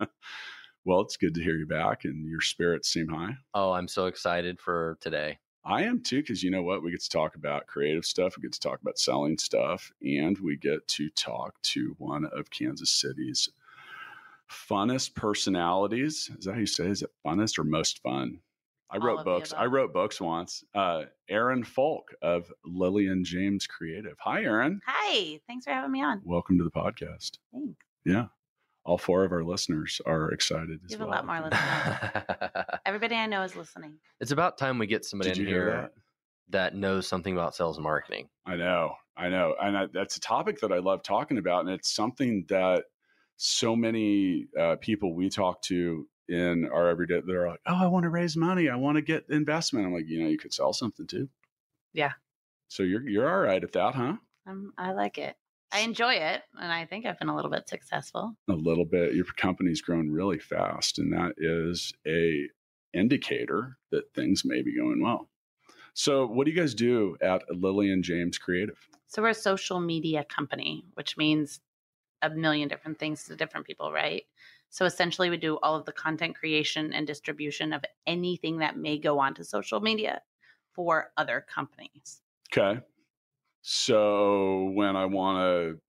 well, 0.84 1.00
it's 1.00 1.16
good 1.16 1.34
to 1.34 1.42
hear 1.42 1.56
you 1.56 1.66
back 1.66 2.04
and 2.04 2.28
your 2.28 2.40
spirits 2.40 2.92
seem 2.92 3.08
high. 3.08 3.36
Oh, 3.54 3.72
I'm 3.72 3.88
so 3.88 4.06
excited 4.06 4.60
for 4.60 4.98
today. 5.00 5.38
I 5.64 5.84
am 5.84 6.02
too, 6.02 6.20
because 6.20 6.42
you 6.42 6.50
know 6.50 6.62
what? 6.62 6.82
We 6.82 6.90
get 6.90 7.02
to 7.02 7.08
talk 7.08 7.36
about 7.36 7.66
creative 7.66 8.04
stuff, 8.04 8.36
we 8.36 8.42
get 8.42 8.52
to 8.52 8.60
talk 8.60 8.82
about 8.82 8.98
selling 8.98 9.38
stuff, 9.38 9.90
and 10.02 10.38
we 10.38 10.56
get 10.56 10.86
to 10.88 11.08
talk 11.10 11.54
to 11.62 11.94
one 11.98 12.26
of 12.26 12.50
Kansas 12.50 12.90
City's 12.90 13.48
funnest 14.50 15.14
personalities. 15.14 16.30
Is 16.38 16.44
that 16.44 16.52
how 16.54 16.60
you 16.60 16.66
say? 16.66 16.84
It? 16.84 16.90
Is 16.90 17.02
it 17.02 17.10
funnest 17.26 17.58
or 17.58 17.64
most 17.64 18.02
fun? 18.02 18.40
I 18.90 18.96
All 18.96 19.02
wrote 19.06 19.24
books. 19.24 19.54
I 19.54 19.64
wrote 19.64 19.92
books 19.94 20.20
once. 20.20 20.62
Uh, 20.74 21.04
Aaron 21.28 21.64
Falk 21.64 22.14
of 22.20 22.52
Lillian 22.64 23.24
James 23.24 23.66
Creative. 23.66 24.16
Hi, 24.20 24.44
Aaron. 24.44 24.80
Hi, 24.86 25.40
thanks 25.46 25.64
for 25.64 25.72
having 25.72 25.90
me 25.90 26.02
on. 26.02 26.20
Welcome 26.24 26.58
to 26.58 26.64
the 26.64 26.70
podcast. 26.70 27.38
Thanks. 27.52 27.86
Yeah. 28.04 28.26
All 28.84 28.98
four 28.98 29.24
of 29.24 29.32
our 29.32 29.42
listeners 29.42 30.00
are 30.04 30.30
excited 30.30 30.80
You 30.88 30.98
have 30.98 31.06
a 31.06 31.10
lot 31.10 31.26
more 31.26 31.40
listeners. 31.50 32.78
Everybody 32.84 33.14
I 33.16 33.26
know 33.26 33.42
is 33.42 33.56
listening. 33.56 33.94
it's 34.20 34.30
about 34.30 34.58
time 34.58 34.78
we 34.78 34.86
get 34.86 35.04
somebody 35.04 35.30
Did 35.30 35.40
in 35.40 35.46
here 35.46 35.66
that? 35.70 35.92
that? 36.50 36.74
knows 36.74 37.06
something 37.06 37.32
about 37.34 37.54
sales 37.54 37.76
and 37.78 37.84
marketing. 37.84 38.28
I 38.46 38.56
know, 38.56 38.94
I 39.16 39.28
know, 39.30 39.54
and 39.60 39.76
I, 39.76 39.86
that's 39.92 40.16
a 40.16 40.20
topic 40.20 40.60
that 40.60 40.72
I 40.72 40.78
love 40.78 41.02
talking 41.02 41.38
about, 41.38 41.60
and 41.64 41.70
it's 41.70 41.94
something 41.94 42.44
that 42.48 42.84
so 43.36 43.74
many 43.74 44.46
uh, 44.58 44.76
people 44.76 45.14
we 45.14 45.28
talk 45.30 45.62
to 45.62 46.06
in 46.28 46.68
our 46.72 46.88
everyday 46.88 47.20
they're 47.26 47.48
like, 47.48 47.60
"Oh, 47.66 47.74
I 47.74 47.86
want 47.86 48.04
to 48.04 48.10
raise 48.10 48.36
money. 48.36 48.68
I 48.68 48.76
want 48.76 48.96
to 48.96 49.02
get 49.02 49.24
investment." 49.28 49.86
I'm 49.86 49.92
like, 49.92 50.06
you 50.06 50.22
know, 50.22 50.28
you 50.28 50.38
could 50.38 50.52
sell 50.54 50.72
something 50.72 51.06
too. 51.06 51.28
Yeah. 51.92 52.12
So 52.68 52.82
you're 52.82 53.06
you're 53.08 53.28
all 53.28 53.40
right 53.40 53.62
at 53.62 53.72
that, 53.72 53.94
huh? 53.94 54.16
Um, 54.46 54.72
I 54.78 54.92
like 54.92 55.18
it. 55.18 55.36
I 55.74 55.80
enjoy 55.80 56.14
it, 56.14 56.42
and 56.60 56.72
I 56.72 56.86
think 56.86 57.04
I've 57.04 57.18
been 57.18 57.28
a 57.28 57.34
little 57.34 57.50
bit 57.50 57.68
successful. 57.68 58.36
A 58.48 58.52
little 58.52 58.84
bit. 58.84 59.14
Your 59.14 59.24
company's 59.36 59.82
grown 59.82 60.08
really 60.08 60.38
fast, 60.38 61.00
and 61.00 61.12
that 61.12 61.32
is 61.36 61.92
a 62.06 62.46
indicator 62.92 63.76
that 63.90 64.14
things 64.14 64.44
may 64.44 64.62
be 64.62 64.76
going 64.76 65.02
well. 65.02 65.28
So, 65.92 66.26
what 66.26 66.44
do 66.44 66.52
you 66.52 66.56
guys 66.56 66.74
do 66.74 67.16
at 67.20 67.42
Lillian 67.50 68.04
James 68.04 68.38
Creative? 68.38 68.78
So 69.08 69.20
we're 69.22 69.28
a 69.28 69.34
social 69.34 69.80
media 69.80 70.24
company, 70.24 70.84
which 70.94 71.16
means 71.16 71.60
a 72.22 72.30
million 72.30 72.68
different 72.68 72.98
things 72.98 73.24
to 73.24 73.36
different 73.36 73.66
people, 73.66 73.92
right? 73.92 74.22
So 74.70 74.84
essentially, 74.84 75.30
we 75.30 75.36
do 75.36 75.58
all 75.62 75.76
of 75.76 75.84
the 75.84 75.92
content 75.92 76.36
creation 76.36 76.92
and 76.92 77.06
distribution 77.06 77.72
of 77.72 77.84
anything 78.06 78.58
that 78.58 78.76
may 78.76 78.98
go 78.98 79.18
onto 79.18 79.42
social 79.42 79.80
media 79.80 80.20
for 80.72 81.10
other 81.16 81.44
companies. 81.48 82.22
Okay. 82.52 82.80
So 83.66 84.70
when 84.74 84.94
I 84.94 85.06
want 85.06 85.38
to, 85.38 85.80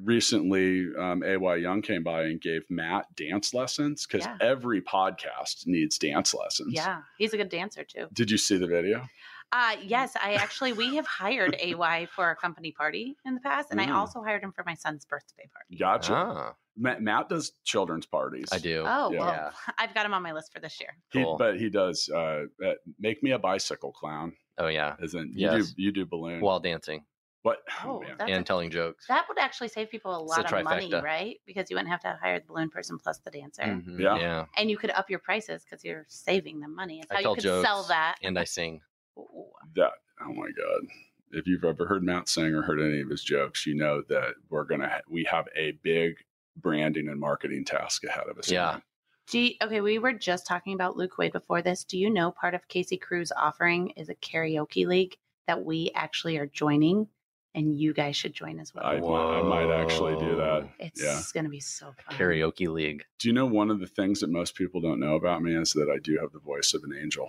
recently, 0.00 0.86
um, 0.96 1.24
AY 1.24 1.56
Young 1.56 1.82
came 1.82 2.04
by 2.04 2.22
and 2.24 2.40
gave 2.40 2.62
Matt 2.70 3.06
dance 3.16 3.52
lessons 3.52 4.06
because 4.06 4.24
Yeah. 4.26 4.36
every 4.40 4.80
podcast 4.80 5.66
needs 5.66 5.98
dance 5.98 6.32
lessons. 6.34 6.72
Yeah, 6.72 7.02
he's 7.18 7.32
a 7.32 7.36
good 7.36 7.48
dancer 7.48 7.82
too. 7.82 8.06
Did 8.12 8.30
you 8.30 8.38
see 8.38 8.56
the 8.58 8.68
video? 8.68 9.08
Uh, 9.50 9.76
yes, 9.82 10.16
I 10.22 10.34
actually 10.34 10.72
we 10.72 10.94
have 10.94 11.06
hired 11.06 11.56
AY 11.58 12.06
for 12.14 12.24
our 12.24 12.36
company 12.36 12.70
party 12.70 13.16
in 13.24 13.34
the 13.34 13.40
past, 13.40 13.72
and 13.72 13.80
I 13.80 13.86
Mm. 13.86 13.94
also 13.94 14.22
hired 14.22 14.42
him 14.44 14.52
for 14.52 14.62
my 14.64 14.74
son's 14.74 15.04
birthday 15.04 15.48
party. 15.52 15.76
Gotcha. 15.76 16.14
Ah, 16.14 16.54
Matt, 16.76 17.02
Matt 17.02 17.28
does 17.28 17.52
children's 17.64 18.06
parties. 18.06 18.48
I 18.52 18.58
do. 18.58 18.84
Oh 18.86 19.12
Yeah. 19.12 19.18
well, 19.18 19.28
Yeah. 19.28 19.50
I've 19.78 19.94
got 19.94 20.06
him 20.06 20.14
on 20.14 20.22
my 20.22 20.32
list 20.32 20.52
for 20.52 20.60
this 20.60 20.80
year. 20.80 20.96
He, 21.12 21.22
Cool. 21.24 21.36
but 21.38 21.58
he 21.58 21.70
does 21.70 22.08
uh, 22.08 22.46
uh, 22.64 22.74
make 23.00 23.22
me 23.22 23.32
a 23.32 23.38
bicycle 23.38 23.90
clown. 23.92 24.36
Oh 24.58 24.68
yeah. 24.68 24.96
Isn't 25.02 25.32
you 25.32 25.50
Yes. 25.50 25.72
do 25.72 25.82
you 25.82 25.92
do 25.92 26.06
balloon? 26.06 26.40
While 26.40 26.60
dancing 26.60 27.04
what? 27.42 27.58
Oh, 27.84 28.00
man. 28.00 28.16
and 28.20 28.30
a- 28.40 28.42
telling 28.42 28.70
jokes. 28.70 29.06
That 29.08 29.26
would 29.28 29.38
actually 29.38 29.68
save 29.68 29.90
people 29.90 30.12
a 30.14 30.22
It's 30.22 30.32
a 30.34 30.40
lot 30.40 30.52
of 30.52 30.64
money, 30.64 30.90
right? 30.94 31.36
Because 31.46 31.68
you 31.70 31.76
wouldn't 31.76 31.90
have 31.90 32.00
to 32.00 32.18
hire 32.22 32.38
the 32.40 32.46
balloon 32.46 32.70
person 32.70 32.98
plus 32.98 33.18
the 33.18 33.30
dancer, 33.30 33.62
Mhm, 33.64 34.00
Yeah. 34.00 34.16
Yeah. 34.18 34.46
and 34.56 34.70
you 34.70 34.78
could 34.78 34.90
up 34.90 35.10
your 35.10 35.18
prices 35.18 35.62
because 35.62 35.84
you're 35.84 36.06
saving 36.08 36.60
them 36.60 36.74
money. 36.74 37.00
It's 37.00 37.10
I 37.10 37.16
how 37.16 37.20
tell 37.20 37.30
you 37.32 37.36
could 37.36 37.42
jokes 37.44 37.66
sell 37.68 37.82
that. 37.84 38.16
and 38.22 38.38
I 38.38 38.44
sing. 38.44 38.80
Ooh. 39.18 39.50
that 39.76 39.92
oh 40.20 40.32
my 40.32 40.50
god 40.56 40.82
if 41.32 41.46
you've 41.46 41.64
ever 41.64 41.86
heard 41.86 42.02
matt 42.02 42.28
sing 42.28 42.52
or 42.54 42.62
heard 42.62 42.80
any 42.80 43.00
of 43.00 43.08
his 43.08 43.22
jokes 43.24 43.64
you 43.66 43.74
know 43.74 44.02
that 44.08 44.34
we're 44.50 44.64
gonna 44.64 44.88
ha- 44.88 45.00
we 45.08 45.22
have 45.24 45.46
a 45.56 45.72
big 45.82 46.16
branding 46.56 47.08
and 47.08 47.18
marketing 47.20 47.64
task 47.64 48.04
ahead 48.04 48.26
of 48.28 48.38
us 48.38 48.50
Yeah. 48.50 48.80
Do 49.28 49.38
you, 49.38 49.54
okay, 49.62 49.80
we 49.80 49.98
were 49.98 50.12
just 50.12 50.46
talking 50.46 50.74
about 50.74 50.96
Luke 50.96 51.16
Wade 51.18 51.32
before 51.32 51.62
this. 51.62 51.84
Do 51.84 51.98
you 51.98 52.10
know 52.10 52.30
part 52.30 52.54
of 52.54 52.68
KC 52.68 53.00
Crew's 53.00 53.32
offering 53.34 53.90
is 53.90 54.08
a 54.10 54.14
karaoke 54.14 54.86
league 54.86 55.16
that 55.46 55.64
we 55.64 55.90
actually 55.94 56.36
are 56.36 56.46
joining, 56.46 57.08
and 57.54 57.78
you 57.78 57.94
guys 57.94 58.16
should 58.16 58.34
join 58.34 58.58
as 58.60 58.74
well. 58.74 58.84
I, 58.84 58.98
might, 59.00 59.38
I 59.38 59.42
might 59.42 59.82
actually 59.82 60.14
do 60.18 60.36
that 60.36 60.68
it's 60.78 61.02
yeah. 61.02 61.20
going 61.32 61.44
to 61.44 61.50
be 61.50 61.60
so 61.60 61.86
fun. 61.86 62.18
Karaoke 62.18 62.68
league. 62.68 63.04
do 63.18 63.28
you 63.28 63.34
know 63.34 63.46
one 63.46 63.70
of 63.70 63.80
the 63.80 63.86
things 63.86 64.20
that 64.20 64.28
most 64.30 64.54
people 64.56 64.80
don't 64.80 64.98
know 65.00 65.14
about 65.14 65.42
me 65.42 65.54
is 65.54 65.72
that 65.72 65.88
i 65.94 65.98
do 65.98 66.18
have 66.20 66.32
the 66.32 66.38
voice 66.40 66.74
of 66.74 66.82
an 66.84 66.92
angel 67.00 67.28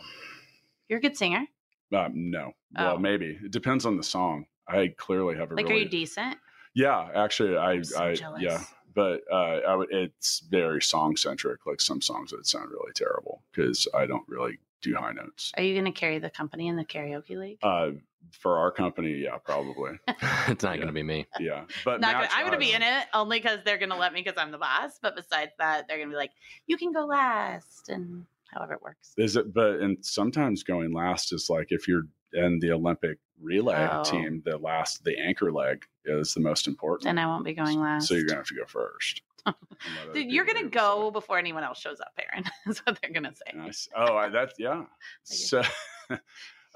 You're 0.90 1.00
a 1.00 1.02
good 1.02 1.16
singer. 1.18 1.46
um, 1.94 2.12
no 2.32 2.54
well 2.76 2.96
Oh. 2.96 2.98
maybe 2.98 3.38
it 3.44 3.52
depends 3.52 3.86
on 3.86 3.98
the 3.98 4.04
song 4.04 4.46
i 4.68 4.94
clearly 4.98 5.36
have 5.36 5.52
a 5.52 5.56
Like, 5.56 5.66
really 5.68 5.82
are 5.82 5.84
you 5.84 5.90
decent? 5.90 6.38
yeah 6.74 7.08
actually 7.16 7.56
i 7.58 7.72
I'm 7.74 7.84
so 7.84 8.04
i 8.04 8.14
jealous. 8.16 8.42
yeah 8.42 8.64
but 8.96 9.22
uh, 9.32 9.60
I 9.68 9.76
would, 9.76 9.90
it's 9.92 10.40
very 10.50 10.82
song 10.82 11.16
centric. 11.18 11.66
Like 11.66 11.82
some 11.82 12.02
songs 12.02 12.32
that 12.32 12.48
sound 12.48 12.72
really 12.72 12.94
terrible 12.96 13.44
because 13.52 13.88
I 13.94 14.06
don't 14.06 14.28
really 14.28 14.58
do 14.82 14.96
high 14.96 15.12
notes. 15.12 15.52
Are 15.58 15.64
you 15.64 15.74
going 15.74 15.92
to 15.92 15.98
carry 16.00 16.20
the 16.20 16.30
company 16.30 16.68
in 16.68 16.76
the 16.76 16.86
karaoke 16.86 17.38
league? 17.38 17.60
Uh, 17.62 17.92
for 18.32 18.58
our 18.58 18.72
company, 18.72 19.12
yeah, 19.14 19.38
probably. 19.38 19.92
it's 20.08 20.64
not 20.64 20.74
Yeah. 20.74 20.78
going 20.78 20.88
to 20.88 20.94
be 20.94 21.04
me. 21.04 21.28
Yeah, 21.40 21.66
but 21.84 22.02
Not 22.02 22.14
gonna, 22.14 22.30
I'm 22.32 22.42
going 22.48 22.60
to 22.60 22.66
be 22.66 22.74
in 22.74 22.82
it 22.82 23.06
only 23.14 23.40
because 23.40 23.60
they're 23.66 23.78
going 23.78 23.92
to 23.92 23.98
let 23.98 24.14
me 24.14 24.22
because 24.24 24.38
I'm 24.42 24.52
the 24.52 24.58
boss. 24.58 24.98
But 25.02 25.16
besides 25.16 25.52
that, 25.60 25.88
they're 25.88 25.98
going 25.98 26.10
to 26.10 26.14
be 26.14 26.18
like, 26.18 26.32
you 26.66 26.78
can 26.78 26.92
go 26.92 27.06
last, 27.06 27.90
and 27.90 28.26
however 28.48 28.74
it 28.74 28.82
works. 28.82 29.14
Is 29.18 29.36
it? 29.36 29.54
But 29.54 29.80
and 29.82 29.98
sometimes 30.04 30.64
going 30.64 30.92
last 30.94 31.34
is 31.34 31.50
like 31.50 31.68
if 31.70 31.88
you're 31.88 32.04
in 32.34 32.60
the 32.60 32.72
Olympic 32.72 33.20
relay 33.42 33.88
Oh. 33.92 34.04
team, 34.04 34.42
the 34.46 34.58
last, 34.58 35.04
the 35.04 35.18
anchor 35.18 35.52
leg 35.52 35.86
is 36.06 36.34
the 36.34 36.40
most 36.40 36.68
important. 36.68 37.10
And 37.10 37.20
I 37.20 37.26
won't 37.28 37.46
be 37.46 37.54
going 37.54 37.80
last. 37.80 38.08
So 38.08 38.14
you're 38.16 38.26
gonna 38.26 38.38
have 38.40 38.48
to 38.48 38.56
go 38.56 38.66
first. 38.66 39.22
And 39.48 39.56
let 39.98 40.04
other 40.10 40.14
Dude, 40.14 40.32
you're 40.32 40.46
gonna 40.46 40.60
do 40.62 40.66
the 40.66 40.72
go 40.72 41.12
before 41.12 41.38
anyone 41.38 41.64
else 41.64 41.80
shows 41.80 42.00
up, 42.00 42.14
Aaron. 42.18 42.46
That's 42.66 42.80
what 42.80 43.00
they're 43.00 43.12
gonna 43.12 43.34
say. 43.36 43.52
same. 43.52 43.62
Nice. 43.62 43.88
Oh, 43.96 44.16
I, 44.16 44.30
that's 44.30 44.56
yeah. 44.58 44.86
So. 45.24 45.62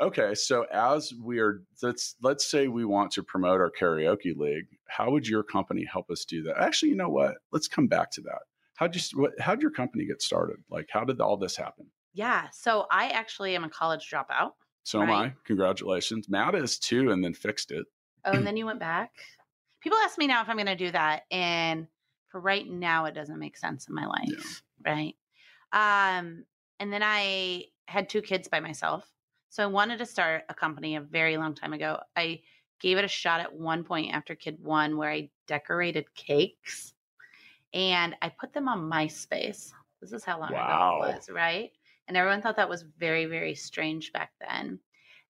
Okay, 0.02 0.34
so 0.34 0.64
as 0.72 1.14
we 1.22 1.40
are, 1.40 1.62
let's 1.84 2.16
let's 2.22 2.50
say 2.50 2.68
we 2.70 2.86
want 2.86 3.12
to 3.14 3.24
promote 3.24 3.60
our 3.60 3.70
karaoke 3.72 4.36
league. 4.38 4.68
How 4.88 5.12
would 5.12 5.28
your 5.28 5.44
company 5.44 5.84
help 5.92 6.10
us 6.10 6.24
do 6.24 6.42
that? 6.44 6.58
Actually, 6.58 6.90
you 6.90 6.96
know 6.96 7.10
what? 7.10 7.36
Let's 7.52 7.68
come 7.68 7.88
back 7.88 8.10
to 8.12 8.22
that. 8.22 8.40
How'd 8.76 8.96
you 8.96 9.02
what, 9.16 9.34
how'd 9.40 9.62
your 9.62 9.72
company 9.72 10.06
get 10.06 10.22
started? 10.22 10.58
Like, 10.70 10.88
how 10.90 11.04
did 11.04 11.20
all 11.20 11.36
this 11.36 11.58
happen? 11.58 11.88
Yeah. 12.14 12.50
So 12.52 12.88
I 12.90 13.10
actually 13.10 13.56
am 13.56 13.66
a 13.66 13.70
college 13.70 14.10
dropout. 14.10 14.52
So 14.90 15.04
am 15.04 15.12
I. 15.12 15.32
Congratulations. 15.44 16.28
Matt 16.30 16.56
is 16.56 16.80
too, 16.80 17.12
and 17.12 17.24
then 17.24 17.36
fixed 17.36 17.70
it. 17.70 17.86
Oh, 18.26 18.32
and 18.32 18.46
then 18.46 18.58
you 18.58 18.66
went 18.66 18.80
back. 18.80 19.12
People 19.82 20.00
ask 20.00 20.18
me 20.18 20.26
now 20.26 20.42
if 20.42 20.50
I'm 20.50 20.56
going 20.56 20.66
to 20.66 20.76
do 20.76 20.90
that, 20.90 21.24
and 21.30 21.86
for 22.30 22.42
right 22.42 22.68
now, 22.68 23.06
it 23.06 23.14
doesn't 23.14 23.38
make 23.38 23.56
sense 23.56 23.88
in 23.88 23.94
my 23.94 24.08
life, 24.08 24.64
right? 24.84 25.14
Um, 25.72 26.44
and 26.80 26.92
then 26.92 27.04
I 27.04 27.66
had 27.86 28.10
two 28.10 28.24
kids 28.24 28.48
by 28.48 28.60
myself, 28.62 29.08
so 29.50 29.62
I 29.62 29.68
wanted 29.68 30.00
to 30.00 30.08
start 30.08 30.46
a 30.50 30.56
company 30.56 30.96
a 30.96 31.02
very 31.02 31.38
long 31.38 31.54
time 31.54 31.74
ago. 31.74 32.00
I 32.16 32.42
gave 32.80 32.98
it 32.98 33.06
a 33.06 33.10
shot 33.10 33.42
at 33.42 33.54
one 33.54 33.84
point 33.84 34.12
after 34.12 34.34
kid 34.34 34.58
one, 34.60 34.98
where 34.98 35.12
I 35.12 35.30
decorated 35.46 36.12
cakes, 36.16 36.96
and 37.76 38.16
I 38.24 38.30
put 38.30 38.54
them 38.54 38.68
on 38.68 38.90
MySpace. 38.90 39.72
This 40.02 40.14
is 40.14 40.24
how 40.24 40.40
long 40.40 40.52
Wow. 40.52 40.98
ago 41.02 41.06
it 41.06 41.16
was, 41.16 41.30
right? 41.30 41.72
And 42.10 42.18
everyone 42.18 42.42
thought 42.42 42.58
that 42.58 42.68
was 42.68 42.84
very, 42.98 43.26
very 43.26 43.56
strange 43.56 44.12
back 44.12 44.32
then. 44.42 44.80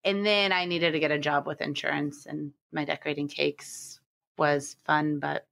And 0.05 0.25
then 0.25 0.53
I 0.53 0.63
needed 0.63 0.93
to 0.93 0.99
get 0.99 1.11
a 1.11 1.19
job 1.19 1.45
with 1.45 1.61
insurance, 1.61 2.25
and 2.25 2.53
my 2.71 2.85
decorating 2.85 3.27
cakes 3.27 3.99
was 4.37 4.77
fun, 4.85 5.19
but 5.19 5.45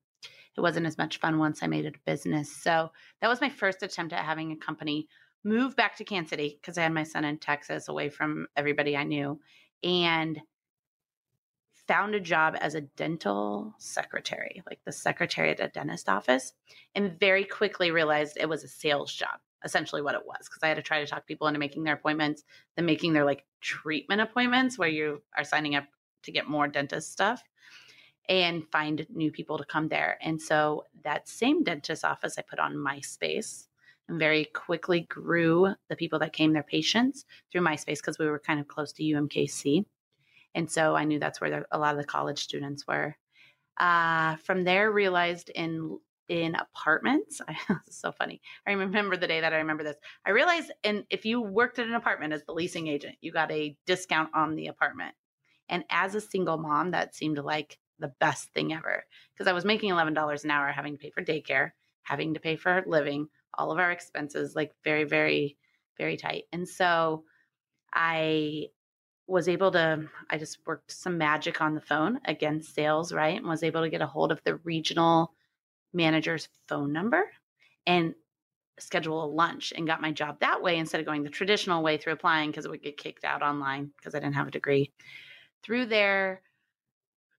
it 0.57 0.61
wasn't 0.61 0.87
as 0.87 0.97
much 0.97 1.19
fun 1.19 1.37
once 1.37 1.61
I 1.61 1.67
made 1.67 1.85
it 1.85 1.97
a 1.97 2.09
business. 2.09 2.49
So 2.49 2.91
that 3.21 3.27
was 3.27 3.41
my 3.41 3.49
first 3.49 3.83
attempt 3.83 4.13
at 4.13 4.23
having 4.23 4.53
a 4.53 4.55
company. 4.55 5.09
Move 5.43 5.75
back 5.75 5.97
to 5.97 6.05
Kansas 6.05 6.29
City 6.29 6.57
because 6.59 6.77
I 6.77 6.83
had 6.83 6.93
my 6.93 7.03
son 7.03 7.25
in 7.25 7.37
Texas 7.37 7.89
away 7.89 8.09
from 8.09 8.47
everybody 8.55 8.95
I 8.95 9.03
knew. 9.03 9.39
And 9.83 10.41
found 11.87 12.15
a 12.15 12.19
job 12.19 12.55
as 12.59 12.75
a 12.75 12.81
dental 12.81 13.73
secretary, 13.77 14.61
like 14.65 14.79
the 14.85 14.91
secretary 14.91 15.51
at 15.51 15.59
a 15.59 15.69
dentist 15.69 16.09
office, 16.09 16.53
and 16.95 17.19
very 17.19 17.43
quickly 17.45 17.91
realized 17.91 18.37
it 18.37 18.49
was 18.49 18.63
a 18.63 18.67
sales 18.67 19.13
job, 19.13 19.39
essentially 19.63 20.01
what 20.01 20.15
it 20.15 20.25
was, 20.25 20.39
because 20.41 20.63
I 20.63 20.67
had 20.67 20.77
to 20.77 20.83
try 20.83 20.99
to 20.99 21.07
talk 21.07 21.25
people 21.25 21.47
into 21.47 21.59
making 21.59 21.83
their 21.83 21.95
appointments, 21.95 22.43
then 22.75 22.85
making 22.85 23.13
their 23.13 23.25
like 23.25 23.45
treatment 23.61 24.21
appointments 24.21 24.77
where 24.77 24.89
you 24.89 25.21
are 25.35 25.43
signing 25.43 25.75
up 25.75 25.85
to 26.23 26.31
get 26.31 26.47
more 26.47 26.67
dentist 26.67 27.11
stuff 27.11 27.43
and 28.29 28.67
find 28.71 29.05
new 29.09 29.31
people 29.31 29.57
to 29.57 29.65
come 29.65 29.87
there. 29.87 30.17
And 30.21 30.41
so 30.41 30.85
that 31.03 31.27
same 31.27 31.63
dentist 31.63 32.03
office 32.03 32.37
I 32.37 32.41
put 32.41 32.59
on 32.59 32.75
MySpace 32.75 33.67
and 34.09 34.19
very 34.19 34.45
quickly 34.45 35.01
grew 35.01 35.73
the 35.89 35.95
people 35.95 36.19
that 36.19 36.33
came, 36.33 36.53
their 36.53 36.63
patients, 36.63 37.25
through 37.51 37.61
MySpace 37.61 37.97
because 37.97 38.19
we 38.19 38.27
were 38.27 38.39
kind 38.39 38.59
of 38.59 38.67
close 38.67 38.91
to 38.93 39.03
UMKC. 39.03 39.85
And 40.55 40.69
so 40.69 40.95
I 40.95 41.03
knew 41.03 41.19
that's 41.19 41.39
where 41.39 41.49
the, 41.49 41.65
a 41.71 41.77
lot 41.77 41.93
of 41.93 42.01
the 42.01 42.07
college 42.07 42.39
students 42.39 42.87
were. 42.87 43.15
Uh, 43.77 44.37
from 44.37 44.63
there, 44.63 44.91
realized 44.91 45.49
in 45.49 45.99
in 46.29 46.55
apartments. 46.55 47.41
this 47.47 47.77
is 47.87 47.97
so 47.97 48.11
funny. 48.11 48.41
I 48.65 48.71
remember 48.71 49.17
the 49.17 49.27
day 49.27 49.41
that 49.41 49.53
I 49.53 49.57
remember 49.57 49.83
this. 49.83 49.97
I 50.25 50.31
realized, 50.31 50.71
and 50.83 51.05
if 51.09 51.25
you 51.25 51.41
worked 51.41 51.79
at 51.79 51.87
an 51.87 51.93
apartment 51.93 52.33
as 52.33 52.43
the 52.43 52.53
leasing 52.53 52.87
agent, 52.87 53.15
you 53.21 53.31
got 53.31 53.51
a 53.51 53.77
discount 53.85 54.29
on 54.33 54.55
the 54.55 54.67
apartment. 54.67 55.15
And 55.69 55.83
as 55.89 56.15
a 56.15 56.21
single 56.21 56.57
mom, 56.57 56.91
that 56.91 57.15
seemed 57.15 57.37
like 57.39 57.77
the 57.99 58.13
best 58.19 58.53
thing 58.53 58.73
ever 58.73 59.03
because 59.33 59.47
I 59.47 59.53
was 59.53 59.65
making 59.65 59.91
$11 59.91 60.43
an 60.43 60.51
hour, 60.51 60.71
having 60.71 60.93
to 60.93 60.99
pay 60.99 61.09
for 61.09 61.23
daycare, 61.23 61.71
having 62.03 62.33
to 62.35 62.39
pay 62.39 62.55
for 62.55 62.83
living, 62.85 63.27
all 63.53 63.71
of 63.71 63.79
our 63.79 63.91
expenses, 63.91 64.55
like 64.55 64.71
very, 64.83 65.03
very, 65.03 65.57
very 65.97 66.15
tight. 66.15 66.43
And 66.51 66.67
so 66.67 67.23
I 67.93 68.67
was 69.25 69.49
able 69.49 69.71
to, 69.71 70.07
I 70.29 70.37
just 70.37 70.59
worked 70.65 70.91
some 70.91 71.17
magic 71.17 71.59
on 71.59 71.75
the 71.75 71.81
phone 71.81 72.19
against 72.25 72.73
sales, 72.73 73.11
right? 73.11 73.37
And 73.37 73.45
was 73.45 73.63
able 73.63 73.81
to 73.81 73.89
get 73.89 74.01
a 74.01 74.07
hold 74.07 74.31
of 74.31 74.41
the 74.43 74.55
regional 74.57 75.33
manager's 75.97 76.47
phone 76.67 76.93
number 76.93 77.25
and 77.85 78.13
schedule 78.79 79.23
a 79.23 79.25
lunch 79.25 79.73
and 79.75 79.87
got 79.87 80.01
my 80.01 80.11
job 80.11 80.39
that 80.39 80.61
way 80.61 80.77
instead 80.77 80.99
of 80.99 81.05
going 81.05 81.23
the 81.23 81.29
traditional 81.29 81.83
way 81.83 81.97
through 81.97 82.13
applying 82.13 82.51
because 82.51 82.65
it 82.65 82.71
would 82.71 82.83
get 82.83 82.97
kicked 82.97 83.25
out 83.25 83.41
online 83.41 83.91
because 83.97 84.13
I 84.13 84.19
didn't 84.19 84.35
have 84.35 84.47
a 84.47 84.51
degree. 84.51 84.91
Through 85.63 85.87
there, 85.87 86.41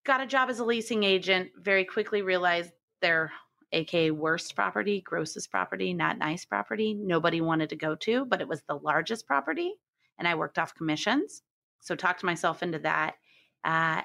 got 0.04 0.20
a 0.20 0.26
job 0.26 0.50
as 0.50 0.58
a 0.58 0.64
leasing 0.64 1.04
agent, 1.04 1.50
very 1.56 1.84
quickly 1.84 2.22
realized 2.22 2.72
their 3.00 3.30
aka 3.72 4.10
worst 4.10 4.56
property, 4.56 5.00
grossest 5.02 5.50
property, 5.50 5.94
not 5.94 6.18
nice 6.18 6.44
property, 6.44 6.94
nobody 6.94 7.40
wanted 7.40 7.70
to 7.70 7.76
go 7.76 7.94
to, 7.94 8.24
but 8.24 8.40
it 8.40 8.48
was 8.48 8.62
the 8.62 8.76
largest 8.76 9.26
property. 9.26 9.74
And 10.18 10.26
I 10.26 10.34
worked 10.34 10.58
off 10.58 10.74
commissions. 10.74 11.42
So 11.80 11.94
talked 11.94 12.24
myself 12.24 12.62
into 12.62 12.80
that. 12.80 13.14
Uh, 13.62 14.02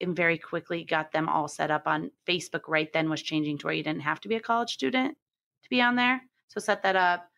and 0.00 0.14
very 0.14 0.38
quickly 0.38 0.84
got 0.84 1.12
them 1.12 1.28
all 1.28 1.48
set 1.48 1.70
up 1.70 1.86
on 1.86 2.10
Facebook 2.26 2.62
right 2.68 2.92
then 2.92 3.08
was 3.08 3.22
changing 3.22 3.58
to 3.58 3.66
where 3.66 3.74
you 3.74 3.82
didn't 3.82 4.02
have 4.02 4.20
to 4.20 4.28
be 4.28 4.34
a 4.34 4.40
college 4.40 4.72
student 4.72 5.16
to 5.62 5.70
be 5.70 5.80
on 5.80 5.96
there. 5.96 6.22
So 6.48 6.60
set 6.60 6.82
that 6.82 6.96
up 6.96 7.30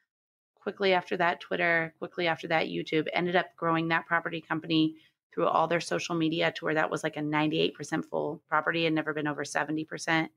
quickly 0.69 0.93
after 0.93 1.17
that, 1.17 1.41
Twitter, 1.41 1.95
quickly 1.99 2.27
after 2.27 2.49
that, 2.49 2.67
YouTube, 2.67 3.07
ended 3.13 3.37
up 3.37 3.47
growing 3.57 3.89
that 3.89 4.07
property 4.07 4.41
company 4.41 4.97
through 5.33 5.47
all 5.47 5.67
their 5.67 5.81
social 5.81 6.15
media 6.15 6.53
to 6.53 6.65
where 6.65 6.75
that 6.75 6.91
was 6.91 7.03
like 7.03 7.17
a 7.17 7.21
98% 7.21 8.05
full 8.05 8.43
property 8.49 8.87
and 8.87 8.95
never 8.95 9.15
been 9.15 9.27
over 9.27 9.45
70% 9.45 10.29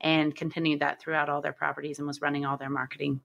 and 0.00 0.34
continued 0.34 0.80
that 0.80 1.00
throughout 1.00 1.28
all 1.28 1.40
their 1.40 1.52
properties 1.52 1.98
and 1.98 2.06
was 2.06 2.20
running 2.20 2.44
all 2.44 2.56
their 2.56 2.70
marketing. 2.70 3.20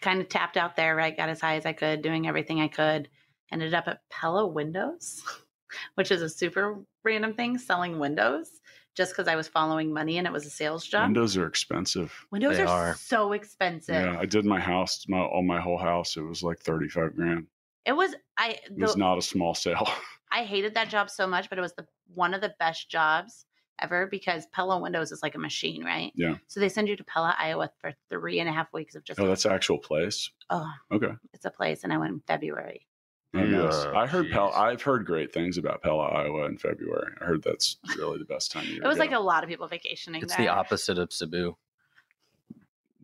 Kind 0.00 0.20
of 0.20 0.28
tapped 0.28 0.56
out 0.56 0.76
there, 0.76 0.96
right? 0.96 1.16
Got 1.16 1.28
as 1.28 1.40
high 1.40 1.56
as 1.56 1.66
I 1.66 1.72
could, 1.72 2.02
doing 2.02 2.26
everything 2.26 2.60
I 2.60 2.68
could. 2.68 3.08
Ended 3.52 3.74
up 3.74 3.88
at 3.88 4.08
Pella 4.08 4.46
Windows, 4.46 5.22
which 5.94 6.10
is 6.10 6.22
a 6.22 6.28
super 6.28 6.78
random 7.04 7.34
thing, 7.34 7.58
selling 7.58 7.98
windows 7.98 8.60
just 8.96 9.12
because 9.12 9.28
I 9.28 9.36
was 9.36 9.48
following 9.48 9.92
money 9.92 10.18
and 10.18 10.26
it 10.26 10.32
was 10.32 10.46
a 10.46 10.50
sales 10.50 10.86
job. 10.86 11.04
Windows 11.04 11.36
are 11.36 11.46
expensive. 11.46 12.12
Windows 12.30 12.58
are, 12.58 12.66
are. 12.66 12.94
so 12.94 13.32
expensive. 13.32 13.94
Yeah, 13.94 14.18
I 14.18 14.26
did 14.26 14.44
my 14.44 14.60
house, 14.60 15.04
my 15.08 15.18
on 15.18 15.46
my 15.46 15.60
whole 15.60 15.78
house. 15.78 16.16
It 16.16 16.22
was 16.22 16.42
like 16.42 16.58
thirty 16.58 16.88
five 16.88 17.14
grand. 17.14 17.46
It 17.86 17.92
was 17.92 18.14
I 18.36 18.58
It 18.64 18.78
was 18.78 18.96
not 18.96 19.18
a 19.18 19.22
small 19.22 19.54
sale. 19.54 19.88
I 20.32 20.44
hated 20.44 20.74
that 20.74 20.90
job 20.90 21.10
so 21.10 21.26
much, 21.26 21.48
but 21.48 21.58
it 21.58 21.62
was 21.62 21.72
the 21.74 21.86
one 22.14 22.34
of 22.34 22.40
the 22.40 22.54
best 22.58 22.90
jobs 22.90 23.46
ever 23.80 24.06
because 24.06 24.46
Pella 24.52 24.78
Windows 24.78 25.10
is 25.12 25.22
like 25.22 25.34
a 25.34 25.38
machine, 25.38 25.82
right? 25.82 26.12
Yeah. 26.14 26.36
So 26.46 26.60
they 26.60 26.68
send 26.68 26.88
you 26.88 26.96
to 26.96 27.04
Pella, 27.04 27.34
Iowa 27.38 27.70
for 27.78 27.92
three 28.10 28.38
and 28.40 28.48
a 28.48 28.52
half 28.52 28.72
weeks 28.72 28.94
of 28.94 29.04
just 29.04 29.18
oh, 29.18 29.26
that's 29.26 29.46
actual 29.46 29.78
place. 29.78 30.30
oh, 30.50 30.70
Okay. 30.92 31.12
it's 31.32 31.46
a 31.46 31.50
place, 31.50 31.84
and 31.84 31.92
I 31.92 31.98
went 31.98 32.12
in 32.12 32.20
February. 32.26 32.86
Oh, 33.32 33.42
yes. 33.44 33.72
Oh, 33.86 33.94
I 33.94 34.06
heard 34.06 34.30
Pella. 34.30 34.50
I've 34.50 34.82
heard 34.82 35.06
great 35.06 35.32
things 35.32 35.56
about 35.56 35.82
Pella, 35.82 36.08
Iowa 36.08 36.46
in 36.46 36.58
February. 36.58 37.12
I 37.20 37.24
heard 37.24 37.42
that's 37.44 37.76
really 37.96 38.18
the 38.18 38.24
best 38.24 38.50
time 38.50 38.64
of 38.64 38.68
year. 38.68 38.82
It 38.82 38.86
was 38.88 38.96
to 38.96 39.00
like 39.02 39.12
a 39.12 39.20
lot 39.20 39.44
of 39.44 39.48
people 39.48 39.68
vacationing 39.68 40.22
It's 40.22 40.34
there. 40.34 40.46
the 40.46 40.52
opposite 40.52 40.98
of 40.98 41.12
Cebu. 41.12 41.56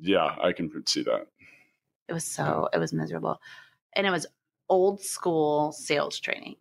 yeah, 0.00 0.34
I 0.43 0.52
can 0.52 0.84
see 0.87 1.02
that. 1.05 1.26
It 2.08 2.12
was 2.12 2.25
so 2.25 2.69
it 2.73 2.78
was 2.78 2.93
miserable, 2.93 3.40
and 3.94 4.06
it 4.06 4.11
was 4.11 4.26
old 4.69 5.00
school 5.00 5.70
sales 5.73 6.19
training, 6.19 6.56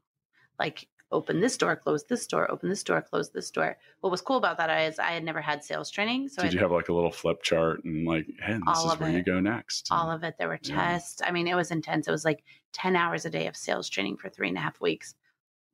like 0.60 0.88
open 1.16 1.40
this 1.40 1.58
door, 1.58 1.76
close 1.76 2.04
this 2.04 2.28
door, 2.28 2.50
open 2.52 2.70
this 2.70 2.84
door, 2.84 3.02
close 3.02 3.30
this 3.32 3.50
door. 3.50 3.78
What 4.02 4.12
was 4.12 4.22
cool 4.22 4.38
about 4.38 4.58
that 4.58 4.88
is 4.88 5.00
I 5.00 5.12
had 5.12 5.24
never 5.24 5.42
had 5.42 5.64
sales 5.64 5.90
training, 5.90 6.30
so 6.30 6.44
Did 6.44 6.54
you 6.54 6.60
have 6.60 6.72
like 6.72 6.90
a 6.90 6.94
little 6.94 7.12
flip 7.12 7.42
chart 7.42 7.84
and 7.84 8.06
like, 8.06 8.28
hey, 8.42 8.60
this 8.68 8.86
is 8.86 9.00
where 9.00 9.10
you 9.12 9.24
go 9.24 9.40
next? 9.40 9.88
all 9.92 10.12
of 10.12 10.24
it. 10.24 10.36
There 10.38 10.48
were 10.48 10.60
Yeah. 10.62 10.76
tests. 10.76 11.22
I 11.26 11.32
mean, 11.32 11.48
it 11.48 11.56
was 11.56 11.72
intense. 11.72 12.08
It 12.08 12.12
was 12.12 12.26
like 12.26 12.44
10 12.74 12.96
hours 12.96 13.26
a 13.26 13.30
day 13.30 13.48
of 13.48 13.56
sales 13.56 13.90
training 13.90 14.18
for 14.18 14.30
three 14.30 14.50
and 14.50 14.58
a 14.58 14.62
half 14.62 14.80
weeks 14.82 15.16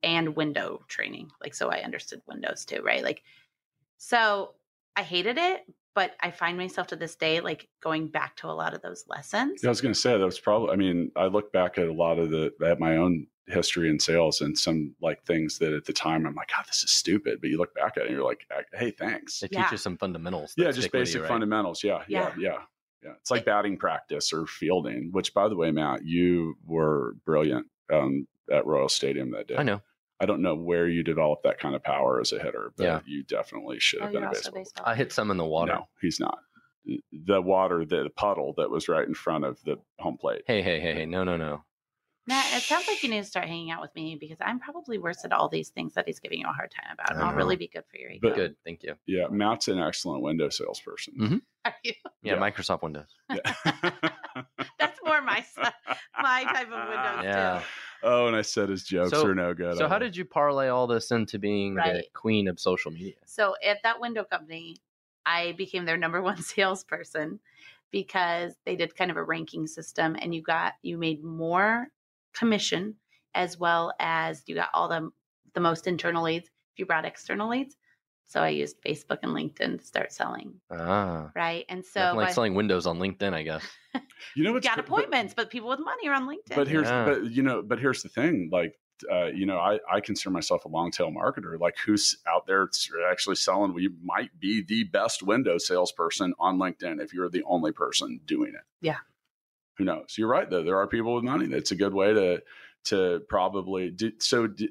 and 0.02 0.34
window 0.36 0.84
training. 0.88 1.30
Like, 1.40 1.54
so 1.54 1.68
I 1.70 1.82
understood 1.82 2.22
windows 2.26 2.64
too, 2.64 2.82
right? 2.82 3.02
Like, 3.02 3.22
so 3.98 4.54
I 4.96 5.02
hated 5.02 5.38
it, 5.38 5.64
but 5.94 6.12
I 6.20 6.30
find 6.30 6.56
myself 6.56 6.86
to 6.88 6.96
this 6.96 7.16
day, 7.16 7.40
like 7.40 7.68
going 7.82 8.08
back 8.08 8.36
to 8.36 8.46
a 8.48 8.52
lot 8.52 8.74
of 8.74 8.82
those 8.82 9.04
lessons. 9.08 9.60
Yeah, 9.62 9.68
I 9.68 9.70
was 9.70 9.80
going 9.80 9.94
to 9.94 10.00
say 10.00 10.16
that 10.16 10.24
was 10.24 10.38
probably. 10.40 10.70
I 10.72 10.76
mean, 10.76 11.10
I 11.16 11.26
look 11.26 11.52
back 11.52 11.78
at 11.78 11.88
a 11.88 11.92
lot 11.92 12.18
of 12.18 12.30
the 12.30 12.52
at 12.64 12.80
my 12.80 12.96
own 12.96 13.26
history 13.48 13.90
in 13.90 13.98
sales 13.98 14.40
and 14.40 14.56
some 14.56 14.94
like 15.02 15.22
things 15.24 15.58
that 15.58 15.72
at 15.74 15.84
the 15.84 15.92
time 15.92 16.26
I'm 16.26 16.34
like, 16.34 16.48
God, 16.54 16.64
this 16.66 16.84
is 16.84 16.90
stupid. 16.90 17.40
But 17.40 17.50
you 17.50 17.58
look 17.58 17.74
back 17.74 17.96
at 17.96 18.04
it 18.04 18.06
and 18.06 18.16
you're 18.16 18.24
like, 18.24 18.46
Hey, 18.72 18.92
thanks. 18.92 19.40
They 19.40 19.48
Yeah. 19.50 19.64
teach 19.64 19.72
you 19.72 19.78
some 19.78 19.96
fundamentals. 19.98 20.54
Yeah, 20.56 20.70
just 20.70 20.92
basic 20.92 21.16
you, 21.16 21.20
right? 21.22 21.28
fundamentals. 21.28 21.82
Yeah, 21.82 22.04
yeah, 22.08 22.32
Yeah. 22.38 22.50
yeah, 22.52 22.58
yeah. 23.02 23.12
It's 23.20 23.30
like 23.30 23.44
batting 23.44 23.76
practice 23.78 24.32
or 24.32 24.46
fielding. 24.46 25.10
Which, 25.12 25.34
by 25.34 25.48
the 25.48 25.56
way, 25.56 25.70
Matt, 25.72 26.04
you 26.06 26.54
were 26.64 27.16
brilliant 27.26 27.66
um, 27.92 28.26
at 28.50 28.64
Royal 28.64 28.88
Stadium 28.88 29.32
that 29.32 29.48
day. 29.48 29.56
I 29.56 29.64
know. 29.64 29.82
I 30.22 30.26
don't 30.26 30.40
know 30.40 30.54
where 30.54 30.86
you 30.86 31.02
developed 31.02 31.42
that 31.42 31.58
kind 31.58 31.74
of 31.74 31.82
power 31.82 32.20
as 32.20 32.32
a 32.32 32.38
hitter, 32.38 32.72
but 32.76 32.84
Yeah. 32.84 33.00
you 33.06 33.24
definitely 33.24 33.80
should 33.80 34.00
Oh, 34.00 34.04
have 34.04 34.12
been 34.12 34.22
a 34.22 34.30
baseball. 34.30 34.54
baseball. 34.54 34.84
I 34.86 34.94
hit 34.94 35.12
some 35.12 35.32
in 35.32 35.36
the 35.36 35.44
water. 35.44 35.72
No, 35.72 35.88
he's 36.00 36.20
not. 36.20 36.38
The 37.12 37.42
water, 37.42 37.84
the 37.84 38.08
puddle 38.16 38.54
that 38.56 38.70
was 38.70 38.88
right 38.88 39.06
in 39.06 39.14
front 39.14 39.44
of 39.44 39.60
the 39.64 39.76
home 39.98 40.18
plate. 40.18 40.42
Hey, 40.46 40.62
hey, 40.62 40.78
hey, 40.80 40.94
hey. 40.94 41.06
No, 41.06 41.24
no, 41.24 41.36
no. 41.36 41.64
Matt, 42.28 42.54
it 42.54 42.62
sounds 42.62 42.86
like 42.86 43.02
you 43.02 43.10
need 43.10 43.18
to 43.22 43.26
start 43.26 43.46
hanging 43.48 43.72
out 43.72 43.80
with 43.80 43.92
me 43.96 44.16
because 44.20 44.36
I'm 44.40 44.60
probably 44.60 44.96
worse 44.96 45.24
at 45.24 45.32
all 45.32 45.48
these 45.48 45.70
things 45.70 45.94
that 45.94 46.06
he's 46.06 46.20
giving 46.20 46.38
you 46.38 46.46
a 46.48 46.52
hard 46.52 46.70
time 46.70 46.92
about. 46.92 47.10
And 47.10 47.20
I 47.20 47.30
I'll 47.30 47.34
really 47.36 47.56
be 47.56 47.66
good 47.66 47.82
for 47.90 47.98
your 47.98 48.10
ego. 48.12 48.28
But- 48.28 48.36
Good. 48.36 48.54
Thank 48.64 48.84
you. 48.84 48.94
Yeah, 49.06 49.26
Matt's 49.28 49.66
an 49.66 49.80
excellent 49.80 50.22
window 50.22 50.48
salesperson. 50.48 51.14
Mhm. 51.20 51.40
Are 51.64 51.74
you? 51.82 51.94
Yeah, 52.22 52.34
Yeah. 52.34 52.38
Microsoft 52.40 52.82
Windows. 52.82 53.12
Yeah. 53.28 53.40
That's 54.78 55.00
more 55.04 55.20
my 55.22 55.44
my 56.20 56.44
type 56.44 56.66
of 56.70 56.88
windows 56.88 57.24
Yeah. 57.24 57.58
too. 57.60 57.64
Oh, 58.02 58.26
and 58.26 58.34
I 58.36 58.42
said 58.42 58.68
his 58.68 58.84
jokes 58.84 59.10
So- 59.10 59.26
are 59.26 59.34
no 59.34 59.54
good. 59.54 59.76
So, 59.78 59.88
how 59.88 59.96
I- 59.96 60.00
did 60.00 60.16
you 60.16 60.24
parlay 60.24 60.68
all 60.68 60.86
this 60.86 61.10
into 61.10 61.38
being 61.38 61.74
the 61.74 62.04
queen 62.14 62.48
of 62.48 62.58
social 62.58 62.90
media? 62.90 63.14
So 63.26 63.54
at 63.64 63.78
that 63.84 64.00
window 64.00 64.24
company, 64.24 64.76
I 65.24 65.52
became 65.52 65.84
their 65.84 65.96
number 65.96 66.20
one 66.30 66.42
salesperson 66.42 67.40
because 67.90 68.54
they 68.64 68.74
did 68.76 68.96
kind 68.96 69.10
of 69.10 69.16
a 69.16 69.22
ranking 69.22 69.66
system 69.66 70.16
and 70.18 70.34
you 70.34 70.42
got 70.42 70.74
you 70.82 70.96
made 70.98 71.22
more 71.22 71.88
commission 72.32 72.96
as 73.34 73.58
well 73.58 73.92
as 74.00 74.42
you 74.46 74.54
got 74.54 74.70
all 74.74 74.88
the 74.88 75.10
the 75.54 75.60
most 75.60 75.86
internal 75.86 76.24
leads 76.24 76.46
if 76.46 76.78
you 76.78 76.86
brought 76.86 77.04
external 77.04 77.48
leads. 77.50 77.76
So 78.26 78.40
I 78.42 78.48
used 78.48 78.80
Facebook 78.82 79.18
and 79.22 79.32
LinkedIn 79.32 79.78
to 79.80 79.84
start 79.84 80.10
selling, 80.10 80.54
Ah. 80.70 81.30
right? 81.36 81.66
And 81.68 81.84
so 81.84 82.00
Nothing 82.00 82.16
like 82.16 82.26
by- 82.28 82.32
selling 82.32 82.54
Windows 82.54 82.86
on 82.86 82.98
LinkedIn, 82.98 83.34
I 83.34 83.42
guess. 83.42 83.62
you 84.36 84.44
know 84.44 84.50
you 84.50 84.54
what's 84.54 84.66
got 84.66 84.74
cr- 84.74 84.80
but- 84.82 84.86
appointments, 84.86 85.34
but, 85.34 85.50
people 85.50 85.68
with 85.68 85.80
money 85.80 86.08
are 86.08 86.14
on 86.14 86.26
LinkedIn. 86.26 86.54
But 86.56 86.68
here's, 86.68 86.86
Yeah. 86.88 87.04
but 87.04 87.30
you 87.30 87.42
know, 87.42 87.62
but 87.62 87.78
here's 87.78 88.02
the 88.02 88.08
thing. 88.08 88.48
Like, 88.52 88.74
uh, 89.10 89.26
you 89.26 89.46
know, 89.46 89.58
I, 89.58 89.80
I 89.90 90.00
consider 90.00 90.30
myself 90.30 90.64
a 90.64 90.68
long 90.68 90.90
tail 90.92 91.10
marketer. 91.10 91.58
Like, 91.58 91.76
who's 91.84 92.18
out 92.26 92.46
there 92.46 92.68
actually 93.10 93.36
selling? 93.36 93.74
We 93.74 93.90
might 94.02 94.38
be 94.38 94.62
the 94.62 94.84
best 94.84 95.22
window 95.22 95.58
salesperson 95.58 96.34
on 96.38 96.58
LinkedIn 96.58 97.00
if 97.02 97.12
you're 97.12 97.28
the 97.28 97.42
only 97.44 97.72
person 97.72 98.20
doing 98.24 98.52
it. 98.54 98.62
Yeah. 98.80 98.98
Who 99.78 99.84
knows? 99.84 100.14
You're 100.16 100.28
right 100.28 100.48
though. 100.48 100.62
There 100.62 100.76
are 100.78 100.86
people 100.86 101.14
with 101.14 101.24
money. 101.24 101.46
That's 101.46 101.70
a 101.72 101.76
good 101.76 101.94
way 101.94 102.12
to 102.12 102.42
to 102.84 103.20
probably 103.28 103.90
do. 103.90 104.12
So, 104.18 104.46
d 104.48 104.68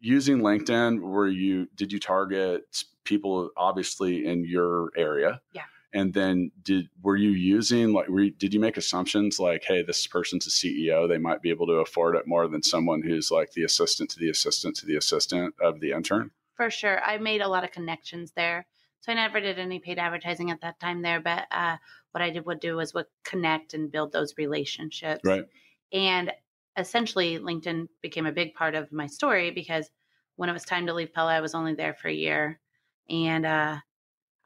using 0.00 0.38
LinkedIn, 0.40 1.00
were 1.00 1.28
you 1.28 1.68
did 1.74 1.92
you 1.92 1.98
target 2.00 2.62
people 3.04 3.50
obviously 3.56 4.26
in 4.26 4.44
your 4.44 4.90
area? 4.96 5.40
Yeah. 5.52 5.62
And 5.92 6.14
then 6.14 6.52
did 6.62 6.88
were 7.02 7.16
you 7.16 7.30
using 7.30 7.92
like 7.92 8.08
were 8.08 8.22
you, 8.22 8.30
did 8.30 8.54
you 8.54 8.60
make 8.60 8.76
assumptions 8.76 9.40
like, 9.40 9.64
hey, 9.64 9.82
this 9.82 10.06
person's 10.06 10.46
a 10.46 10.50
CEO, 10.50 11.08
they 11.08 11.18
might 11.18 11.42
be 11.42 11.50
able 11.50 11.66
to 11.66 11.74
afford 11.74 12.14
it 12.14 12.26
more 12.26 12.46
than 12.46 12.62
someone 12.62 13.02
who's 13.02 13.30
like 13.30 13.52
the 13.52 13.64
assistant 13.64 14.10
to 14.10 14.18
the 14.18 14.30
assistant 14.30 14.76
to 14.76 14.86
the 14.86 14.96
assistant 14.96 15.54
of 15.60 15.80
the 15.80 15.92
intern? 15.92 16.30
For 16.56 16.70
sure. 16.70 17.02
I 17.02 17.18
made 17.18 17.40
a 17.40 17.48
lot 17.48 17.64
of 17.64 17.72
connections 17.72 18.32
there. 18.36 18.66
So 19.00 19.12
I 19.12 19.14
never 19.14 19.40
did 19.40 19.58
any 19.58 19.78
paid 19.78 19.98
advertising 19.98 20.50
at 20.50 20.60
that 20.60 20.78
time 20.78 21.02
there, 21.02 21.20
but 21.20 21.46
uh, 21.50 21.78
what 22.12 22.22
I 22.22 22.30
did 22.30 22.44
would 22.46 22.60
do 22.60 22.76
was 22.76 22.92
would 22.94 23.06
connect 23.24 23.74
and 23.74 23.90
build 23.90 24.12
those 24.12 24.34
relationships. 24.36 25.22
Right. 25.24 25.44
And 25.92 26.32
essentially, 26.76 27.38
LinkedIn 27.38 27.88
became 28.02 28.26
a 28.26 28.32
big 28.32 28.54
part 28.54 28.74
of 28.74 28.92
my 28.92 29.06
story 29.06 29.50
because 29.50 29.90
when 30.36 30.48
it 30.48 30.52
was 30.52 30.64
time 30.64 30.86
to 30.86 30.94
leave 30.94 31.12
Pella, 31.12 31.34
I 31.34 31.40
was 31.40 31.54
only 31.54 31.74
there 31.74 31.94
for 31.94 32.08
a 32.08 32.14
year, 32.14 32.60
and 33.08 33.44
uh, 33.44 33.76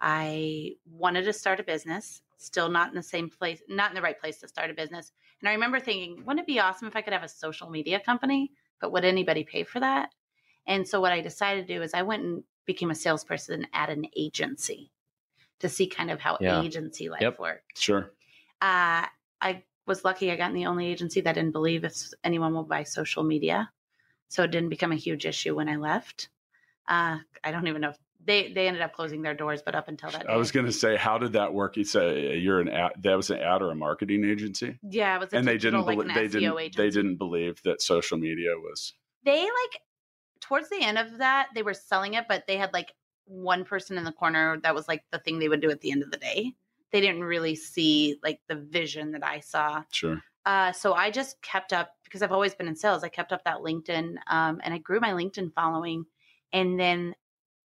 I 0.06 0.72
wanted 0.84 1.22
to 1.22 1.32
start 1.32 1.60
a 1.60 1.64
business. 1.64 2.20
Still 2.36 2.68
not 2.68 2.90
in 2.90 2.94
the 2.94 3.02
same 3.02 3.30
place, 3.30 3.62
not 3.70 3.90
in 3.90 3.94
the 3.94 4.02
right 4.02 4.20
place 4.20 4.38
to 4.40 4.48
start 4.48 4.68
a 4.68 4.74
business. 4.74 5.12
And 5.40 5.48
I 5.48 5.52
remember 5.52 5.80
thinking, 5.80 6.26
wouldn't 6.26 6.40
it 6.40 6.46
be 6.46 6.60
awesome 6.60 6.86
if 6.86 6.94
I 6.94 7.00
could 7.00 7.14
have 7.14 7.22
a 7.22 7.28
social 7.28 7.70
media 7.70 7.98
company? 7.98 8.52
But 8.82 8.92
would 8.92 9.06
anybody 9.06 9.44
pay 9.44 9.64
for 9.64 9.80
that? 9.80 10.10
And 10.66 10.86
so 10.86 11.00
what 11.00 11.12
I 11.12 11.22
decided 11.22 11.66
to 11.66 11.74
do 11.74 11.80
is 11.80 11.94
I 11.94 12.02
went 12.02 12.22
and 12.22 12.44
became 12.66 12.90
a 12.90 12.94
salesperson 12.94 13.66
at 13.72 13.88
an 13.88 14.04
agency 14.14 14.92
to 15.60 15.70
see 15.70 15.86
kind 15.86 16.10
of 16.10 16.20
how 16.20 16.36
Yeah. 16.38 16.60
agency 16.60 17.08
life 17.08 17.22
Yep. 17.22 17.38
worked. 17.38 17.78
Sure. 17.78 18.12
Uh, 18.60 19.06
I 19.40 19.62
was 19.86 20.04
lucky 20.04 20.30
I 20.30 20.36
got 20.36 20.50
in 20.50 20.56
the 20.56 20.66
only 20.66 20.86
agency 20.86 21.22
that 21.22 21.32
didn't 21.32 21.52
believe 21.52 21.82
if 21.82 21.96
anyone 22.22 22.54
would 22.54 22.68
buy 22.68 22.82
social 22.82 23.22
media. 23.22 23.72
So 24.28 24.42
it 24.42 24.50
didn't 24.50 24.68
become 24.68 24.92
a 24.92 24.96
huge 24.96 25.24
issue 25.24 25.54
when 25.54 25.68
I 25.70 25.76
left. 25.76 26.28
Uh, 26.86 27.20
I 27.42 27.50
don't 27.50 27.66
even 27.68 27.80
know 27.80 27.90
if 27.90 27.98
they, 28.24 28.52
they 28.52 28.66
ended 28.66 28.82
up 28.82 28.92
closing 28.92 29.22
their 29.22 29.34
doors, 29.34 29.62
but 29.62 29.74
up 29.74 29.88
until 29.88 30.10
that 30.10 30.26
day. 30.26 30.32
I 30.32 30.36
was 30.36 30.50
going 30.50 30.66
to 30.66 30.72
say, 30.72 30.96
how 30.96 31.18
did 31.18 31.32
that 31.34 31.52
work? 31.52 31.76
You 31.76 31.84
say 31.84 32.36
you're 32.36 32.60
an 32.60 32.68
ad, 32.68 32.92
that 33.02 33.14
was 33.14 33.30
an 33.30 33.38
ad 33.38 33.62
or 33.62 33.70
a 33.70 33.74
marketing 33.74 34.24
agency, 34.24 34.78
yeah, 34.82 35.16
it 35.16 35.20
was 35.20 35.32
a 35.32 35.36
and 35.36 35.46
they 35.46 35.58
didn't 35.58 35.84
like 35.84 35.98
belie- 35.98 36.14
they 36.14 36.28
SEO 36.28 36.30
didn't 36.30 36.58
agency. 36.58 36.82
they 36.82 36.90
didn't 36.90 37.16
believe 37.16 37.62
that 37.64 37.82
social 37.82 38.18
media 38.18 38.50
was 38.56 38.94
they 39.24 39.42
like 39.42 39.80
towards 40.40 40.68
the 40.68 40.82
end 40.82 40.98
of 40.98 41.18
that 41.18 41.48
they 41.54 41.62
were 41.62 41.74
selling 41.74 42.14
it 42.14 42.26
but 42.28 42.46
they 42.46 42.56
had 42.56 42.72
like 42.72 42.92
one 43.26 43.64
person 43.64 43.96
in 43.96 44.04
the 44.04 44.12
corner 44.12 44.60
that 44.62 44.74
was 44.74 44.86
like 44.86 45.02
the 45.10 45.18
thing 45.18 45.38
they 45.38 45.48
would 45.48 45.60
do 45.60 45.70
at 45.70 45.80
the 45.80 45.90
end 45.90 46.02
of 46.02 46.10
the 46.10 46.18
day 46.18 46.52
they 46.92 47.00
didn't 47.00 47.24
really 47.24 47.54
see 47.54 48.16
like 48.22 48.40
the 48.48 48.54
vision 48.54 49.12
that 49.12 49.24
i 49.24 49.40
saw 49.40 49.82
sure. 49.90 50.22
uh, 50.44 50.70
so 50.72 50.92
i 50.92 51.10
just 51.10 51.40
kept 51.40 51.72
up 51.72 51.94
because 52.04 52.22
i've 52.22 52.32
always 52.32 52.54
been 52.54 52.68
in 52.68 52.76
sales 52.76 53.02
i 53.02 53.08
kept 53.08 53.32
up 53.32 53.42
that 53.44 53.58
linkedin 53.58 54.16
um, 54.26 54.60
and 54.62 54.74
i 54.74 54.78
grew 54.78 55.00
my 55.00 55.12
linkedin 55.12 55.52
following 55.54 56.04
and 56.52 56.78
then 56.78 57.14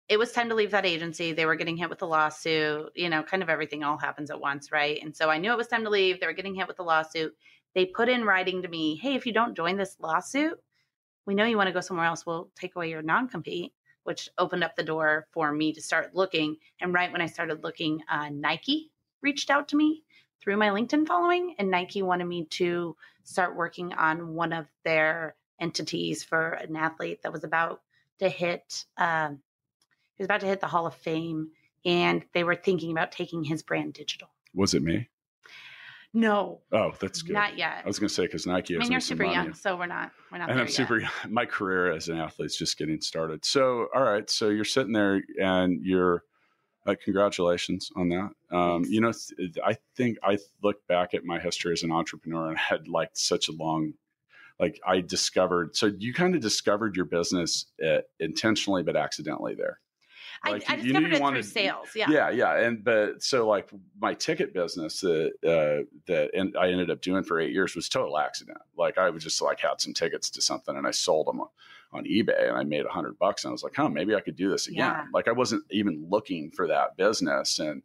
it 0.09 0.17
was 0.17 0.31
time 0.31 0.49
to 0.49 0.55
leave 0.55 0.71
that 0.71 0.85
agency 0.85 1.33
they 1.33 1.45
were 1.45 1.55
getting 1.55 1.77
hit 1.77 1.89
with 1.89 2.01
a 2.01 2.05
lawsuit 2.05 2.91
you 2.95 3.09
know 3.09 3.23
kind 3.23 3.43
of 3.43 3.49
everything 3.49 3.83
all 3.83 3.97
happens 3.97 4.31
at 4.31 4.39
once 4.39 4.71
right 4.71 4.99
and 5.01 5.15
so 5.15 5.29
i 5.29 5.37
knew 5.37 5.51
it 5.51 5.57
was 5.57 5.67
time 5.67 5.83
to 5.83 5.89
leave 5.89 6.19
they 6.19 6.27
were 6.27 6.33
getting 6.33 6.55
hit 6.55 6.67
with 6.67 6.79
a 6.79 6.83
lawsuit 6.83 7.35
they 7.75 7.85
put 7.85 8.09
in 8.09 8.23
writing 8.23 8.61
to 8.61 8.67
me 8.67 8.95
hey 8.95 9.15
if 9.15 9.25
you 9.25 9.33
don't 9.33 9.55
join 9.55 9.77
this 9.77 9.97
lawsuit 9.99 10.59
we 11.27 11.35
know 11.35 11.45
you 11.45 11.57
want 11.57 11.67
to 11.67 11.73
go 11.73 11.81
somewhere 11.81 12.07
else. 12.07 12.25
We'll 12.25 12.49
take 12.55 12.75
away 12.75 12.89
your 12.89 13.03
non 13.03 13.27
compete, 13.27 13.73
which 14.05 14.29
opened 14.39 14.63
up 14.63 14.75
the 14.75 14.83
door 14.83 15.27
for 15.31 15.51
me 15.51 15.73
to 15.73 15.81
start 15.81 16.15
looking. 16.15 16.55
And 16.81 16.93
right 16.93 17.11
when 17.11 17.21
I 17.21 17.27
started 17.27 17.63
looking, 17.63 18.01
uh, 18.09 18.29
Nike 18.29 18.89
reached 19.21 19.51
out 19.51 19.67
to 19.67 19.75
me 19.75 20.03
through 20.41 20.57
my 20.57 20.69
LinkedIn 20.69 21.05
following, 21.05 21.55
and 21.59 21.69
Nike 21.69 22.01
wanted 22.01 22.25
me 22.25 22.45
to 22.45 22.95
start 23.23 23.57
working 23.57 23.93
on 23.93 24.33
one 24.33 24.53
of 24.53 24.67
their 24.85 25.35
entities 25.59 26.23
for 26.23 26.51
an 26.51 26.77
athlete 26.77 27.21
that 27.23 27.33
was 27.33 27.43
about 27.43 27.81
to 28.19 28.29
hit. 28.29 28.85
Um, 28.97 29.39
he 30.17 30.23
was 30.23 30.25
about 30.25 30.41
to 30.41 30.47
hit 30.47 30.59
the 30.61 30.67
Hall 30.67 30.87
of 30.87 30.95
Fame, 30.95 31.49
and 31.85 32.23
they 32.33 32.43
were 32.43 32.55
thinking 32.55 32.91
about 32.91 33.11
taking 33.11 33.43
his 33.43 33.61
brand 33.63 33.93
digital. 33.93 34.29
Was 34.53 34.73
it 34.73 34.81
me? 34.83 35.09
No, 36.13 36.61
Oh, 36.71 36.93
that's 36.99 37.21
good. 37.21 37.33
not 37.33 37.57
yet. 37.57 37.81
I 37.83 37.87
was 37.87 37.99
going 37.99 38.07
to 38.07 38.13
say 38.13 38.23
because 38.25 38.47
Nike 38.47 38.75
I 38.75 38.79
mean, 38.79 38.91
you're 38.91 39.01
super 39.01 39.25
young, 39.25 39.53
so 39.53 39.75
we're 39.77 39.85
not. 39.85 40.11
We're 40.31 40.39
not. 40.39 40.49
and 40.49 40.59
I'm 40.59 40.67
super. 40.67 41.01
My 41.29 41.45
career 41.45 41.91
as 41.91 42.07
an 42.09 42.17
athlete 42.17 42.47
is 42.47 42.55
just 42.57 42.77
getting 42.77 43.01
started. 43.01 43.45
So, 43.45 43.87
all 43.93 44.01
right. 44.03 44.27
So 44.29 44.49
you're 44.49 44.65
sitting 44.65 44.93
there, 44.93 45.21
and 45.39 45.79
you're. 45.85 46.23
Uh, 46.87 46.95
congratulations 47.03 47.89
on 47.97 48.07
that. 48.07 48.29
Um, 48.57 48.85
you 48.87 49.01
know, 49.01 49.11
I 49.65 49.75
think 49.97 50.17
I 50.23 50.37
look 50.63 50.77
back 50.87 51.13
at 51.13 51.25
my 51.25 51.37
history 51.37 51.73
as 51.73 51.83
an 51.83 51.91
entrepreneur 51.91 52.47
and 52.47 52.57
I 52.57 52.61
had 52.61 52.87
like 52.87 53.09
such 53.13 53.49
a 53.49 53.51
long, 53.51 53.91
like 54.57 54.79
I 54.87 55.01
discovered. 55.01 55.75
So 55.75 55.91
you 55.99 56.13
kind 56.13 56.33
of 56.33 56.39
discovered 56.39 56.95
your 56.95 57.03
business 57.03 57.65
uh, 57.85 57.97
intentionally, 58.21 58.83
but 58.83 58.95
accidentally 58.95 59.53
there. 59.53 59.81
I, 60.43 60.51
like, 60.51 60.69
I 60.69 60.75
you- 60.75 60.83
you 60.83 60.93
knew 60.93 60.99
discovered 60.99 61.09
you 61.09 61.15
it 61.15 61.21
wanted- 61.21 61.43
through 61.45 61.51
sales. 61.63 61.87
Yeah. 61.95 62.09
yeah 62.09 62.29
yeah 62.29 62.57
and 62.65 62.83
but 62.83 63.23
so 63.23 63.47
like 63.47 63.69
my 63.99 64.13
ticket 64.13 64.53
business 64.53 65.01
that 65.01 65.31
uh 65.45 65.85
that 66.07 66.29
and 66.33 66.55
i 66.57 66.69
ended 66.69 66.89
up 66.89 67.01
doing 67.01 67.23
for 67.23 67.39
eight 67.39 67.51
years 67.51 67.75
was 67.75 67.89
total 67.89 68.17
accident 68.17 68.57
like 68.77 68.97
i 68.97 69.09
was 69.09 69.23
just 69.23 69.41
like 69.41 69.59
had 69.59 69.79
some 69.81 69.93
tickets 69.93 70.29
to 70.31 70.41
something 70.41 70.75
and 70.77 70.85
i 70.87 70.91
sold 70.91 71.27
them 71.27 71.39
on, 71.41 71.47
on 71.93 72.03
ebay 72.05 72.49
and 72.49 72.57
i 72.57 72.63
made 72.63 72.85
a 72.85 72.89
hundred 72.89 73.17
bucks 73.17 73.43
and 73.43 73.49
i 73.49 73.53
was 73.53 73.63
like 73.63 73.75
huh 73.75 73.89
maybe 73.89 74.13
i 74.15 74.19
could 74.21 74.35
do 74.35 74.49
this 74.49 74.67
again 74.67 74.77
Yeah. 74.91 75.05
like 75.13 75.27
i 75.27 75.31
wasn't 75.31 75.63
even 75.71 76.05
looking 76.09 76.51
for 76.51 76.67
that 76.67 76.95
business 76.97 77.59
and 77.59 77.81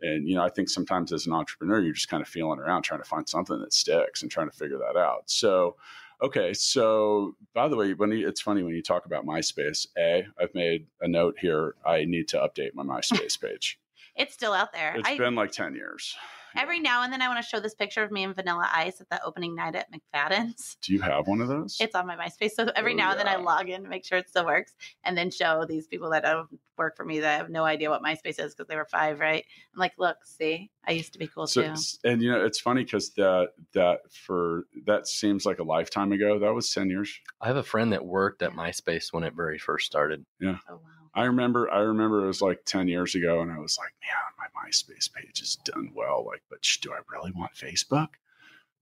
and 0.00 0.28
you 0.28 0.34
know 0.36 0.42
i 0.44 0.48
think 0.50 0.68
sometimes 0.68 1.12
as 1.12 1.26
an 1.26 1.32
entrepreneur 1.32 1.80
you're 1.80 1.92
just 1.94 2.08
kind 2.08 2.22
of 2.22 2.28
feeling 2.28 2.58
around 2.60 2.82
trying 2.82 3.00
to 3.02 3.08
find 3.08 3.28
something 3.28 3.58
that 3.60 3.72
sticks 3.72 4.22
and 4.22 4.30
trying 4.30 4.48
to 4.50 4.56
figure 4.56 4.78
that 4.78 4.98
out 4.98 5.22
so 5.26 5.76
Okay, 6.22 6.54
so 6.54 7.36
by 7.54 7.68
the 7.68 7.76
way, 7.76 7.92
when 7.92 8.10
you, 8.12 8.26
it's 8.26 8.40
funny 8.40 8.62
when 8.62 8.74
you 8.74 8.82
talk 8.82 9.04
about 9.06 9.26
MySpace. 9.26 9.86
A, 9.98 10.26
I've 10.40 10.54
made 10.54 10.86
a 11.02 11.08
note 11.08 11.36
here. 11.38 11.74
I 11.84 12.04
need 12.06 12.28
to 12.28 12.38
update 12.38 12.70
my 12.74 12.82
MySpace 12.84 13.38
page. 13.40 13.78
It's 14.16 14.32
still 14.32 14.54
out 14.54 14.72
there. 14.72 14.94
It's 14.96 15.06
I, 15.08 15.18
been 15.18 15.34
like 15.34 15.52
ten 15.52 15.74
years. 15.74 16.16
every 16.56 16.80
now 16.80 17.02
and 17.02 17.12
then 17.12 17.20
I 17.20 17.28
want 17.28 17.42
to 17.44 17.46
show 17.46 17.60
this 17.60 17.74
picture 17.74 18.02
of 18.02 18.10
me 18.10 18.24
and 18.24 18.34
Vanilla 18.34 18.66
Ice 18.72 18.98
at 19.02 19.10
the 19.10 19.22
opening 19.22 19.54
night 19.54 19.74
at 19.74 19.88
McFadden's. 19.92 20.78
Do 20.80 20.94
you 20.94 21.02
have 21.02 21.26
one 21.28 21.42
of 21.42 21.48
those? 21.48 21.76
It's 21.80 21.94
on 21.94 22.06
my 22.06 22.16
MySpace. 22.16 22.52
So 22.52 22.66
every 22.74 22.94
Oh, 22.94 22.96
now 22.96 23.10
and 23.10 23.20
then 23.20 23.28
I 23.28 23.36
log 23.36 23.68
in 23.68 23.82
to 23.82 23.88
make 23.90 24.06
sure 24.06 24.16
it 24.16 24.30
still 24.30 24.46
works 24.46 24.74
and 25.04 25.18
then 25.18 25.30
show 25.30 25.66
these 25.68 25.86
people 25.86 26.08
that 26.12 26.22
don't 26.22 26.48
work 26.78 26.96
for 26.96 27.04
me 27.04 27.20
that 27.20 27.34
I 27.34 27.36
have 27.36 27.50
no 27.50 27.64
idea 27.64 27.90
what 27.90 28.02
MySpace 28.02 28.38
is 28.38 28.54
because 28.54 28.66
they 28.68 28.76
were 28.76 28.86
five, 28.86 29.20
right? 29.20 29.44
I'm 29.74 29.78
like, 29.78 29.94
look, 29.98 30.18
see, 30.24 30.70
I 30.86 30.92
used 30.92 31.12
to 31.12 31.18
be 31.18 31.26
cool 31.26 31.46
so, 31.46 31.62
too. 31.62 31.74
and 32.04 32.22
you 32.22 32.30
know, 32.30 32.44
it's 32.44 32.60
funny 32.60 32.84
because 32.84 33.10
that 33.14 33.50
that 33.72 34.00
for 34.12 34.64
that 34.86 35.08
seems 35.08 35.46
like 35.46 35.58
a 35.58 35.64
lifetime 35.64 36.12
ago. 36.12 36.38
That 36.38 36.54
was 36.54 36.72
ten 36.72 36.90
years. 36.90 37.12
I 37.40 37.48
have 37.48 37.56
a 37.56 37.62
friend 37.62 37.92
that 37.92 38.04
worked 38.04 38.42
at 38.42 38.52
MySpace 38.52 39.12
when 39.12 39.24
it 39.24 39.34
very 39.34 39.58
first 39.58 39.86
started. 39.86 40.24
Oh, 40.42 40.56
wow. 40.68 40.78
I 41.14 41.24
remember. 41.24 41.70
I 41.70 41.80
remember 41.80 42.24
it 42.24 42.28
was 42.28 42.42
like 42.42 42.64
ten 42.64 42.88
years 42.88 43.14
ago, 43.14 43.40
and 43.40 43.50
I 43.50 43.58
was 43.58 43.78
like, 43.78 43.92
man, 44.02 44.26
my 44.38 44.68
MySpace 44.68 45.12
page 45.12 45.40
is 45.40 45.56
done 45.64 45.90
well. 45.94 46.24
Like, 46.26 46.42
but 46.50 46.64
sh- 46.64 46.78
do 46.78 46.92
I 46.92 46.98
really 47.10 47.32
want 47.32 47.54
Facebook? 47.54 48.08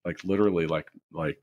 Like, 0.04 0.22
literally, 0.24 0.66
like, 0.66 0.88
like 1.12 1.38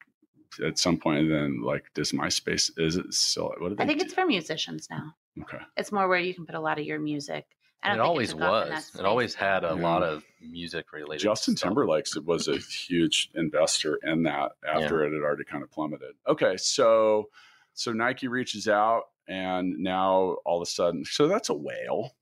at 0.65 0.77
some 0.77 0.97
point, 0.97 1.29
then 1.29 1.61
like, 1.61 1.85
does 1.93 2.11
MySpace 2.11 2.71
is 2.77 2.97
it 2.97 3.13
still? 3.13 3.53
What 3.59 3.69
do 3.69 3.75
they 3.75 3.83
I 3.83 3.87
think 3.87 3.99
do? 3.99 4.05
it's 4.05 4.13
for 4.13 4.25
musicians 4.25 4.87
now. 4.89 5.13
okay. 5.41 5.59
It's 5.77 5.91
more 5.91 6.07
where 6.07 6.19
you 6.19 6.33
can 6.33 6.45
put 6.45 6.55
a 6.55 6.59
lot 6.59 6.79
of 6.79 6.85
your 6.85 6.99
music. 6.99 7.45
And 7.83 7.95
it 7.95 7.99
always 7.99 8.31
took 8.31 8.41
off 8.41 8.65
in 8.65 8.69
that 8.69 8.75
was. 8.75 8.99
It 8.99 9.05
always 9.05 9.33
had 9.33 9.63
a 9.63 9.69
Yeah. 9.75 9.81
lot 9.81 10.03
of 10.03 10.23
music 10.39 10.93
related. 10.93 11.23
Justin 11.23 11.57
stuff. 11.57 11.69
Timberlake 11.69 12.05
was 12.25 12.47
a 12.47 12.57
huge 12.57 13.31
investor 13.33 13.97
in 14.03 14.21
that 14.23 14.51
after 14.67 15.03
it 15.03 15.13
had 15.13 15.21
already 15.23 15.45
kind 15.45 15.63
of 15.63 15.71
plummeted. 15.71 16.13
Okay, 16.27 16.57
so 16.57 17.29
so 17.73 17.91
Nike 17.91 18.27
reaches 18.27 18.67
out, 18.67 19.03
and 19.27 19.79
now 19.79 20.35
all 20.45 20.61
of 20.61 20.67
a 20.67 20.69
sudden, 20.69 21.05
so 21.05 21.27
that's 21.27 21.49
a 21.49 21.53
whale. 21.55 22.15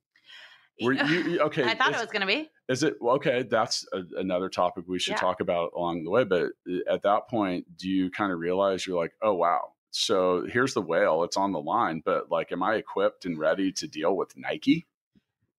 Were 0.83 0.93
you, 0.93 1.39
okay? 1.41 1.63
I 1.63 1.75
thought 1.75 1.93
it 1.93 2.00
was 2.00 2.12
going 2.12 2.21
to 2.21 2.27
be. 2.27 2.50
is 2.69 2.83
it 2.83 2.95
well, 3.01 3.15
okay? 3.15 3.43
That's 3.43 3.86
a, 3.93 4.03
another 4.17 4.50
topic 4.50 4.86
we 4.88 5.00
should 5.00 5.12
Yeah. 5.12 5.17
talk 5.17 5.41
about 5.41 5.71
along 5.75 6.03
the 6.03 6.09
way. 6.12 6.24
But 6.24 6.51
uh, 6.69 6.93
at 6.93 7.01
that 7.03 7.27
point, 7.29 7.65
do 7.77 7.89
you 7.89 8.09
kind 8.12 8.31
of 8.31 8.39
realize 8.39 8.86
you're 8.88 9.00
like, 9.00 9.13
oh 9.21 9.33
wow, 9.33 9.74
so 9.91 10.45
here's 10.48 10.74
the 10.74 10.81
whale, 10.81 11.24
it's 11.24 11.38
on 11.38 11.51
the 11.51 11.59
line, 11.62 12.01
but 12.05 12.29
like, 12.31 12.51
am 12.51 12.63
I 12.63 12.75
equipped 12.75 13.25
and 13.25 13.38
ready 13.39 13.71
to 13.74 13.88
deal 13.88 14.15
with 14.15 14.38
Nike? 14.38 14.88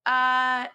Uh, 0.06 0.66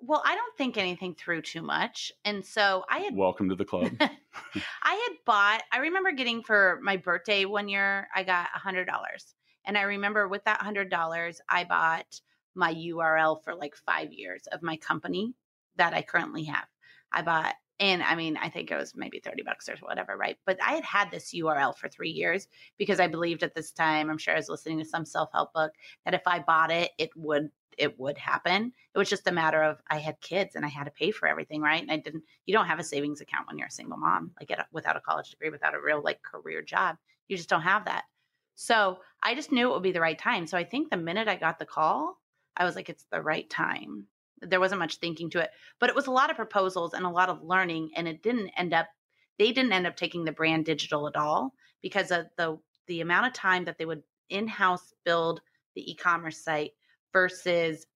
well, 0.00 0.22
I 0.24 0.34
don't 0.34 0.56
think 0.58 0.76
anything 0.76 1.14
through 1.14 1.42
too 1.42 1.62
much. 1.62 2.12
And 2.24 2.44
so 2.44 2.84
I 2.90 2.98
had 2.98 3.16
Welcome 3.16 3.48
to 3.48 3.54
the 3.54 3.64
club. 3.64 3.90
I 4.00 4.94
had 4.94 5.16
bought, 5.24 5.62
I 5.72 5.78
remember 5.78 6.12
getting 6.12 6.42
for 6.42 6.78
my 6.82 6.96
birthday 6.96 7.44
one 7.46 7.68
year, 7.68 8.08
I 8.14 8.22
got 8.22 8.48
a 8.54 8.58
hundred 8.58 8.84
dollars. 8.86 9.34
And 9.64 9.78
I 9.78 9.82
remember 9.82 10.28
with 10.28 10.44
that 10.44 10.60
hundred 10.60 10.90
dollars, 10.90 11.40
I 11.48 11.64
bought 11.64 12.20
my 12.54 12.74
URL 12.74 13.42
for 13.42 13.54
like 13.54 13.76
five 13.76 14.12
years 14.12 14.46
of 14.52 14.62
my 14.62 14.76
company 14.76 15.34
that 15.76 15.94
I 15.94 16.02
currently 16.02 16.44
have. 16.44 16.66
I 17.12 17.22
bought, 17.22 17.54
and 17.80 18.02
I 18.02 18.14
mean, 18.14 18.36
I 18.36 18.48
think 18.48 18.70
it 18.70 18.76
was 18.76 18.94
maybe 18.94 19.20
30 19.20 19.42
bucks 19.42 19.68
or 19.68 19.76
whatever, 19.80 20.16
right? 20.16 20.36
But 20.46 20.58
I 20.62 20.74
had 20.74 20.84
had 20.84 21.10
this 21.10 21.32
URL 21.34 21.76
for 21.76 21.88
three 21.88 22.10
years 22.10 22.48
because 22.78 23.00
I 23.00 23.08
believed 23.08 23.42
at 23.42 23.54
this 23.54 23.72
time, 23.72 24.10
I'm 24.10 24.18
sure 24.18 24.34
I 24.34 24.38
was 24.38 24.48
listening 24.48 24.78
to 24.78 24.84
some 24.84 25.04
self 25.04 25.30
help 25.32 25.52
book, 25.52 25.72
that 26.04 26.14
if 26.14 26.22
I 26.26 26.40
bought 26.40 26.70
it, 26.70 26.90
it 26.98 27.10
would. 27.16 27.50
It 27.76 27.98
would 27.98 28.16
happen. 28.18 28.72
It 28.94 28.98
was 28.98 29.10
just 29.10 29.26
a 29.26 29.32
matter 29.32 29.60
of 29.60 29.80
I 29.90 29.98
had 29.98 30.20
kids 30.20 30.54
and 30.54 30.64
I 30.64 30.68
had 30.68 30.84
to 30.84 30.92
pay 30.92 31.10
for 31.10 31.26
everything, 31.26 31.60
right? 31.60 31.82
And 31.82 31.90
I 31.90 31.96
didn't 31.96 32.22
you 32.46 32.54
don't 32.54 32.68
have 32.68 32.78
a 32.78 32.84
savings 32.84 33.20
account 33.20 33.48
when 33.48 33.58
you're 33.58 33.66
a 33.66 33.70
single 33.72 33.98
mom, 33.98 34.30
like 34.38 34.52
at 34.52 34.68
without 34.70 34.96
a 34.96 35.00
college 35.00 35.30
degree, 35.30 35.50
without 35.50 35.74
a 35.74 35.80
real 35.80 36.00
like 36.00 36.22
career 36.22 36.62
job. 36.62 36.98
You 37.26 37.36
just 37.36 37.48
don't 37.48 37.62
have 37.62 37.86
that. 37.86 38.04
So 38.54 38.98
I 39.22 39.34
just 39.34 39.50
knew 39.50 39.68
it 39.70 39.74
would 39.74 39.82
be 39.82 39.92
the 39.92 40.00
right 40.00 40.18
time. 40.18 40.46
So 40.46 40.56
I 40.56 40.62
think 40.64 40.90
the 40.90 40.96
minute 40.96 41.26
I 41.26 41.34
got 41.36 41.58
the 41.58 41.66
call, 41.66 42.20
I 42.56 42.64
was 42.64 42.76
like, 42.76 42.88
it's 42.88 43.06
the 43.10 43.20
right 43.20 43.48
time 43.50 44.06
There 44.40 44.60
wasn't 44.60 44.80
much 44.80 44.96
thinking 44.96 45.30
to 45.30 45.40
it, 45.40 45.50
but 45.80 45.88
it 45.88 45.96
was 45.96 46.06
a 46.06 46.12
lot 46.12 46.30
of 46.30 46.36
proposals 46.36 46.94
and 46.94 47.04
a 47.04 47.10
lot 47.10 47.28
of 47.28 47.42
learning. 47.42 47.90
And 47.96 48.06
it 48.06 48.22
didn't 48.22 48.50
end 48.56 48.74
up, 48.74 48.88
they 49.38 49.52
didn't 49.52 49.72
end 49.72 49.86
up 49.86 49.96
taking 49.96 50.24
the 50.24 50.32
brand 50.32 50.64
digital 50.64 51.08
at 51.08 51.16
all 51.16 51.54
because 51.82 52.10
of 52.10 52.26
the, 52.36 52.58
the 52.86 53.00
amount 53.00 53.26
of 53.26 53.32
time 53.32 53.64
that 53.64 53.78
they 53.78 53.86
would 53.86 54.02
in 54.28 54.48
house 54.48 54.92
build 55.04 55.40
the 55.74 55.90
e 55.90 55.94
commerce 55.94 56.38
site 56.38 56.72
versus 57.12 57.86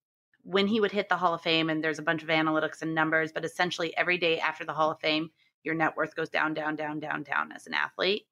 when 0.43 0.67
he 0.67 0.81
would 0.81 0.93
hit 0.93 1.09
the 1.09 1.17
Hall 1.17 1.35
of 1.35 1.43
Fame 1.43 1.69
and 1.69 1.83
there's 1.83 1.99
a 1.99 2.03
bunch 2.03 2.23
of 2.23 2.29
analytics 2.29 2.83
and 2.83 2.95
numbers, 2.95 3.33
but 3.33 3.45
essentially 3.45 3.95
every 3.97 4.17
day 4.19 4.39
after 4.39 4.65
the 4.65 4.73
Hall 4.73 4.91
of 4.91 5.01
Fame, 5.01 5.31
your 5.63 5.75
net 5.75 5.97
worth 5.97 6.15
goes 6.15 6.31
down, 6.31 6.55
down, 6.55 6.77
down, 6.77 7.01
down, 7.01 7.23
down 7.23 7.53
as 7.53 7.67
an 7.67 7.75
athlete. 7.75 8.27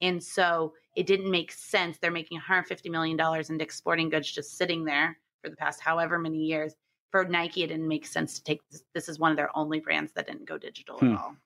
And 0.00 0.22
so 0.22 0.74
it 0.94 1.06
didn't 1.06 1.30
make 1.30 1.52
sense. 1.52 1.98
They're 1.98 2.10
making 2.10 2.40
$150 2.40 2.90
million 2.90 3.18
in 3.48 3.58
Dick's 3.58 3.76
Sporting 3.76 4.08
Goods 4.08 4.30
just 4.30 4.56
sitting 4.56 4.84
there 4.84 5.18
for 5.48 5.52
the 5.52 5.56
past 5.56 5.80
however 5.80 6.18
many 6.18 6.38
years. 6.38 6.74
For 7.10 7.24
Nike, 7.24 7.62
it 7.62 7.68
didn't 7.68 7.88
make 7.88 8.04
sense 8.06 8.34
to 8.34 8.44
take 8.44 8.60
this. 8.70 8.84
This 8.94 9.08
is 9.08 9.18
one 9.18 9.30
of 9.30 9.36
their 9.38 9.56
only 9.56 9.80
brands 9.80 10.12
that 10.12 10.26
didn't 10.26 10.44
go 10.44 10.58
digital 10.58 10.98
Hmm. 10.98 11.12
at 11.12 11.18
all. 11.18 11.36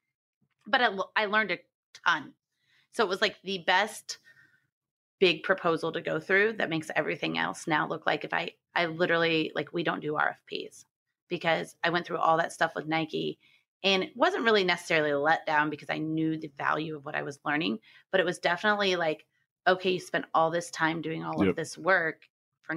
But 0.67 0.81
I, 0.81 1.23
I 1.23 1.27
learned 1.27 1.53
a 1.53 1.59
ton. 2.05 2.35
So 2.93 3.05
it 3.05 3.09
was 3.09 3.21
like 3.21 3.37
the 3.43 3.59
best 3.59 4.19
big 5.21 5.45
proposal 5.45 5.93
to 5.93 6.01
go 6.01 6.19
through 6.19 6.55
that 6.55 6.69
makes 6.69 6.91
everything 6.97 7.39
else 7.39 7.69
now 7.69 7.87
look 7.87 8.07
like 8.07 8.25
if 8.25 8.35
I 8.35 8.53
I 8.75 8.87
literally 8.87 9.53
like 9.55 9.73
we 9.73 9.85
don't 9.85 10.01
do 10.01 10.15
RFPs 10.15 10.85
because 11.29 11.77
I 11.85 11.91
went 11.91 12.07
through 12.07 12.19
all 12.19 12.37
that 12.39 12.53
stuff 12.53 12.73
with 12.75 12.89
Nike 12.89 13.39
and 13.85 14.03
it 14.03 14.17
wasn't 14.17 14.45
really 14.45 14.65
necessarily 14.65 15.13
let 15.15 15.47
down 15.47 15.71
because 15.71 15.91
I 15.91 15.99
knew 15.99 16.37
the 16.37 16.51
value 16.59 16.97
of 16.97 17.05
what 17.05 17.15
I 17.15 17.23
was 17.23 17.39
learning, 17.45 17.79
but 18.11 18.21
it 18.21 18.27
was 18.27 18.39
definitely 18.41 18.97
like 18.97 19.27
okay, 19.69 19.93
you 19.93 20.01
spent 20.01 20.25
all 20.35 20.51
this 20.51 20.73
time 20.73 21.01
doing 21.01 21.23
all 21.23 21.41
Yep. 21.41 21.51
of 21.51 21.55
this 21.57 21.79
work 21.79 22.23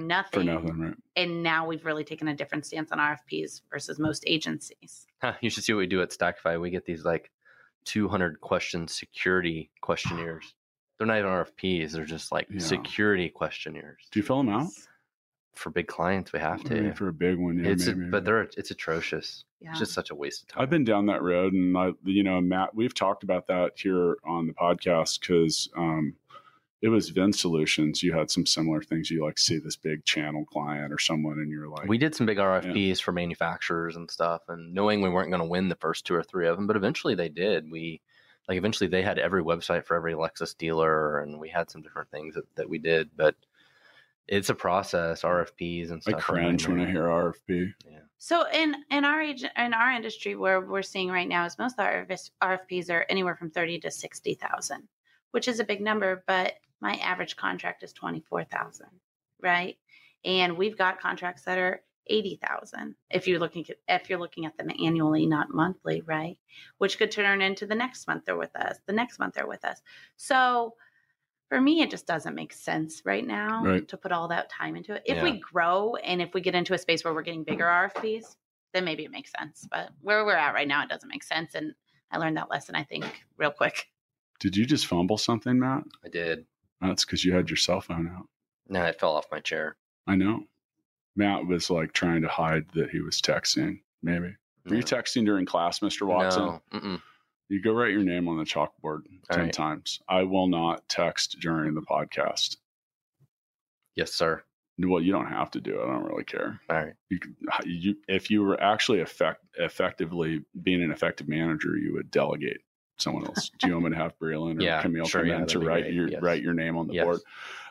for 0.00 0.04
nothing, 0.06 0.40
For 0.40 0.44
nothing, 0.44 0.78
right? 0.80 0.94
and 1.16 1.42
now 1.42 1.66
we've 1.66 1.84
really 1.84 2.04
taken 2.04 2.28
a 2.28 2.34
different 2.34 2.66
stance 2.66 2.90
on 2.92 2.98
RFPs 2.98 3.62
versus 3.70 3.98
most 3.98 4.24
agencies. 4.26 5.06
Huh, 5.22 5.34
you 5.40 5.50
should 5.50 5.64
see 5.64 5.72
what 5.72 5.78
we 5.80 5.86
do 5.86 6.02
at 6.02 6.10
Stackify. 6.10 6.60
We 6.60 6.70
get 6.70 6.84
these 6.86 7.04
like 7.04 7.30
200 7.84 8.40
question 8.40 8.88
security 8.88 9.70
questionnaires. 9.80 10.54
They're 10.98 11.06
not 11.06 11.18
even 11.18 11.30
RFPs. 11.30 11.92
They're 11.92 12.04
just 12.04 12.32
like 12.32 12.48
Yeah. 12.50 12.58
security 12.58 13.28
questionnaires. 13.28 14.06
Do 14.10 14.18
you 14.18 14.24
fill 14.24 14.38
them 14.38 14.48
out? 14.48 14.68
For 15.54 15.70
big 15.70 15.86
clients, 15.86 16.32
we 16.34 16.38
have 16.38 16.60
I 16.60 16.64
to. 16.64 16.74
mean, 16.82 16.92
for 16.92 17.08
a 17.08 17.12
big 17.14 17.38
one, 17.38 17.58
yeah, 17.58 17.70
it's 17.70 17.86
a- 17.86 17.94
maybe. 17.94 18.10
but 18.10 18.24
they're 18.26 18.42
it's 18.42 18.70
atrocious. 18.70 19.44
Yeah. 19.60 19.70
It's 19.70 19.78
just 19.78 19.94
such 19.94 20.10
a 20.10 20.14
waste 20.14 20.42
of 20.42 20.48
time. 20.48 20.62
I've 20.62 20.68
been 20.70 20.84
down 20.84 21.06
that 21.06 21.22
road, 21.22 21.54
and 21.54 21.74
I, 21.78 21.92
you 22.04 22.22
know, 22.22 22.42
Matt, 22.42 22.74
we've 22.74 22.92
talked 22.92 23.22
about 23.22 23.46
that 23.46 23.72
here 23.76 24.18
on 24.22 24.46
the 24.48 24.52
podcast 24.52 25.20
because 25.20 25.70
um, 25.74 26.14
it 26.82 26.88
was 26.88 27.10
VinSolutions. 27.10 28.02
You 28.02 28.12
had 28.12 28.30
some 28.30 28.44
similar 28.44 28.82
things. 28.82 29.10
You 29.10 29.24
like 29.24 29.38
see 29.38 29.58
this 29.58 29.76
big 29.76 30.04
channel 30.04 30.44
client 30.44 30.92
or 30.92 30.98
someone, 30.98 31.38
and 31.38 31.50
you're 31.50 31.68
like, 31.68 31.88
we 31.88 31.98
did 31.98 32.14
some 32.14 32.26
big 32.26 32.38
RFPs 32.38 33.00
for 33.00 33.12
manufacturers 33.12 33.96
and 33.96 34.10
stuff, 34.10 34.42
and 34.48 34.74
knowing 34.74 35.00
we 35.00 35.08
weren't 35.08 35.30
going 35.30 35.42
to 35.42 35.48
win 35.48 35.68
the 35.68 35.76
first 35.76 36.06
two 36.06 36.14
or 36.14 36.22
three 36.22 36.46
of 36.46 36.56
them, 36.56 36.66
but 36.66 36.76
eventually 36.76 37.14
they 37.14 37.28
did. 37.28 37.70
We 37.70 38.02
like 38.48 38.58
eventually 38.58 38.88
they 38.88 39.02
had 39.02 39.18
every 39.18 39.42
website 39.42 39.84
for 39.84 39.96
every 39.96 40.14
Lexus 40.14 40.56
dealer, 40.56 41.20
and 41.20 41.40
we 41.40 41.48
had 41.48 41.70
some 41.70 41.82
different 41.82 42.10
things 42.10 42.34
that, 42.34 42.44
that 42.56 42.68
we 42.68 42.78
did, 42.78 43.10
but 43.16 43.34
it's 44.28 44.50
a 44.50 44.54
process, 44.54 45.22
RFPs 45.22 45.90
and 45.90 46.02
I 46.06 46.12
cringe 46.12 46.66
when 46.66 46.80
I 46.80 46.90
hear 46.90 47.04
RFP. 47.04 47.72
Yeah. 47.88 47.98
So 48.18 48.44
in 48.52 48.74
in 48.90 49.04
our 49.04 49.20
age, 49.20 49.44
in 49.44 49.74
our 49.74 49.92
industry, 49.92 50.36
where 50.36 50.60
we're 50.60 50.82
seeing 50.82 51.08
right 51.08 51.28
now 51.28 51.44
is 51.46 51.58
most 51.58 51.78
of 51.78 51.86
our 51.86 52.06
RFPs 52.42 52.90
are 52.90 53.06
anywhere 53.08 53.36
from 53.36 53.50
thirty 53.50 53.78
to 53.80 53.90
sixty 53.90 54.34
thousand, 54.34 54.88
which 55.30 55.48
is 55.48 55.60
a 55.60 55.64
big 55.64 55.80
number. 55.80 56.24
But 56.26 56.54
my 56.86 56.94
average 56.96 57.36
contract 57.36 57.82
is 57.82 57.92
twenty 57.92 58.20
four 58.20 58.44
thousand, 58.44 58.88
right? 59.42 59.76
And 60.24 60.56
we've 60.56 60.78
got 60.78 61.00
contracts 61.00 61.42
that 61.42 61.58
are 61.58 61.82
eighty 62.08 62.38
thousand 62.46 62.94
if 63.10 63.26
you're 63.26 63.40
looking 63.40 63.66
at 63.68 64.02
if 64.02 64.08
you're 64.08 64.20
looking 64.20 64.46
at 64.46 64.56
them 64.56 64.70
annually, 64.70 65.26
not 65.26 65.50
monthly, 65.52 66.02
right? 66.02 66.38
Which 66.78 66.96
could 66.96 67.10
turn 67.10 67.42
into 67.42 67.66
the 67.66 67.74
next 67.74 68.06
month 68.06 68.24
they're 68.24 68.36
with 68.36 68.54
us, 68.54 68.78
the 68.86 68.92
next 68.92 69.18
month 69.18 69.34
they're 69.34 69.48
with 69.48 69.64
us. 69.64 69.82
So 70.16 70.74
for 71.48 71.60
me, 71.60 71.82
it 71.82 71.90
just 71.90 72.06
doesn't 72.06 72.34
make 72.34 72.52
sense 72.52 73.02
right 73.04 73.26
now 73.26 73.62
Right. 73.64 73.86
to 73.88 73.96
put 73.96 74.12
all 74.12 74.28
that 74.28 74.48
time 74.50 74.76
into 74.76 74.94
it. 74.94 75.02
If 75.06 75.16
Yeah. 75.18 75.24
we 75.24 75.38
grow 75.40 75.94
and 75.96 76.20
if 76.22 76.34
we 76.34 76.40
get 76.40 76.54
into 76.54 76.74
a 76.74 76.78
space 76.78 77.04
where 77.04 77.14
we're 77.14 77.22
getting 77.22 77.44
bigger 77.44 77.66
RFPs, 77.66 78.36
then 78.74 78.84
maybe 78.84 79.04
it 79.04 79.12
makes 79.12 79.30
sense. 79.36 79.66
But 79.70 79.90
where 80.00 80.24
we're 80.24 80.34
at 80.36 80.54
right 80.54 80.66
now, 80.66 80.82
it 80.82 80.88
doesn't 80.88 81.08
make 81.08 81.22
sense. 81.22 81.54
And 81.54 81.74
I 82.10 82.18
learned 82.18 82.36
that 82.36 82.50
lesson, 82.50 82.74
I 82.74 82.82
think, 82.84 83.04
real 83.36 83.52
quick. 83.52 83.88
Did 84.40 84.56
you 84.56 84.66
just 84.66 84.86
fumble 84.86 85.18
something, 85.18 85.58
Matt? 85.58 85.84
I 86.04 86.08
did. 86.08 86.46
That's 86.80 87.04
because 87.04 87.24
you 87.24 87.34
had 87.34 87.48
your 87.48 87.56
cell 87.56 87.80
phone 87.80 88.10
out. 88.14 88.28
No, 88.68 88.82
it 88.84 88.98
fell 89.00 89.16
off 89.16 89.26
my 89.30 89.40
chair. 89.40 89.76
I 90.06 90.16
know. 90.16 90.44
Matt 91.14 91.46
was 91.46 91.70
like 91.70 91.92
trying 91.92 92.22
to 92.22 92.28
hide 92.28 92.66
that 92.74 92.90
he 92.90 93.00
was 93.00 93.20
texting. 93.20 93.80
Maybe 94.02 94.36
were 94.68 94.76
you 94.76 94.82
texting 94.82 95.24
during 95.24 95.46
class, 95.46 95.80
Mister 95.80 96.06
Watson? 96.06 96.60
No. 96.72 96.98
You 97.48 97.62
go 97.62 97.72
write 97.72 97.92
your 97.92 98.02
name 98.02 98.26
on 98.28 98.38
the 98.38 98.44
chalkboard 98.44 98.72
All 98.82 99.02
10 99.30 99.40
right. 99.44 99.52
times. 99.52 100.00
I 100.08 100.24
will 100.24 100.48
not 100.48 100.88
text 100.88 101.38
during 101.40 101.74
the 101.74 101.82
podcast. 101.82 102.56
Yes, 103.94 104.12
sir. 104.12 104.42
Well, 104.78 105.00
you 105.00 105.12
don't 105.12 105.28
have 105.28 105.52
to 105.52 105.60
do 105.60 105.80
it. 105.80 105.84
I 105.84 105.86
don't 105.86 106.04
really 106.04 106.24
care. 106.24 106.60
All 106.68 106.76
right. 106.76 106.92
You, 107.08 107.18
you 107.64 107.96
if 108.08 108.30
you 108.30 108.42
were 108.42 108.60
actually 108.60 109.00
effect, 109.00 109.42
effectively 109.58 110.42
being 110.62 110.82
an 110.82 110.90
effective 110.90 111.28
manager, 111.28 111.76
you 111.78 111.94
would 111.94 112.10
delegate 112.10 112.60
someone 112.98 113.26
else. 113.26 113.50
do 113.58 113.66
you 113.68 113.74
want 113.74 113.84
me 113.86 113.90
to 113.90 113.96
have 113.96 114.18
Breland 114.18 114.58
or 114.58 114.62
Yeah, 114.62 114.82
Camille 114.82 115.06
sure, 115.06 115.22
come 115.22 115.28
yeah, 115.28 115.40
in 115.40 115.46
to 115.48 115.58
write 115.58 115.84
great. 115.84 115.94
your 115.94 116.08
Yes. 116.08 116.22
write 116.22 116.42
your 116.42 116.54
name 116.54 116.76
on 116.76 116.86
the 116.86 116.94
Yes. 116.94 117.04
board? 117.04 117.20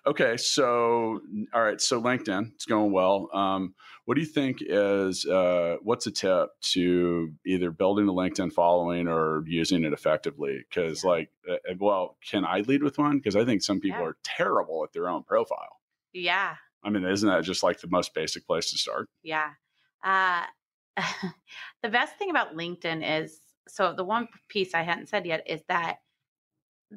Okay, 0.07 0.37
so 0.37 1.21
all 1.53 1.61
right, 1.63 1.81
so 1.81 1.99
LinkedIn, 2.01 2.53
it's 2.53 2.65
going 2.65 2.91
well. 2.91 3.29
Um, 3.35 3.73
what 4.05 4.13
do 4.15 4.21
you 4.21 4.27
think 4.27 4.59
is 4.61 5.25
uh, 5.25 5.77
what's 5.81 6.05
a 6.05 6.11
tip 6.11 6.49
to 6.61 7.33
either 7.45 7.71
building 7.71 8.07
a 8.07 8.13
LinkedIn 8.13 8.53
following 8.53 9.07
or 9.07 9.43
using 9.47 9.83
it 9.83 9.93
effectively? 9.93 10.59
Because 10.69 11.03
Yeah. 11.03 11.09
like, 11.09 11.31
uh, 11.49 11.55
well, 11.79 12.17
can 12.23 12.45
I 12.45 12.59
lead 12.59 12.83
with 12.83 12.99
one? 12.99 13.17
Because 13.17 13.35
I 13.35 13.45
think 13.45 13.63
some 13.63 13.79
people 13.79 14.01
Yeah. 14.01 14.07
are 14.09 14.17
terrible 14.23 14.83
at 14.83 14.93
their 14.93 15.09
own 15.09 15.23
profile. 15.23 15.79
Yeah. 16.13 16.55
I 16.83 16.91
mean, 16.91 17.03
isn't 17.03 17.27
that 17.27 17.43
just 17.43 17.63
like 17.63 17.79
the 17.81 17.87
most 17.87 18.13
basic 18.13 18.45
place 18.45 18.69
to 18.71 18.77
start? 18.77 19.09
Yeah. 19.23 19.53
Uh, 20.03 20.45
the 21.81 21.89
best 21.89 22.15
thing 22.17 22.29
about 22.29 22.55
LinkedIn 22.55 23.23
is 23.23 23.39
so 23.67 23.93
the 23.93 24.03
one 24.03 24.27
piece 24.47 24.73
I 24.73 24.83
hadn't 24.83 25.09
said 25.09 25.25
yet 25.25 25.43
is 25.47 25.61
that 25.67 25.97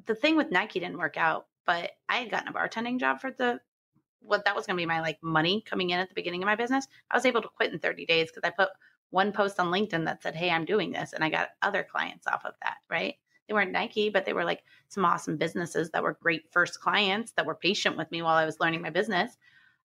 the 0.07 0.15
thing 0.15 0.37
with 0.37 0.51
Nike 0.51 0.81
didn't 0.81 0.99
work 0.99 1.17
out, 1.17 1.47
but 1.67 1.93
I 2.09 2.17
had 2.17 2.31
gotten 2.31 2.49
a 2.49 2.53
bartending 2.53 3.01
job 3.01 3.21
for 3.21 3.31
the 3.31 3.61
what 4.21 4.45
that 4.45 4.55
was 4.55 4.67
going 4.67 4.77
to 4.77 4.81
be 4.81 4.87
my 4.87 5.01
like 5.01 5.23
money 5.23 5.63
coming 5.65 5.91
in 5.91 6.01
at 6.01 6.09
the 6.09 6.15
beginning 6.15 6.43
of 6.43 6.47
my 6.47 6.57
business. 6.57 6.87
I 7.11 7.17
was 7.17 7.25
able 7.25 7.41
to 7.43 7.49
quit 7.49 7.73
in 7.73 7.79
30 7.79 8.05
days 8.07 8.31
because 8.31 8.47
I 8.47 8.51
put 8.51 8.71
one 9.11 9.33
post 9.33 9.59
on 9.59 9.73
LinkedIn 9.73 10.05
that 10.05 10.23
said, 10.23 10.35
"Hey, 10.35 10.51
I'm 10.51 10.65
doing 10.65 10.93
this," 10.93 11.13
and 11.13 11.25
I 11.25 11.31
got 11.31 11.51
other 11.63 11.83
clients 11.83 12.27
off 12.27 12.45
of 12.45 12.55
that. 12.63 12.79
Right? 12.91 13.15
They 13.47 13.55
weren't 13.55 13.73
Nike, 13.73 14.11
but 14.11 14.27
they 14.27 14.35
were 14.35 14.45
like 14.45 14.63
some 14.89 15.05
awesome 15.05 15.37
businesses 15.39 15.91
that 15.91 16.03
were 16.03 16.19
great 16.21 16.53
first 16.53 16.81
clients 16.81 17.33
that 17.33 17.47
were 17.47 17.55
patient 17.55 17.97
with 17.97 18.11
me 18.11 18.21
while 18.21 18.37
I 18.37 18.45
was 18.45 18.61
learning 18.61 18.83
my 18.83 18.91
business. 18.91 19.39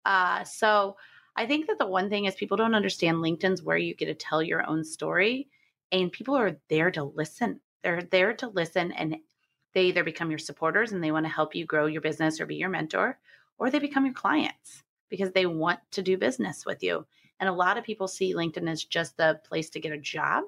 Uh, 0.05 0.43
so 0.43 0.97
I 1.35 1.45
think 1.45 1.67
that 1.67 1.79
the 1.79 1.87
one 1.87 2.09
thing 2.09 2.25
is 2.25 2.35
people 2.35 2.57
don't 2.57 2.75
understand 2.75 3.17
LinkedIn's 3.17 3.63
where 3.63 3.77
you 3.77 3.95
get 3.95 4.07
to 4.07 4.13
tell 4.13 4.43
your 4.43 4.67
own 4.67 4.83
story, 4.83 5.49
and 5.91 6.11
people 6.11 6.35
are 6.35 6.57
there 6.69 6.91
to 6.91 7.03
listen. 7.03 7.59
They're 7.83 8.01
there 8.01 8.33
to 8.35 8.47
listen, 8.47 8.91
and 8.91 9.17
they 9.73 9.85
either 9.85 10.03
become 10.03 10.29
your 10.29 10.39
supporters 10.39 10.91
and 10.91 11.03
they 11.03 11.11
want 11.11 11.25
to 11.25 11.31
help 11.31 11.55
you 11.55 11.65
grow 11.65 11.87
your 11.87 12.01
business 12.01 12.39
or 12.39 12.45
be 12.45 12.55
your 12.55 12.69
mentor, 12.69 13.19
or 13.57 13.69
they 13.69 13.79
become 13.79 14.05
your 14.05 14.13
clients 14.13 14.83
because 15.09 15.31
they 15.31 15.45
want 15.45 15.79
to 15.91 16.01
do 16.01 16.17
business 16.17 16.65
with 16.65 16.81
you. 16.83 17.05
And 17.39 17.49
a 17.49 17.53
lot 17.53 17.77
of 17.77 17.83
people 17.83 18.07
see 18.07 18.33
LinkedIn 18.33 18.69
as 18.69 18.83
just 18.83 19.17
the 19.17 19.39
place 19.43 19.69
to 19.71 19.79
get 19.79 19.91
a 19.91 19.97
job. 19.97 20.45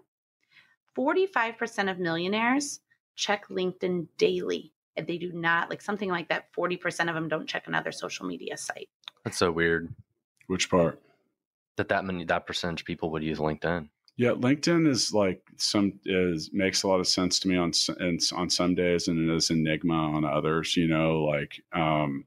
45% 0.97 1.91
of 1.91 1.99
millionaires 1.99 2.79
check 3.15 3.47
LinkedIn 3.49 4.07
daily. 4.17 4.71
And 4.95 5.05
they 5.05 5.17
do 5.17 5.31
not, 5.33 5.69
like 5.69 5.81
something 5.81 6.09
like 6.09 6.29
that, 6.29 6.53
40% 6.53 7.09
of 7.09 7.15
them 7.15 7.27
don't 7.27 7.47
check 7.47 7.67
another 7.67 7.91
social 7.91 8.25
media 8.25 8.55
site. 8.55 8.87
That's 9.23 9.37
so 9.37 9.51
weird 9.51 9.93
Which 10.47 10.69
part? 10.69 11.01
that 11.77 11.89
that 11.89 12.05
many 12.05 12.23
that 12.23 12.47
percentage 12.47 12.81
of 12.81 12.85
people 12.85 13.11
would 13.11 13.23
use 13.23 13.39
LinkedIn. 13.39 13.89
Yeah, 14.17 14.31
LinkedIn 14.31 14.87
is 14.87 15.13
like 15.13 15.41
some 15.57 15.99
is 16.05 16.51
makes 16.53 16.83
a 16.83 16.87
lot 16.87 17.01
of 17.01 17.07
sense 17.07 17.39
to 17.39 17.49
me 17.49 17.57
on 17.57 17.73
and 17.99 18.21
on 18.33 18.49
some 18.49 18.73
days, 18.73 19.07
and 19.07 19.29
it 19.29 19.35
is 19.35 19.49
enigma 19.49 19.93
on 19.93 20.23
others. 20.23 20.77
You 20.77 20.87
know, 20.87 21.23
like 21.23 21.61
um, 21.73 22.25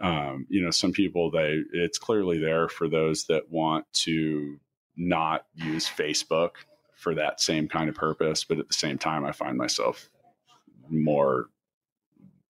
um, 0.00 0.46
you 0.50 0.62
know, 0.62 0.70
some 0.70 0.92
people 0.92 1.30
they 1.30 1.62
it's 1.72 1.98
clearly 1.98 2.38
there 2.38 2.68
for 2.68 2.88
those 2.88 3.24
that 3.26 3.50
want 3.50 3.86
to 4.04 4.60
not 4.96 5.46
use 5.54 5.88
Facebook 5.88 6.50
for 6.94 7.14
that 7.14 7.40
same 7.40 7.68
kind 7.68 7.88
of 7.88 7.94
purpose, 7.94 8.44
but 8.44 8.58
at 8.58 8.68
the 8.68 8.74
same 8.74 8.98
time, 8.98 9.24
I 9.24 9.32
find 9.32 9.56
myself 9.56 10.10
more 10.90 11.46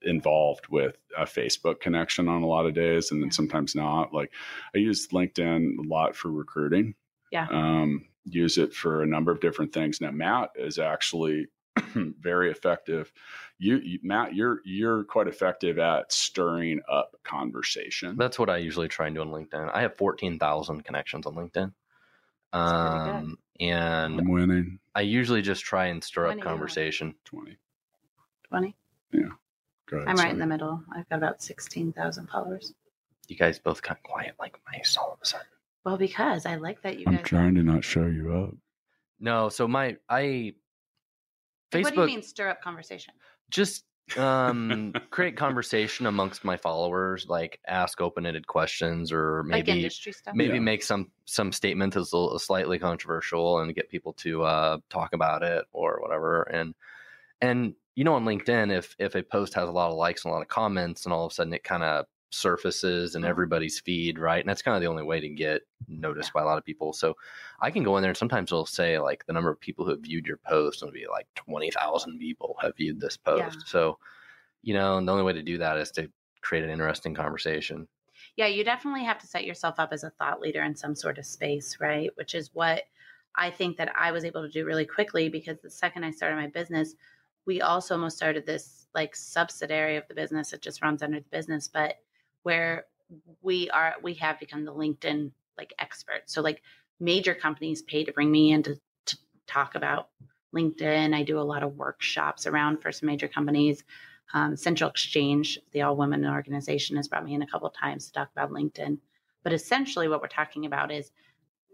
involved 0.03 0.67
with 0.69 0.97
a 1.17 1.25
Facebook 1.25 1.81
connection 1.81 2.29
on 2.29 2.43
a 2.43 2.47
lot 2.47 2.67
of 2.67 2.75
days, 2.75 3.13
and 3.13 3.23
then 3.23 3.31
sometimes 3.31 3.77
not. 3.77 4.13
Like 4.13 4.33
I 4.75 4.79
use 4.79 5.07
LinkedIn 5.09 5.79
a 5.79 5.89
lot 5.89 6.17
for 6.17 6.31
recruiting. 6.31 6.95
Yeah. 7.31 7.47
Um, 7.51 8.08
use 8.31 8.59
it 8.59 8.75
for 8.75 9.03
a 9.03 9.07
number 9.07 9.33
of 9.33 9.41
different 9.41 9.73
things. 9.73 10.01
Now, 10.01 10.11
Matt 10.11 10.51
is 10.57 10.79
actually 10.79 11.47
very 11.95 12.51
effective. 12.51 13.13
You, 13.59 13.79
you, 13.79 13.99
Matt, 14.03 14.35
you're 14.35 14.61
you're 14.65 15.05
quite 15.05 15.29
effective 15.29 15.79
at 15.79 16.13
stirring 16.13 16.81
up 16.91 17.17
conversation. 17.25 18.17
That's 18.17 18.39
what 18.39 18.51
I 18.51 18.59
usually 18.59 18.89
try 18.89 19.07
and 19.07 19.17
do 19.17 19.23
on 19.23 19.29
LinkedIn. 19.29 19.71
I 19.75 19.83
have 19.83 19.97
fourteen 19.97 20.39
thousand 20.39 20.85
connections 20.85 21.27
on 21.27 21.35
LinkedIn. 21.35 21.73
That's 22.53 22.73
pretty 22.73 23.05
good. 23.05 23.15
Um, 23.15 23.39
and 23.61 24.21
I'm 24.21 24.31
winning 24.31 24.79
I 24.95 25.03
usually 25.03 25.43
just 25.43 25.65
try 25.65 25.87
and 25.87 26.03
stir 26.03 26.23
How 26.23 26.29
up 26.29 26.31
many 26.33 26.41
do 26.43 26.45
you 26.47 26.49
have? 26.49 26.59
conversation. 26.59 27.15
20. 27.25 27.57
20. 28.49 28.75
Go 29.91 29.97
ahead. 29.97 30.09
I'm 30.09 30.17
right 30.17 30.33
in 30.33 30.39
the 30.39 30.47
middle. 30.47 30.83
I've 30.95 31.09
got 31.09 31.17
about 31.17 31.43
16,000 31.43 32.27
followers. 32.27 32.75
You 33.29 33.37
guys 33.37 33.59
both 33.59 33.83
got 33.83 34.03
quiet 34.03 34.35
like 34.39 34.59
mice 34.71 34.97
all 34.97 35.13
of 35.13 35.19
a 35.23 35.27
sudden. 35.27 35.47
Well, 35.89 35.97
because 35.97 36.45
I 36.45 36.57
like 36.57 36.83
that 36.83 36.99
you 36.99 37.07
I'm 37.07 37.15
guys. 37.15 37.25
trying 37.25 37.55
to 37.55 37.63
not 37.63 37.83
show 37.83 38.05
you 38.05 38.37
up. 38.37 38.55
No, 39.19 39.49
so 39.49 39.67
my 39.67 39.97
I 40.07 40.53
Facebook 41.73 41.85
what 41.85 41.95
do 41.95 42.01
you 42.01 42.07
mean 42.07 42.23
stir 42.23 42.49
up 42.51 42.61
conversation? 42.61 43.15
just 43.49 43.87
um 44.19 44.93
create 45.11 45.35
conversation 45.35 46.05
amongst 46.05 46.45
my 46.45 46.59
followers, 46.59 47.27
like 47.27 47.59
ask 47.67 48.03
open-ended 48.03 48.47
questions 48.47 49.11
or 49.11 49.45
like 49.45 49.65
maybe 49.65 49.81
industry 49.81 50.13
stuff? 50.13 50.35
maybe 50.37 50.55
Yeah. 50.57 50.61
make 50.61 50.83
some 50.83 51.11
some 51.25 51.53
statement 51.53 51.95
that's 51.95 52.13
a 52.13 52.17
little 52.19 52.39
slightly 52.39 52.79
controversial 52.79 53.61
and 53.61 53.75
get 53.75 53.89
people 53.89 54.13
to 54.13 54.43
uh, 54.43 54.77
talk 54.91 55.15
about 55.15 55.43
it 55.43 55.65
or 55.73 56.01
whatever 56.03 56.43
and 56.43 56.75
and 57.41 57.75
you 57.97 58.05
know 58.05 58.13
on 58.15 58.27
linkedin 58.27 58.71
if 58.71 58.95
if 58.99 59.15
a 59.15 59.23
post 59.23 59.55
has 59.55 59.71
a 59.71 59.73
lot 59.73 59.89
of 59.91 59.97
likes 59.97 60.27
and 60.27 60.33
a 60.33 60.35
lot 60.35 60.43
of 60.43 60.49
comments 60.49 61.07
and 61.07 61.15
all 61.15 61.25
of 61.25 61.33
a 61.33 61.35
sudden 61.35 61.55
it 61.55 61.65
kind 61.65 61.83
of 61.83 62.05
surfaces 62.31 63.15
in 63.15 63.25
Mhm. 63.25 63.25
everybody's 63.25 63.81
feed 63.81 64.19
right 64.19 64.41
and 64.41 64.49
that's 64.49 64.63
kind 64.63 64.75
of 64.77 64.83
the 64.83 64.87
only 64.89 65.03
way 65.03 65.21
to 65.21 65.29
get 65.29 65.63
noticed 65.89 66.33
by 66.33 66.43
a 66.43 66.45
lot 66.45 66.59
of 66.59 66.65
people 66.65 66.93
so 66.93 67.15
i 67.61 67.71
can 67.71 67.83
go 67.83 67.97
in 67.97 68.03
there 68.03 68.11
and 68.11 68.17
sometimes 68.19 68.51
it'll 68.53 68.67
say 68.67 68.99
like 68.99 69.25
the 69.27 69.33
number 69.33 69.51
of 69.51 69.59
people 69.61 69.85
who 69.85 69.93
have 69.93 70.01
viewed 70.01 70.27
your 70.27 70.37
post 70.39 70.83
and 70.83 70.89
it'll 70.89 70.95
be 71.01 71.07
like 71.11 71.27
20000 71.35 72.19
people 72.19 72.57
have 72.61 72.77
viewed 72.77 73.01
this 73.01 73.17
post 73.17 73.63
Yeah. 73.63 73.67
so 73.67 73.99
you 74.63 74.75
know 74.75 74.99
and 74.99 75.09
the 75.09 75.13
only 75.13 75.25
way 75.25 75.33
to 75.33 75.43
do 75.43 75.59
that 75.59 75.79
is 75.79 75.91
to 75.93 76.11
create 76.43 76.65
an 76.65 76.71
interesting 76.71 77.15
conversation 77.15 77.89
Yeah, 78.37 78.47
you 78.47 78.65
definitely 78.65 79.05
have 79.05 79.19
to 79.19 79.27
set 79.27 79.45
yourself 79.45 79.77
up 79.79 79.93
as 79.93 80.05
a 80.05 80.11
thought 80.11 80.41
leader 80.41 80.63
in 80.63 80.75
some 80.77 80.95
sort 80.95 81.19
of 81.19 81.27
space, 81.27 81.79
right? 81.81 82.11
Which 82.17 82.35
is 82.35 82.55
what 82.55 82.85
I 83.35 83.51
think 83.51 83.77
that 83.77 83.95
I 83.97 84.13
was 84.13 84.25
able 84.25 84.43
to 84.43 84.49
do 84.49 84.65
really 84.65 84.87
quickly 84.87 85.29
because 85.29 85.61
the 85.61 85.71
second 85.71 86.05
I 86.05 86.11
started 86.11 86.37
my 86.37 86.49
business, 86.49 86.95
we 87.47 87.61
also 87.61 87.95
almost 87.95 88.17
started 88.17 88.47
this 88.47 88.89
like 88.95 89.15
subsidiary 89.17 89.97
of 89.97 90.07
the 90.09 90.15
business. 90.15 90.53
It 90.53 90.63
just 90.63 90.83
runs 90.83 91.03
under 91.03 91.21
the 91.21 91.29
business, 91.29 91.69
but 91.69 91.97
where 92.43 92.87
we 93.43 93.71
are, 93.71 93.95
we 94.03 94.15
have 94.15 94.39
become 94.39 94.65
the 94.65 94.75
LinkedIn 94.75 95.31
like 95.57 95.73
expert. 95.79 96.23
So 96.27 96.41
like 96.41 96.63
major 97.01 97.35
companies 97.35 97.83
pay 97.83 98.05
to 98.05 98.13
bring 98.13 98.31
me 98.31 98.53
in 98.53 98.63
to, 98.65 98.81
to 99.07 99.19
talk 99.47 99.75
about 99.75 100.09
LinkedIn. 100.55 101.15
I 101.15 101.23
do 101.23 101.39
a 101.39 101.43
lot 101.43 101.63
of 101.63 101.77
workshops 101.77 102.47
around 102.47 102.81
for 102.81 102.93
some 102.93 103.07
major 103.07 103.29
companies. 103.29 103.85
Um, 104.35 104.57
Central 104.57 104.91
Exchange, 104.91 105.59
the 105.73 105.83
all 105.83 105.97
women 105.97 106.27
organization, 106.27 106.97
has 106.97 107.09
brought 107.09 107.25
me 107.25 107.35
in 107.35 107.43
a 107.43 107.47
couple 107.47 107.69
times 107.71 108.07
to 108.07 108.13
talk 108.13 108.31
about 108.33 108.51
LinkedIn. 108.51 108.99
But 109.43 109.53
essentially, 109.53 110.09
what 110.09 110.21
we're 110.21 110.29
talking 110.29 110.67
about 110.67 110.93
is 110.93 111.11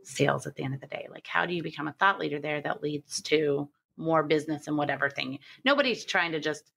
sales 0.05 0.47
at 0.47 0.55
the 0.55 0.63
end 0.63 0.75
of 0.75 0.81
the 0.81 0.87
day. 0.87 1.09
Like, 1.11 1.27
how 1.27 1.47
do 1.47 1.55
you 1.55 1.63
become 1.63 1.89
a 1.89 1.93
thought 1.95 2.21
leader 2.21 2.39
there 2.39 2.61
that 2.61 2.83
leads 2.83 3.23
to 3.23 3.69
more 3.97 4.23
business 4.23 4.69
and 4.69 4.77
whatever 4.77 5.11
thing? 5.11 5.39
Nobody's 5.65 6.05
trying 6.05 6.33
to 6.33 6.41
just 6.41 6.71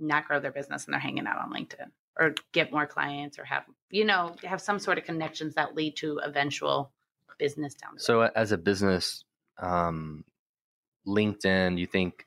not 0.00 0.26
grow 0.26 0.40
their 0.40 0.50
business 0.50 0.86
and 0.86 0.94
they're 0.94 1.00
hanging 1.00 1.26
out 1.26 1.38
on 1.38 1.52
LinkedIn 1.52 1.90
or 2.18 2.34
get 2.52 2.72
more 2.72 2.86
clients 2.86 3.38
or 3.38 3.44
have, 3.44 3.64
you 3.90 4.04
know, 4.04 4.34
have 4.44 4.60
some 4.60 4.78
sort 4.78 4.98
of 4.98 5.04
connections 5.04 5.54
that 5.54 5.74
lead 5.74 5.96
to 5.96 6.18
eventual 6.24 6.92
business 7.38 7.74
down 7.74 7.92
the 7.92 8.00
road. 8.00 8.02
So, 8.02 8.22
as 8.22 8.52
a 8.52 8.58
business, 8.58 9.24
um, 9.58 10.24
LinkedIn, 11.06 11.78
you 11.78 11.86
think 11.86 12.24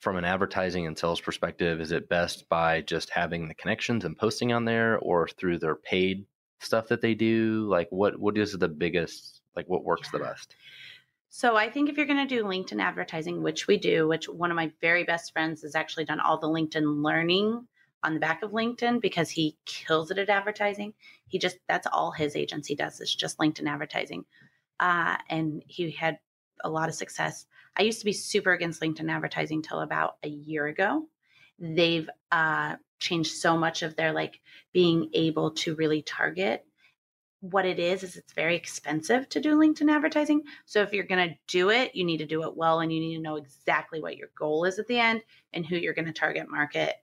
from 0.00 0.16
an 0.16 0.24
advertising 0.24 0.86
and 0.86 0.98
sales 0.98 1.20
perspective, 1.20 1.80
is 1.80 1.92
it 1.92 2.08
best 2.08 2.48
by 2.48 2.82
just 2.82 3.10
having 3.10 3.48
the 3.48 3.54
connections 3.54 4.04
and 4.04 4.16
posting 4.16 4.52
on 4.52 4.64
there, 4.64 4.98
or 4.98 5.28
through 5.28 5.58
their 5.58 5.74
paid 5.74 6.26
stuff 6.60 6.88
that 6.88 7.00
they 7.00 7.14
do? 7.14 7.66
Like, 7.68 7.88
what 7.90 8.18
what 8.18 8.38
is 8.38 8.52
the 8.52 8.68
biggest? 8.68 9.40
Like, 9.56 9.68
what 9.68 9.84
works 9.84 10.10
the 10.10 10.18
best? 10.18 10.56
So 11.28 11.56
I 11.56 11.68
think 11.68 11.88
if 11.88 11.96
you're 11.96 12.06
going 12.06 12.28
to 12.28 12.32
do 12.32 12.44
LinkedIn 12.44 12.80
advertising, 12.80 13.42
which 13.42 13.66
we 13.66 13.76
do, 13.76 14.06
which 14.06 14.28
one 14.28 14.52
of 14.52 14.56
my 14.56 14.70
very 14.80 15.02
best 15.02 15.32
friends 15.32 15.62
has 15.62 15.74
actually 15.74 16.04
done 16.04 16.20
all 16.20 16.38
the 16.38 16.46
LinkedIn 16.46 17.02
learning 17.02 17.66
on 18.04 18.14
the 18.14 18.20
back 18.20 18.42
of 18.42 18.52
LinkedIn 18.52 19.00
because 19.00 19.30
he 19.30 19.56
kills 19.64 20.10
it 20.10 20.18
at 20.18 20.28
advertising. 20.28 20.94
He 21.26 21.38
just 21.38 21.58
that's 21.68 21.86
all 21.86 22.12
his 22.12 22.36
agency 22.36 22.74
does 22.74 23.00
is 23.00 23.14
just 23.14 23.38
LinkedIn 23.38 23.68
advertising, 23.68 24.24
uh, 24.78 25.16
and 25.30 25.62
he 25.66 25.90
had 25.90 26.18
a 26.62 26.70
lot 26.70 26.88
of 26.88 26.94
success. 26.94 27.46
I 27.76 27.82
used 27.82 27.98
to 28.00 28.04
be 28.04 28.12
super 28.12 28.52
against 28.52 28.80
LinkedIn 28.80 29.10
advertising 29.10 29.62
till 29.62 29.80
about 29.80 30.16
a 30.22 30.28
year 30.28 30.66
ago. 30.66 31.08
They've 31.58 32.08
uh, 32.30 32.76
changed 33.00 33.32
so 33.32 33.56
much 33.56 33.82
of 33.82 33.96
their 33.96 34.12
like 34.12 34.40
being 34.72 35.10
able 35.14 35.52
to 35.52 35.74
really 35.74 36.02
target. 36.02 36.64
What 37.40 37.66
it 37.66 37.78
is 37.78 38.02
is 38.02 38.16
it's 38.16 38.32
very 38.32 38.56
expensive 38.56 39.28
to 39.30 39.40
do 39.40 39.56
LinkedIn 39.56 39.90
advertising. 39.90 40.42
So 40.64 40.82
if 40.82 40.92
you're 40.92 41.04
going 41.04 41.28
to 41.28 41.36
do 41.46 41.70
it, 41.70 41.94
you 41.94 42.04
need 42.04 42.18
to 42.18 42.26
do 42.26 42.44
it 42.44 42.56
well 42.56 42.80
and 42.80 42.92
you 42.92 43.00
need 43.00 43.16
to 43.16 43.22
know 43.22 43.36
exactly 43.36 44.00
what 44.00 44.16
your 44.16 44.28
goal 44.38 44.64
is 44.64 44.78
at 44.78 44.86
the 44.86 44.98
end 44.98 45.22
and 45.52 45.66
who 45.66 45.76
you're 45.76 45.94
going 45.94 46.06
to 46.06 46.12
target 46.12 46.48
market. 46.48 46.94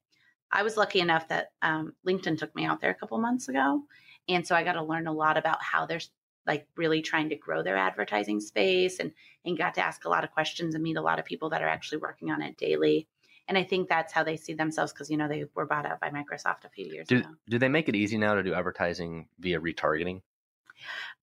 I 0.51 0.63
was 0.63 0.77
lucky 0.77 0.99
enough 0.99 1.27
that 1.29 1.51
um, 1.61 1.93
LinkedIn 2.07 2.37
took 2.37 2.55
me 2.55 2.65
out 2.65 2.81
there 2.81 2.91
a 2.91 2.95
couple 2.95 3.17
months 3.19 3.47
ago. 3.47 3.83
And 4.27 4.45
so 4.45 4.55
I 4.55 4.63
got 4.63 4.73
to 4.73 4.83
learn 4.83 5.07
a 5.07 5.13
lot 5.13 5.37
about 5.37 5.61
how 5.61 5.85
they're 5.85 6.01
like 6.47 6.67
really 6.75 7.01
trying 7.01 7.29
to 7.29 7.35
grow 7.35 7.63
their 7.63 7.77
advertising 7.77 8.39
space 8.39 8.99
and, 8.99 9.11
and 9.45 9.57
got 9.57 9.75
to 9.75 9.81
ask 9.85 10.05
a 10.05 10.09
lot 10.09 10.23
of 10.23 10.31
questions 10.31 10.75
and 10.75 10.83
meet 10.83 10.97
a 10.97 11.01
lot 11.01 11.19
of 11.19 11.25
people 11.25 11.49
that 11.49 11.61
are 11.61 11.67
actually 11.67 11.99
working 11.99 12.31
on 12.31 12.41
it 12.41 12.57
daily. 12.57 13.07
And 13.47 13.57
I 13.57 13.63
think 13.63 13.89
that's 13.89 14.13
how 14.13 14.23
they 14.23 14.37
see 14.37 14.53
themselves 14.53 14.93
because, 14.93 15.09
you 15.09 15.17
know, 15.17 15.27
they 15.27 15.45
were 15.55 15.65
bought 15.65 15.85
out 15.85 15.99
by 15.99 16.09
Microsoft 16.09 16.65
a 16.65 16.69
few 16.69 16.85
years 16.85 17.07
Do 17.07 17.17
ago. 17.17 17.29
do 17.49 17.59
they 17.59 17.67
make 17.67 17.89
it 17.89 17.95
easy 17.95 18.17
now 18.17 18.35
to 18.35 18.43
do 18.43 18.53
advertising 18.53 19.27
via 19.39 19.59
retargeting? 19.59 20.21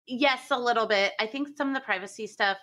Yes, 0.06 0.50
a 0.50 0.58
little 0.58 0.86
bit. 0.86 1.12
I 1.20 1.26
think 1.26 1.56
some 1.56 1.68
of 1.68 1.74
the 1.74 1.80
privacy 1.80 2.26
stuff 2.26 2.58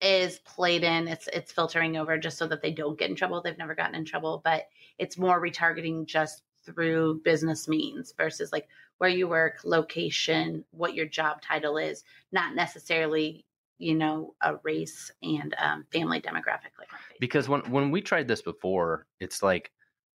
is 0.00 0.38
played 0.40 0.84
in. 0.84 1.08
It's 1.08 1.28
it's 1.32 1.52
filtering 1.52 1.96
over 1.96 2.18
just 2.18 2.38
so 2.38 2.46
that 2.48 2.62
they 2.62 2.72
don't 2.72 2.98
get 2.98 3.10
in 3.10 3.16
trouble. 3.16 3.40
They've 3.40 3.56
never 3.58 3.74
gotten 3.74 3.94
in 3.94 4.04
trouble, 4.04 4.40
but 4.44 4.64
it's 4.98 5.18
more 5.18 5.40
retargeting 5.40 6.06
just 6.06 6.42
through 6.64 7.20
business 7.24 7.68
means 7.68 8.12
versus 8.16 8.52
like 8.52 8.68
where 8.98 9.10
you 9.10 9.28
work, 9.28 9.60
location, 9.64 10.64
what 10.70 10.94
your 10.94 11.06
job 11.06 11.40
title 11.40 11.76
is, 11.78 12.04
not 12.32 12.54
necessarily 12.54 13.44
you 13.78 13.94
know 13.94 14.34
a 14.40 14.56
race 14.62 15.10
and 15.22 15.54
um, 15.58 15.84
family 15.92 16.20
demographic 16.20 16.72
like. 16.78 16.88
Because 17.20 17.48
when 17.48 17.60
when 17.70 17.90
we 17.90 18.00
tried 18.00 18.28
this 18.28 18.42
before, 18.42 19.06
it's 19.20 19.42
like 19.42 19.70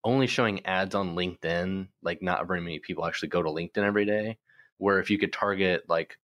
only 0.05 0.27
showing 0.27 0.65
ads 0.67 0.95
on 0.95 1.15
LinkedIn. 1.15 1.89
Like, 2.03 2.23
not 2.23 2.47
very 2.47 2.61
many 2.61 2.79
people 2.79 3.07
actually 3.07 3.29
go 3.29 3.43
to 3.43 3.51
LinkedIn 3.51 3.85
every 3.85 4.05
day. 4.05 4.39
Where 4.79 4.99
if 4.99 5.11
you 5.11 5.19
could 5.19 5.33
target 5.33 5.83
like 5.89 6.17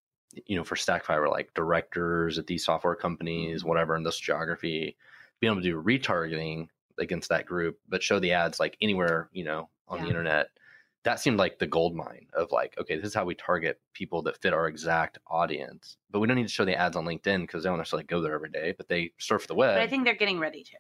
you 0.47 0.57
know, 0.57 0.65
for 0.65 0.75
Stackify, 0.75 1.31
like 1.31 1.55
directors 1.55 2.39
at 2.39 2.47
these 2.47 2.65
software 2.65 2.95
companies, 2.95 3.61
mm-hmm. 3.61 3.69
whatever 3.69 3.97
in 3.97 4.03
this 4.03 4.19
geography, 4.19 4.97
being 5.41 5.53
able 5.53 5.63
to 5.63 5.69
do 5.69 5.83
retargeting 5.83 6.69
against 6.99 7.29
that 7.29 7.47
group, 7.47 7.79
but 7.89 8.03
show 8.03 8.19
the 8.19 8.33
ads 8.33 8.61
like 8.61 8.77
anywhere, 8.81 9.29
you 9.33 9.45
know, 9.45 9.69
on 9.89 10.01
the 10.03 10.09
internet. 10.09 10.49
That 11.05 11.21
seemed 11.21 11.39
like 11.39 11.59
the 11.59 11.67
gold 11.67 11.95
mine 11.95 12.27
of 12.33 12.51
like, 12.51 12.75
okay, 12.81 12.97
this 12.97 13.07
is 13.07 13.15
how 13.15 13.25
we 13.25 13.37
target 13.37 13.81
people 13.93 14.23
that 14.23 14.41
fit 14.43 14.53
our 14.53 14.67
exact 14.67 15.19
audience. 15.29 15.99
But 16.11 16.19
we 16.19 16.27
don't 16.27 16.37
need 16.37 16.49
to 16.49 16.53
show 16.53 16.65
the 16.65 16.75
ads 16.75 16.97
on 16.97 17.05
LinkedIn 17.05 17.43
because 17.43 17.63
they 17.63 17.69
don't 17.69 17.79
necessarily 17.79 18.07
go 18.07 18.21
there 18.21 18.35
every 18.35 18.51
day, 18.51 18.75
but 18.77 18.89
they 18.89 19.13
surf 19.19 19.47
the 19.47 19.55
web. 19.55 19.77
But 19.77 19.83
I 19.83 19.87
think 19.87 20.05
they're 20.05 20.17
getting 20.17 20.41
ready 20.41 20.65
to, 20.65 20.77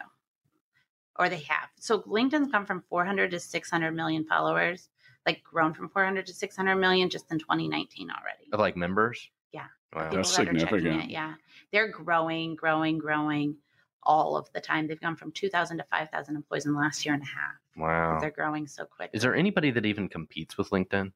or 1.18 1.28
they 1.28 1.44
have. 1.48 1.68
So 1.78 2.00
LinkedIn's 2.00 2.50
come 2.50 2.66
from 2.66 2.82
400 2.88 3.30
to 3.30 3.38
600 3.38 3.92
million 3.92 4.24
followers, 4.24 4.88
like 5.26 5.44
grown 5.44 5.74
from 5.74 5.90
400 5.90 6.26
to 6.26 6.34
600 6.34 6.74
million 6.76 7.08
just 7.08 7.30
in 7.30 7.38
2019 7.38 8.10
already. 8.10 8.48
of 8.52 8.58
like 8.58 8.76
members. 8.76 9.30
Yeah. 9.52 9.66
Wow. 9.94 10.02
People 10.04 10.16
That's 10.16 10.36
that 10.36 10.46
significant. 10.46 11.04
It, 11.04 11.10
yeah, 11.10 11.34
they're 11.72 11.88
growing, 11.88 12.54
growing, 12.54 12.98
growing 12.98 13.56
all 14.02 14.36
of 14.36 14.50
the 14.52 14.60
time. 14.60 14.86
They've 14.86 15.00
gone 15.00 15.16
from 15.16 15.32
2,000 15.32 15.78
to 15.78 15.84
5,000 15.90 16.36
employees 16.36 16.66
in 16.66 16.72
the 16.72 16.78
last 16.78 17.04
year 17.04 17.14
and 17.14 17.22
a 17.22 17.26
half. 17.26 17.54
Wow. 17.76 18.18
They're 18.20 18.30
growing 18.30 18.66
so 18.66 18.84
quick. 18.84 19.10
Is 19.12 19.22
there 19.22 19.34
anybody 19.34 19.70
that 19.72 19.84
even 19.84 20.08
competes 20.08 20.56
with 20.56 20.70
LinkedIn? 20.70 21.12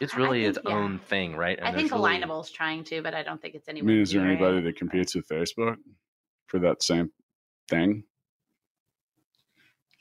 It's 0.00 0.14
really 0.16 0.44
think- 0.44 0.56
its 0.56 0.66
yeah. 0.66 0.76
own 0.76 0.98
thing, 1.00 1.36
right? 1.36 1.58
I 1.60 1.72
think 1.72 1.90
there's 1.90 1.92
really- 1.92 2.20
Alignable's 2.20 2.50
trying 2.50 2.84
to, 2.84 3.02
but 3.02 3.14
I 3.14 3.22
don't 3.22 3.40
think 3.42 3.54
it's 3.54 3.68
I 3.68 3.72
mean, 3.72 3.88
is 4.00 4.12
there 4.12 4.24
anybody 4.24 4.58
it. 4.58 4.62
that 4.62 4.76
competes 4.76 5.14
with 5.14 5.26
Facebook 5.28 5.76
for 6.46 6.60
that 6.60 6.82
same 6.82 7.10
thing? 7.68 8.04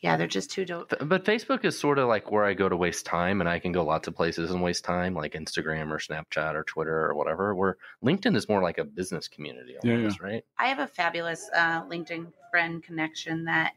Yeah, 0.01 0.15
they're 0.15 0.27
just 0.27 0.51
too 0.51 0.63
dope. 0.63 0.93
But 1.01 1.25
Facebook 1.25 1.65
is 1.65 1.77
sort 1.79 1.97
of 1.97 2.07
like 2.07 2.31
where 2.31 2.45
I 2.45 2.53
go 2.53 2.69
to 2.69 2.77
waste 2.77 3.05
time, 3.05 3.41
and 3.41 3.49
I 3.49 3.57
can 3.57 3.71
go 3.71 3.83
lots 3.83 4.07
of 4.07 4.15
places 4.15 4.51
and 4.51 4.61
waste 4.61 4.83
time, 4.85 5.15
like 5.15 5.33
Instagram 5.33 5.91
or 5.91 5.97
Snapchat 5.97 6.53
or 6.53 6.63
Twitter 6.63 7.05
or 7.07 7.15
whatever. 7.15 7.55
Where 7.55 7.77
LinkedIn 8.05 8.35
is 8.35 8.47
more 8.47 8.61
like 8.61 8.77
a 8.77 8.83
business 8.83 9.27
community, 9.27 9.75
Yeah, 9.83 9.93
almost, 9.93 10.21
right? 10.21 10.43
I 10.59 10.67
have 10.67 10.79
a 10.79 10.87
fabulous 10.87 11.49
uh, 11.55 11.83
LinkedIn 11.85 12.31
friend 12.51 12.83
connection 12.83 13.45
that 13.45 13.73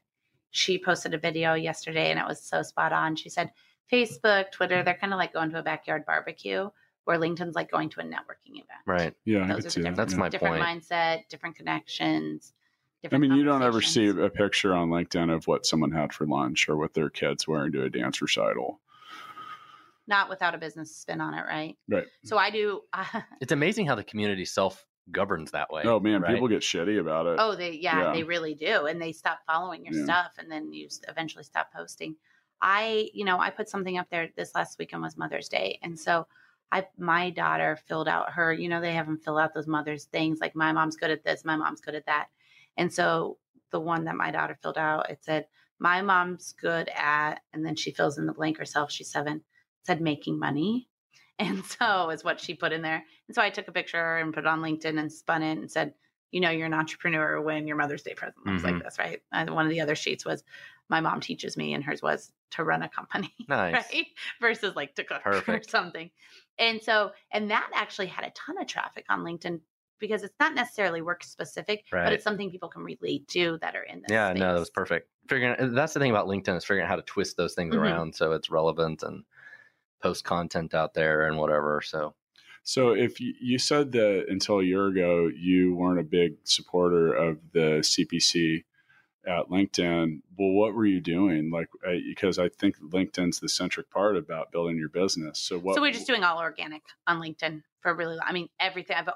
she 0.50 0.78
posted 0.78 1.14
a 1.14 1.18
video 1.18 1.54
yesterday 1.54 2.10
and 2.10 2.18
it 2.18 2.26
was 2.26 2.42
so 2.42 2.62
spot 2.62 2.92
on. 2.92 3.16
She 3.16 3.28
said, 3.30 3.52
Facebook, 3.90 4.50
Twitter, 4.52 4.82
they're 4.82 4.94
kind 4.94 5.12
of 5.12 5.18
like 5.18 5.32
going 5.32 5.50
to 5.50 5.58
a 5.58 5.62
backyard 5.62 6.04
barbecue, 6.06 6.68
where 7.04 7.18
LinkedIn's 7.18 7.54
like 7.54 7.70
going 7.70 7.88
to 7.90 8.00
a 8.00 8.04
networking 8.04 8.52
event. 8.52 8.82
Right. 8.86 9.14
Yeah, 9.24 9.46
Those 9.46 9.50
are 9.50 9.56
the 9.56 9.62
that. 9.62 9.74
different, 9.74 9.96
That's 9.96 10.12
yeah. 10.12 10.18
my 10.18 10.28
different 10.28 10.56
point. 10.62 10.82
mindset, 10.82 11.28
different 11.28 11.56
connections. 11.56 12.52
I 13.10 13.16
mean, 13.18 13.32
you 13.32 13.44
don't 13.44 13.62
ever 13.62 13.80
see 13.80 14.08
a 14.08 14.28
picture 14.28 14.74
on 14.74 14.90
LinkedIn 14.90 15.34
of 15.34 15.46
what 15.46 15.64
someone 15.64 15.90
had 15.90 16.12
for 16.12 16.26
lunch 16.26 16.68
or 16.68 16.76
what 16.76 16.92
their 16.94 17.08
kids 17.08 17.48
wearing 17.48 17.72
to 17.72 17.84
a 17.84 17.90
dance 17.90 18.20
recital. 18.20 18.80
not 20.06 20.28
without 20.28 20.54
a 20.54 20.58
business 20.58 20.94
spin 20.94 21.20
on 21.20 21.34
it, 21.34 21.42
right? 21.46 21.76
Right. 21.88 22.06
So 22.24 22.36
I 22.36 22.50
do. 22.50 22.82
Uh, 22.92 23.04
it's 23.40 23.52
amazing 23.52 23.86
how 23.86 23.94
the 23.94 24.04
community 24.04 24.44
self 24.44 24.84
governs 25.10 25.50
that 25.52 25.72
way. 25.72 25.82
Oh 25.84 25.98
man, 26.00 26.20
right? 26.20 26.34
people 26.34 26.48
get 26.48 26.60
shitty 26.62 27.00
about 27.00 27.26
it. 27.26 27.36
Oh, 27.40 27.54
they 27.54 27.72
yeah, 27.72 28.00
Yeah. 28.00 28.12
they 28.12 28.22
really 28.22 28.54
do, 28.54 28.86
and 28.86 29.00
they 29.00 29.12
stop 29.12 29.40
following 29.46 29.84
your 29.84 29.94
Yeah. 29.94 30.04
stuff, 30.04 30.32
and 30.38 30.50
then 30.50 30.72
you 30.72 30.88
eventually 31.08 31.44
stop 31.44 31.72
posting. 31.72 32.16
I, 32.62 33.08
you 33.14 33.24
know, 33.24 33.38
I 33.38 33.48
put 33.48 33.70
something 33.70 33.96
up 33.96 34.10
there 34.10 34.28
this 34.36 34.54
last 34.54 34.78
weekend 34.78 35.00
was 35.02 35.16
Mother's 35.16 35.48
Day, 35.48 35.78
and 35.82 35.98
so 35.98 36.26
I, 36.70 36.86
my 36.98 37.30
daughter 37.30 37.78
filled 37.88 38.06
out 38.06 38.30
her, 38.32 38.52
you 38.52 38.68
know, 38.68 38.80
they 38.82 38.92
have 38.92 39.06
them 39.06 39.16
fill 39.18 39.38
out 39.38 39.54
those 39.54 39.66
mother's 39.66 40.04
things 40.04 40.40
like 40.40 40.54
my 40.54 40.70
mom's 40.70 40.96
good 40.96 41.10
at 41.10 41.24
this, 41.24 41.44
my 41.44 41.56
mom's 41.56 41.80
good 41.80 41.94
at 41.94 42.04
that, 42.06 42.28
and 42.80 42.90
so 42.90 43.36
the 43.72 43.78
one 43.78 44.04
that 44.06 44.16
my 44.16 44.30
daughter 44.30 44.58
filled 44.62 44.78
out, 44.78 45.10
it 45.10 45.18
said 45.20 45.46
my 45.78 46.00
mom's 46.00 46.54
good 46.58 46.88
at, 46.96 47.40
and 47.52 47.64
then 47.64 47.76
she 47.76 47.92
fills 47.92 48.16
in 48.16 48.24
the 48.24 48.32
blank 48.32 48.56
herself. 48.56 48.90
She's 48.90 49.12
seven. 49.12 49.42
Said 49.84 50.00
making 50.00 50.38
money. 50.38 50.88
And 51.38 51.64
so 51.64 52.10
is 52.10 52.22
what 52.22 52.38
she 52.38 52.52
put 52.52 52.70
in 52.70 52.82
there. 52.82 53.02
And 53.26 53.34
so 53.34 53.40
I 53.40 53.48
took 53.48 53.66
a 53.66 53.72
picture 53.72 54.18
and 54.18 54.34
put 54.34 54.40
it 54.40 54.46
on 54.46 54.60
LinkedIn 54.60 55.00
and 55.00 55.10
spun 55.10 55.42
it 55.42 55.56
and 55.56 55.70
said, 55.70 55.94
you 56.30 56.38
know, 56.38 56.50
you're 56.50 56.66
an 56.66 56.74
entrepreneur 56.74 57.40
when 57.40 57.66
your 57.66 57.78
Mother's 57.78 58.02
Day 58.02 58.12
present 58.12 58.46
looks 58.46 58.62
like 58.62 58.74
mm-hmm. 58.74 58.84
this, 58.84 58.98
right? 58.98 59.22
And 59.32 59.48
one 59.48 59.64
of 59.64 59.70
the 59.70 59.80
other 59.80 59.94
sheets 59.94 60.22
was 60.26 60.44
my 60.90 61.00
mom 61.00 61.20
teaches 61.20 61.56
me, 61.56 61.72
and 61.72 61.82
hers 61.82 62.02
was 62.02 62.30
to 62.50 62.62
run 62.64 62.82
a 62.82 62.90
company, 62.90 63.32
Nice. 63.48 63.72
right? 63.72 64.06
Versus 64.38 64.76
like 64.76 64.94
to 64.96 65.04
cook 65.04 65.22
or 65.48 65.62
something. 65.66 66.10
And 66.58 66.82
so, 66.82 67.12
and 67.32 67.50
that 67.50 67.70
actually 67.74 68.08
had 68.08 68.26
a 68.26 68.32
ton 68.32 68.60
of 68.60 68.66
traffic 68.66 69.06
on 69.08 69.20
LinkedIn 69.20 69.60
because 70.00 70.22
it's 70.22 70.34
not 70.40 70.54
necessarily 70.54 71.02
work 71.02 71.22
specific, 71.22 71.84
but 71.90 72.12
it's 72.12 72.24
something 72.24 72.50
people 72.50 72.68
can 72.68 72.82
relate 72.82 73.28
to 73.28 73.58
that 73.60 73.76
are 73.76 73.82
in 73.82 74.00
this. 74.00 74.10
Yeah, 74.10 74.32
no, 74.32 74.54
that 74.54 74.58
was 74.58 74.70
perfect. 74.70 75.08
Figuring 75.28 75.54
uh, 75.58 75.68
that's 75.72 75.94
the 75.94 76.00
thing 76.00 76.10
about 76.10 76.26
LinkedIn 76.26 76.56
is 76.56 76.64
figuring 76.64 76.84
out 76.84 76.88
how 76.88 76.96
to 76.96 77.02
twist 77.02 77.36
those 77.36 77.54
things 77.54 77.74
Mhm. 77.74 77.78
around 77.78 78.14
so 78.14 78.32
it's 78.32 78.50
relevant 78.50 79.02
and 79.02 79.24
post 80.02 80.24
content 80.24 80.74
out 80.74 80.94
there 80.94 81.26
and 81.28 81.36
whatever. 81.36 81.80
So 81.84 82.14
So 82.62 82.90
if 82.90 83.20
you, 83.20 83.34
you 83.40 83.58
said 83.58 83.92
that 83.92 84.26
until 84.28 84.60
a 84.60 84.64
year 84.64 84.86
ago 84.86 85.28
you 85.28 85.74
weren't 85.74 86.00
a 86.00 86.04
big 86.04 86.36
supporter 86.44 87.12
of 87.12 87.38
the 87.52 87.80
CPC 87.82 88.64
at 89.26 89.48
LinkedIn, 89.48 90.22
well, 90.38 90.52
what 90.52 90.74
were 90.74 90.86
you 90.86 91.00
doing? 91.00 91.50
Like, 91.50 91.68
uh, 91.86 91.92
because 92.08 92.38
I 92.38 92.48
think 92.48 92.78
LinkedIn's 92.78 93.38
the 93.38 93.48
centric 93.50 93.90
part 93.90 94.16
about 94.16 94.50
building 94.50 94.78
your 94.78 94.88
business. 94.88 95.38
So 95.38 95.58
what? 95.58 95.74
so 95.74 95.82
we're 95.82 95.92
just 95.92 96.06
doing 96.06 96.24
all 96.24 96.38
organic 96.40 96.82
on 97.06 97.20
LinkedIn 97.20 97.62
for 97.82 97.94
really. 97.94 98.18
I 98.22 98.32
mean, 98.32 98.48
everything. 98.58 98.96
I've 98.96 99.10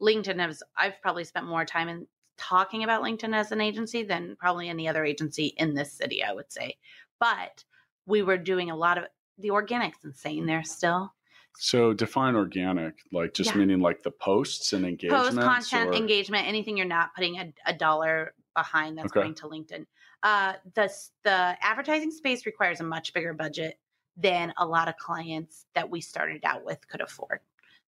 LinkedIn 0.00 0.38
has. 0.40 0.62
I've 0.76 1.00
probably 1.00 1.24
spent 1.24 1.46
more 1.46 1.64
time 1.64 1.88
in 1.88 2.06
talking 2.36 2.82
about 2.84 3.02
LinkedIn 3.02 3.34
as 3.34 3.52
an 3.52 3.60
agency 3.60 4.02
than 4.02 4.36
probably 4.36 4.68
any 4.68 4.88
other 4.88 5.04
agency 5.04 5.54
in 5.56 5.74
this 5.74 5.92
city. 5.92 6.22
I 6.22 6.32
would 6.32 6.52
say, 6.52 6.76
but 7.20 7.64
we 8.06 8.22
were 8.22 8.36
doing 8.38 8.70
a 8.70 8.76
lot 8.76 8.98
of 8.98 9.04
the 9.38 9.48
organics 9.48 10.04
insane 10.04 10.46
there 10.46 10.64
still. 10.64 11.12
So 11.56 11.92
define 11.92 12.34
organic, 12.34 12.94
like 13.12 13.32
just 13.32 13.50
Yeah. 13.50 13.58
meaning 13.58 13.80
like 13.80 14.02
the 14.02 14.10
posts 14.10 14.72
and 14.72 14.84
engagements. 14.84 15.28
Post 15.36 15.38
content 15.40 15.90
or- 15.90 15.94
engagement, 15.94 16.46
anything 16.48 16.76
you're 16.76 16.86
not 16.86 17.14
putting 17.14 17.38
a, 17.38 17.52
a 17.66 17.72
dollar 17.72 18.34
behind 18.54 18.98
that's 18.98 19.12
Okay. 19.12 19.20
going 19.20 19.34
to 19.36 19.46
LinkedIn. 19.46 19.86
Uh, 20.24 20.54
the 20.74 20.92
the 21.22 21.56
advertising 21.60 22.10
space 22.10 22.46
requires 22.46 22.80
a 22.80 22.84
much 22.84 23.12
bigger 23.12 23.32
budget 23.34 23.78
than 24.16 24.52
a 24.56 24.66
lot 24.66 24.88
of 24.88 24.96
clients 24.96 25.66
that 25.74 25.88
we 25.88 26.00
started 26.00 26.40
out 26.44 26.64
with 26.64 26.86
could 26.88 27.00
afford, 27.00 27.40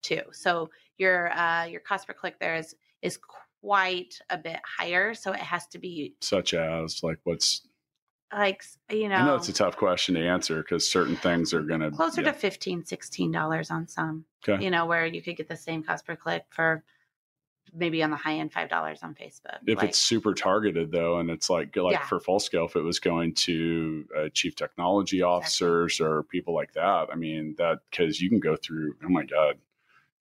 too. 0.02 0.22
So 0.32 0.70
your 0.98 1.32
uh, 1.38 1.66
your 1.66 1.82
cost 1.82 2.08
per 2.08 2.14
click 2.14 2.40
there 2.40 2.56
is 2.56 2.76
is 3.02 3.20
quite 3.62 4.20
a 4.30 4.38
bit 4.38 4.60
higher. 4.66 5.14
So 5.14 5.32
it 5.32 5.40
has 5.40 5.68
to 5.68 5.80
be 5.80 6.16
such 6.22 6.54
as 6.54 7.02
like 7.04 7.20
what's 7.24 7.68
like 8.34 8.64
you 8.92 9.08
know, 9.10 9.16
I 9.16 9.26
know 9.26 9.36
it's 9.36 9.50
a 9.50 9.54
tough 9.54 9.78
question 9.78 10.16
to 10.16 10.28
answer 10.28 10.58
because 10.58 10.90
certain 10.90 11.16
things 11.16 11.54
are 11.54 11.62
going 11.62 11.82
to 11.82 11.92
closer 11.92 12.24
to 12.24 12.34
15 12.34 12.84
16 12.86 13.32
dollars 13.32 13.72
on 13.72 13.88
some 13.88 14.26
Okay. 14.48 14.64
you 14.64 14.70
know 14.70 14.86
where 14.86 15.06
you 15.06 15.22
could 15.22 15.38
get 15.38 15.48
the 15.48 15.56
same 15.56 15.84
cost 15.84 16.06
per 16.06 16.16
click 16.16 16.44
for 16.50 16.84
maybe 17.74 18.04
on 18.04 18.10
the 18.12 18.16
high 18.16 18.36
end 18.36 18.52
five 18.54 18.70
dollars 18.70 19.00
on 19.04 19.16
facebook 19.16 19.58
if 19.66 19.78
Like, 19.78 19.90
it's 19.90 19.98
super 19.98 20.34
targeted 20.34 20.92
though 20.92 21.20
and 21.20 21.30
it's 21.30 21.50
like 21.50 21.76
like 21.76 21.94
Yeah. 21.94 22.06
for 22.06 22.20
full 22.20 22.40
scale 22.40 22.66
if 22.66 22.76
it 22.76 22.82
was 22.82 23.00
going 23.00 23.34
to 23.36 24.06
uh, 24.18 24.30
chief 24.34 24.56
technology 24.56 25.22
officers 25.22 26.00
or 26.00 26.24
people 26.24 26.54
like 26.54 26.74
that 26.74 27.08
i 27.12 27.16
mean 27.16 27.56
that 27.58 27.80
because 27.90 28.22
you 28.22 28.30
can 28.30 28.40
go 28.40 28.56
through 28.56 28.96
oh 29.04 29.10
my 29.10 29.24
god 29.24 29.58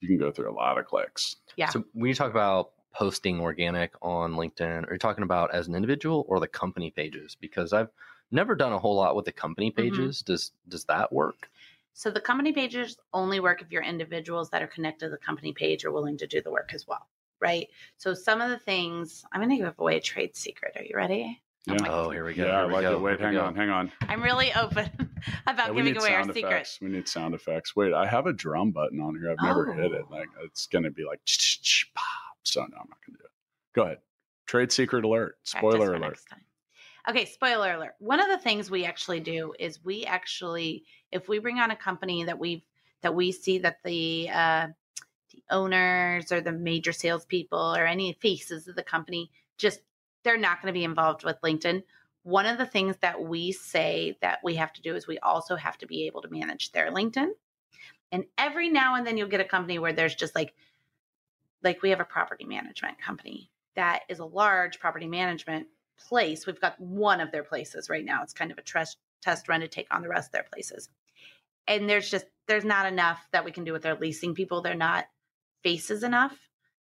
you 0.05 0.09
can 0.09 0.19
go 0.19 0.31
through 0.31 0.51
a 0.51 0.53
lot 0.53 0.79
of 0.79 0.85
clicks 0.87 1.37
Yeah. 1.57 1.69
So 1.71 1.85
when 1.93 2.09
you 2.09 2.15
talk 2.15 2.31
about 2.31 2.73
posting 2.93 3.41
organic 3.41 3.93
on 4.03 4.35
LinkedIn, 4.35 4.89
are 4.89 4.93
you 4.93 4.99
talking 4.99 5.25
about 5.25 5.53
as 5.53 5.67
an 5.67 5.75
individual 5.75 6.25
or 6.29 6.39
the 6.39 6.47
company 6.47 6.91
pages? 6.91 7.37
Because 7.41 7.73
I've 7.73 7.91
never 8.31 8.55
done 8.55 8.73
a 8.73 8.79
whole 8.79 8.97
lot 8.97 9.17
with 9.17 9.25
the 9.25 9.33
company 9.33 9.71
Mm-hmm. 9.71 9.83
pages. 9.83 10.23
Does 10.23 10.53
does 10.69 10.85
that 10.85 11.13
work? 11.13 11.49
so 11.97 12.11
the 12.11 12.21
company 12.21 12.53
pages 12.53 12.99
only 13.13 13.39
work 13.39 13.63
if 13.63 13.71
your 13.71 13.83
individuals 13.83 14.51
that 14.51 14.63
are 14.63 14.67
connected 14.67 15.07
to 15.07 15.11
the 15.11 15.17
company 15.17 15.53
page 15.53 15.85
are 15.85 15.93
willing 15.93 16.17
to 16.19 16.27
do 16.27 16.43
the 16.43 16.51
work 16.51 16.73
as 16.75 16.87
well 16.89 17.07
right 17.41 17.69
so 17.97 18.15
some 18.15 18.41
of 18.41 18.51
the 18.51 18.59
things 18.59 19.25
i'm 19.33 19.41
going 19.41 19.51
to 19.51 19.65
give 19.65 19.79
away 19.79 19.97
a 19.97 20.01
trade 20.01 20.35
secret 20.37 20.73
are 20.77 20.83
you 20.85 20.97
ready 20.97 21.41
Yeah. 21.67 21.77
Oh, 21.89 22.11
here 22.11 22.25
we 22.27 22.35
go. 22.35 22.45
yeah 22.45 22.57
i 22.57 22.59
here 22.59 22.67
we 22.67 22.73
like 22.75 22.83
go, 22.83 22.93
it 22.93 23.01
wait 23.01 23.21
hang 23.21 23.37
on 23.39 23.55
hang 23.55 23.71
on. 23.71 23.91
I'm 24.03 24.23
really 24.23 24.53
open 24.53 24.91
about 25.47 25.69
Yeah, 25.69 25.83
giving 25.83 25.97
away 25.97 26.15
our 26.15 26.25
sound 26.25 26.35
secret 26.35 26.69
we 26.83 26.89
need 26.91 27.09
sound 27.09 27.35
effects. 27.35 27.75
Wait 27.75 27.93
i 27.95 28.07
have 28.07 28.27
a 28.27 28.33
drum 28.33 28.71
button 28.71 29.01
on 29.01 29.15
here. 29.15 29.31
I've 29.31 29.43
never 29.43 29.73
hit 29.73 29.93
it. 29.93 30.05
Oh. 30.11 30.15
like 30.15 30.29
it's 30.43 30.67
going 30.67 30.85
to 30.85 30.91
be 30.91 31.05
like 31.05 31.21
pop. 31.95 32.37
So 32.43 32.61
no 32.61 32.67
i'm 32.67 32.89
not 32.89 32.99
going 33.07 33.17
to 33.17 33.19
do 33.19 33.25
it. 33.25 33.31
Go 33.75 33.83
ahead. 33.85 33.99
Trade 34.47 34.73
secret 34.73 35.05
alert. 35.05 35.39
Spoiler 35.45 35.95
alert. 35.95 36.01
Next 36.01 36.27
time. 36.27 36.41
Okay, 37.09 37.27
spoiler 37.27 37.75
alert. 37.75 37.95
One 37.99 38.21
of 38.21 38.29
the 38.29 38.39
things 38.39 38.71
we 38.71 38.85
actually 38.85 39.21
do 39.21 39.53
is 39.59 39.85
we 39.85 40.05
actually, 40.05 40.85
if 41.13 41.29
we 41.29 41.39
bring 41.39 41.59
on 41.59 41.71
a 41.71 41.77
company 41.77 42.25
that 42.25 42.39
we've 42.39 42.63
that 43.03 43.15
we 43.15 43.33
see 43.33 43.59
that 43.59 43.79
the 43.85 44.31
uh, 44.31 44.69
the 45.31 45.43
owners 45.51 46.33
or 46.33 46.41
the 46.41 46.53
major 46.53 46.93
salespeople 46.93 47.75
or 47.77 47.85
any 47.85 48.15
faces 48.21 48.69
of 48.69 48.77
the 48.77 48.83
company 48.83 49.31
just 49.59 49.81
they're 50.25 50.39
not 50.39 50.61
going 50.61 50.73
to 50.73 50.79
be 50.79 50.85
involved 50.85 51.25
with 51.25 51.41
LinkedIn. 51.43 51.83
One 52.23 52.47
of 52.47 52.59
the 52.59 52.67
things 52.67 52.97
that 53.03 53.23
we 53.23 53.53
say 53.53 54.17
that 54.23 54.41
we 54.43 54.57
have 54.57 54.73
to 54.73 54.83
do 54.83 54.97
is 54.97 55.07
we 55.07 55.19
also 55.19 55.57
have 55.57 55.79
to 55.79 55.87
be 55.87 56.07
able 56.07 56.23
to 56.23 56.31
manage 56.31 56.73
their 56.73 56.91
LinkedIn. 56.91 57.29
And 58.11 58.25
every 58.39 58.71
now 58.71 58.95
and 58.95 59.07
then 59.07 59.17
you'll 59.17 59.29
get 59.29 59.41
a 59.41 59.45
company 59.45 59.79
where 59.79 59.93
there's 59.93 60.15
just 60.15 60.35
like 60.35 60.55
like 61.63 61.83
we 61.83 61.91
have 61.91 62.01
a 62.01 62.05
property 62.05 62.45
management 62.45 63.01
company 63.01 63.51
that 63.75 64.03
is 64.09 64.19
a 64.19 64.25
large 64.25 64.79
property 64.79 65.07
management 65.07 65.67
place. 65.99 66.47
We've 66.47 66.61
got 66.61 66.79
one 66.81 67.21
of 67.21 67.33
their 67.33 67.43
places 67.43 67.89
right 67.89 68.05
now. 68.05 68.23
It's 68.23 68.33
kind 68.33 68.51
of 68.51 68.59
a 68.59 68.63
trust 68.63 68.99
test 69.23 69.49
run 69.49 69.61
to 69.61 69.69
take 69.69 69.87
on 69.91 70.03
the 70.03 70.09
rest 70.09 70.29
of 70.29 70.33
their 70.33 70.47
places. 70.53 70.89
And 71.67 71.89
there's 71.89 72.11
just 72.11 72.27
there's 72.47 72.65
not 72.65 72.87
enough 72.87 73.27
that 73.33 73.45
we 73.45 73.53
can 73.53 73.65
do 73.65 73.73
with 73.73 73.83
their 73.83 73.97
leasing 73.97 74.35
people. 74.35 74.61
They're 74.61 74.75
not 74.75 75.07
faces 75.63 76.03
enough 76.03 76.37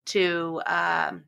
to 0.07 0.61
um, 0.65 1.25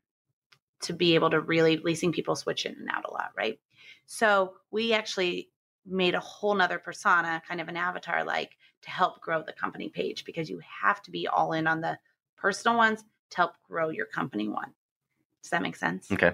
to 0.83 0.93
be 0.93 1.15
able 1.15 1.29
to 1.29 1.39
really 1.39 1.77
leasing 1.77 2.11
people 2.11 2.35
switch 2.35 2.65
in 2.65 2.73
and 2.73 2.89
out 2.91 3.05
a 3.07 3.13
lot, 3.13 3.31
right? 3.35 3.59
So 4.05 4.53
we 4.71 4.93
actually 4.93 5.49
made 5.85 6.15
a 6.15 6.19
whole 6.19 6.53
nother 6.53 6.79
persona, 6.79 7.41
kind 7.47 7.61
of 7.61 7.67
an 7.67 7.77
avatar 7.77 8.23
like, 8.23 8.57
to 8.81 8.89
help 8.89 9.21
grow 9.21 9.43
the 9.43 9.53
company 9.53 9.89
page 9.89 10.25
because 10.25 10.49
you 10.49 10.59
have 10.81 11.01
to 11.03 11.11
be 11.11 11.27
all 11.27 11.53
in 11.53 11.67
on 11.67 11.81
the 11.81 11.97
personal 12.35 12.77
ones 12.77 13.03
to 13.29 13.37
help 13.37 13.53
grow 13.67 13.89
your 13.89 14.05
company 14.05 14.49
one. 14.49 14.73
Does 15.41 15.51
that 15.51 15.61
make 15.61 15.75
sense? 15.75 16.11
Okay. 16.11 16.33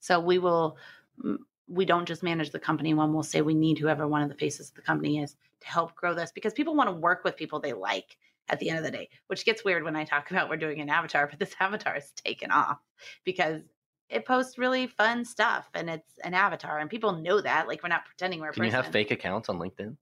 So 0.00 0.20
we 0.20 0.38
will, 0.38 0.76
mm, 1.22 1.38
we 1.68 1.84
don't 1.84 2.06
just 2.06 2.22
manage 2.22 2.50
the 2.50 2.58
company 2.58 2.92
one. 2.92 3.12
We'll 3.12 3.22
say 3.22 3.40
we 3.40 3.54
need 3.54 3.78
whoever 3.78 4.06
one 4.08 4.22
of 4.22 4.28
the 4.28 4.34
faces 4.34 4.68
of 4.68 4.74
the 4.74 4.82
company 4.82 5.22
is 5.22 5.36
to 5.60 5.68
help 5.68 5.94
grow 5.94 6.14
this 6.14 6.32
because 6.32 6.52
people 6.52 6.74
want 6.74 6.88
to 6.88 6.94
work 6.94 7.24
with 7.24 7.36
people 7.36 7.60
they 7.60 7.72
like 7.72 8.16
at 8.48 8.58
the 8.58 8.68
end 8.68 8.78
of 8.78 8.84
the 8.84 8.90
day, 8.90 9.08
which 9.28 9.44
gets 9.44 9.64
weird 9.64 9.84
when 9.84 9.96
I 9.96 10.04
talk 10.04 10.30
about 10.30 10.48
we're 10.48 10.56
doing 10.56 10.80
an 10.80 10.88
avatar, 10.88 11.26
but 11.26 11.38
this 11.38 11.54
avatar 11.60 11.96
is 11.96 12.10
taken 12.12 12.50
off 12.50 12.78
because 13.24 13.62
it 14.08 14.26
posts 14.26 14.58
really 14.58 14.86
fun 14.86 15.24
stuff 15.24 15.68
and 15.74 15.88
it's 15.88 16.18
an 16.22 16.34
avatar 16.34 16.78
and 16.78 16.90
people 16.90 17.12
know 17.12 17.40
that. 17.40 17.66
Like 17.66 17.82
we're 17.82 17.88
not 17.88 18.04
pretending 18.04 18.40
we're 18.40 18.50
a 18.50 18.52
Can 18.52 18.64
you 18.64 18.70
have 18.70 18.88
fake 18.88 19.10
accounts 19.10 19.48
on 19.48 19.58
LinkedIn? 19.58 19.96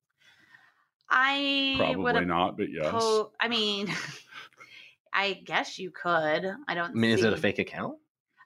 I 1.08 1.74
probably 1.76 2.14
have 2.14 2.26
not 2.26 2.56
but 2.56 2.70
yes 2.70 2.88
po- 2.88 3.32
I 3.40 3.48
mean, 3.48 3.88
I 5.12 5.34
guess 5.44 5.78
you 5.78 5.90
could. 5.90 6.54
I 6.68 6.74
don't 6.74 6.90
I 6.90 6.94
mean, 6.94 7.10
is 7.10 7.24
it 7.24 7.32
a 7.32 7.36
fake 7.36 7.58
account? 7.58 7.98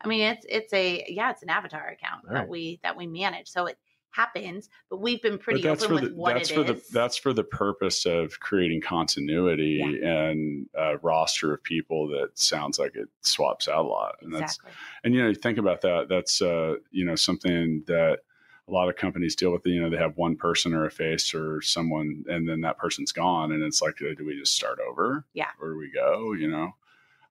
I 0.03 0.09
mean, 0.09 0.23
it's 0.23 0.47
it's 0.49 0.73
a 0.73 1.05
yeah, 1.09 1.31
it's 1.31 1.43
an 1.43 1.51
avatar 1.51 1.89
account 1.89 2.25
All 2.29 2.35
that 2.35 2.49
we 2.49 2.81
that 2.83 2.97
we 2.97 3.07
manage. 3.07 3.49
So 3.49 3.67
it 3.67 3.79
happens, 4.15 4.69
but 4.89 4.99
we've 5.01 5.21
been 5.21 5.39
pretty 5.39 5.61
but 5.63 5.69
that's 5.71 5.85
open 5.85 5.97
for 5.97 6.03
with 6.03 6.11
the 6.13 6.17
what 6.17 6.35
that's 6.35 6.51
it 6.51 6.55
for 6.55 6.61
is. 6.73 6.87
the 6.89 6.93
that's 6.93 7.17
for 7.17 7.33
the 7.33 7.43
purpose 7.45 8.07
of 8.07 8.39
creating 8.41 8.81
continuity 8.81 9.81
and 10.03 10.69
a 10.75 10.97
roster 10.99 11.53
of 11.53 11.63
people 11.63 12.09
that 12.09 12.31
sounds 12.39 12.79
like 12.79 12.95
it 12.95 13.09
swaps 13.23 13.67
out 13.69 13.85
a 13.85 13.89
lot 13.89 14.17
and 14.23 14.33
that's 14.33 14.59
and 15.03 15.15
you 15.15 15.21
know 15.23 15.29
you 15.29 15.35
think 15.35 15.59
about 15.59 15.81
that 15.81 16.09
that's 16.09 16.41
uh 16.41 16.77
you 16.91 17.05
know 17.05 17.17
something 17.17 17.83
that 17.87 18.21
a 18.69 18.73
lot 18.73 18.89
of 18.89 18.97
companies 18.97 19.35
deal 19.35 19.51
with 19.51 19.67
you 19.67 19.81
know 19.81 19.91
they 19.91 19.97
have 19.97 20.17
one 20.17 20.37
person 20.37 20.73
or 20.75 20.85
a 20.87 20.91
face 20.91 21.35
or 21.35 21.61
someone 21.61 22.25
and 22.29 22.49
then 22.49 22.61
that 22.61 22.79
person's 22.79 23.11
gone 23.13 23.51
and 23.53 23.63
it's 23.63 23.83
like 23.83 23.97
do 23.99 24.17
we 24.25 24.39
just 24.39 24.55
start 24.55 24.79
over 24.89 25.25
Yeah. 25.35 25.49
where 25.59 25.73
do 25.73 25.79
we 25.79 25.91
go 25.91 26.33
you 26.35 26.49
know 26.49 26.75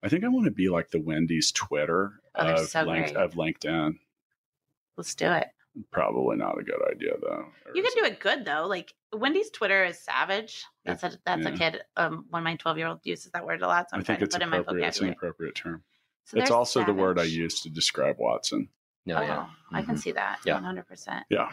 i 0.03 0.09
think 0.09 0.23
i 0.23 0.27
want 0.27 0.45
to 0.45 0.51
be 0.51 0.67
like 0.69 0.91
the 0.91 0.99
wendy's 1.01 1.51
twitter 1.51 2.13
Oh, 2.35 2.47
of, 2.47 2.67
so 2.67 2.81
link, 2.83 3.15
of 3.15 3.33
linkedin 3.35 3.99
Let's 4.97 5.15
do 5.15 5.31
it. 5.31 5.47
Probably 5.91 6.37
not 6.37 6.59
a 6.59 6.63
good 6.63 6.79
idea 6.91 7.13
though. 7.21 7.45
Or 7.65 7.71
You 7.73 7.81
can 7.81 7.91
do 7.95 8.05
it 8.05 8.19
good 8.19 8.45
though. 8.45 8.67
Like 8.67 8.93
Wendy's 9.11 9.49
Twitter 9.49 9.83
is 9.85 9.99
savage. 9.99 10.63
That's 10.85 11.03
a 11.03 11.13
that's 11.25 11.43
yeah. 11.43 11.49
a 11.49 11.57
kid. 11.57 11.81
Um, 11.97 12.25
one 12.29 12.41
of 12.41 12.43
my 12.43 12.55
twelve 12.57 12.77
year 12.77 12.87
old 12.87 12.99
uses 13.03 13.31
that 13.31 13.45
word 13.45 13.61
a 13.63 13.67
lot, 13.67 13.89
so 13.89 13.95
I'm 13.95 14.01
I 14.01 14.03
think 14.03 14.19
trying 14.19 14.23
it's 14.25 14.35
to 14.35 14.39
put 14.39 14.41
it 14.41 14.45
in 14.45 14.49
my 14.51 14.57
appropriate. 14.57 14.87
It's 14.87 14.99
an 15.01 15.09
appropriate 15.09 15.55
term. 15.55 15.83
So 16.25 16.37
it's 16.37 16.49
they're 16.49 16.57
also 16.57 16.83
the 16.85 16.93
word 16.93 17.19
I 17.19 17.23
use 17.23 17.61
to 17.61 17.69
describe 17.69 18.17
Watson. 18.19 18.69
No, 19.05 19.17
Oh, 19.17 19.21
yeah. 19.21 19.45
I 19.71 19.81
can 19.81 19.95
Mhm. 19.95 19.99
see 19.99 20.11
that. 20.13 20.39
Yeah. 20.45 20.53
one 20.53 20.63
hundred 20.63 20.87
percent. 20.87 21.25
Yeah, 21.29 21.49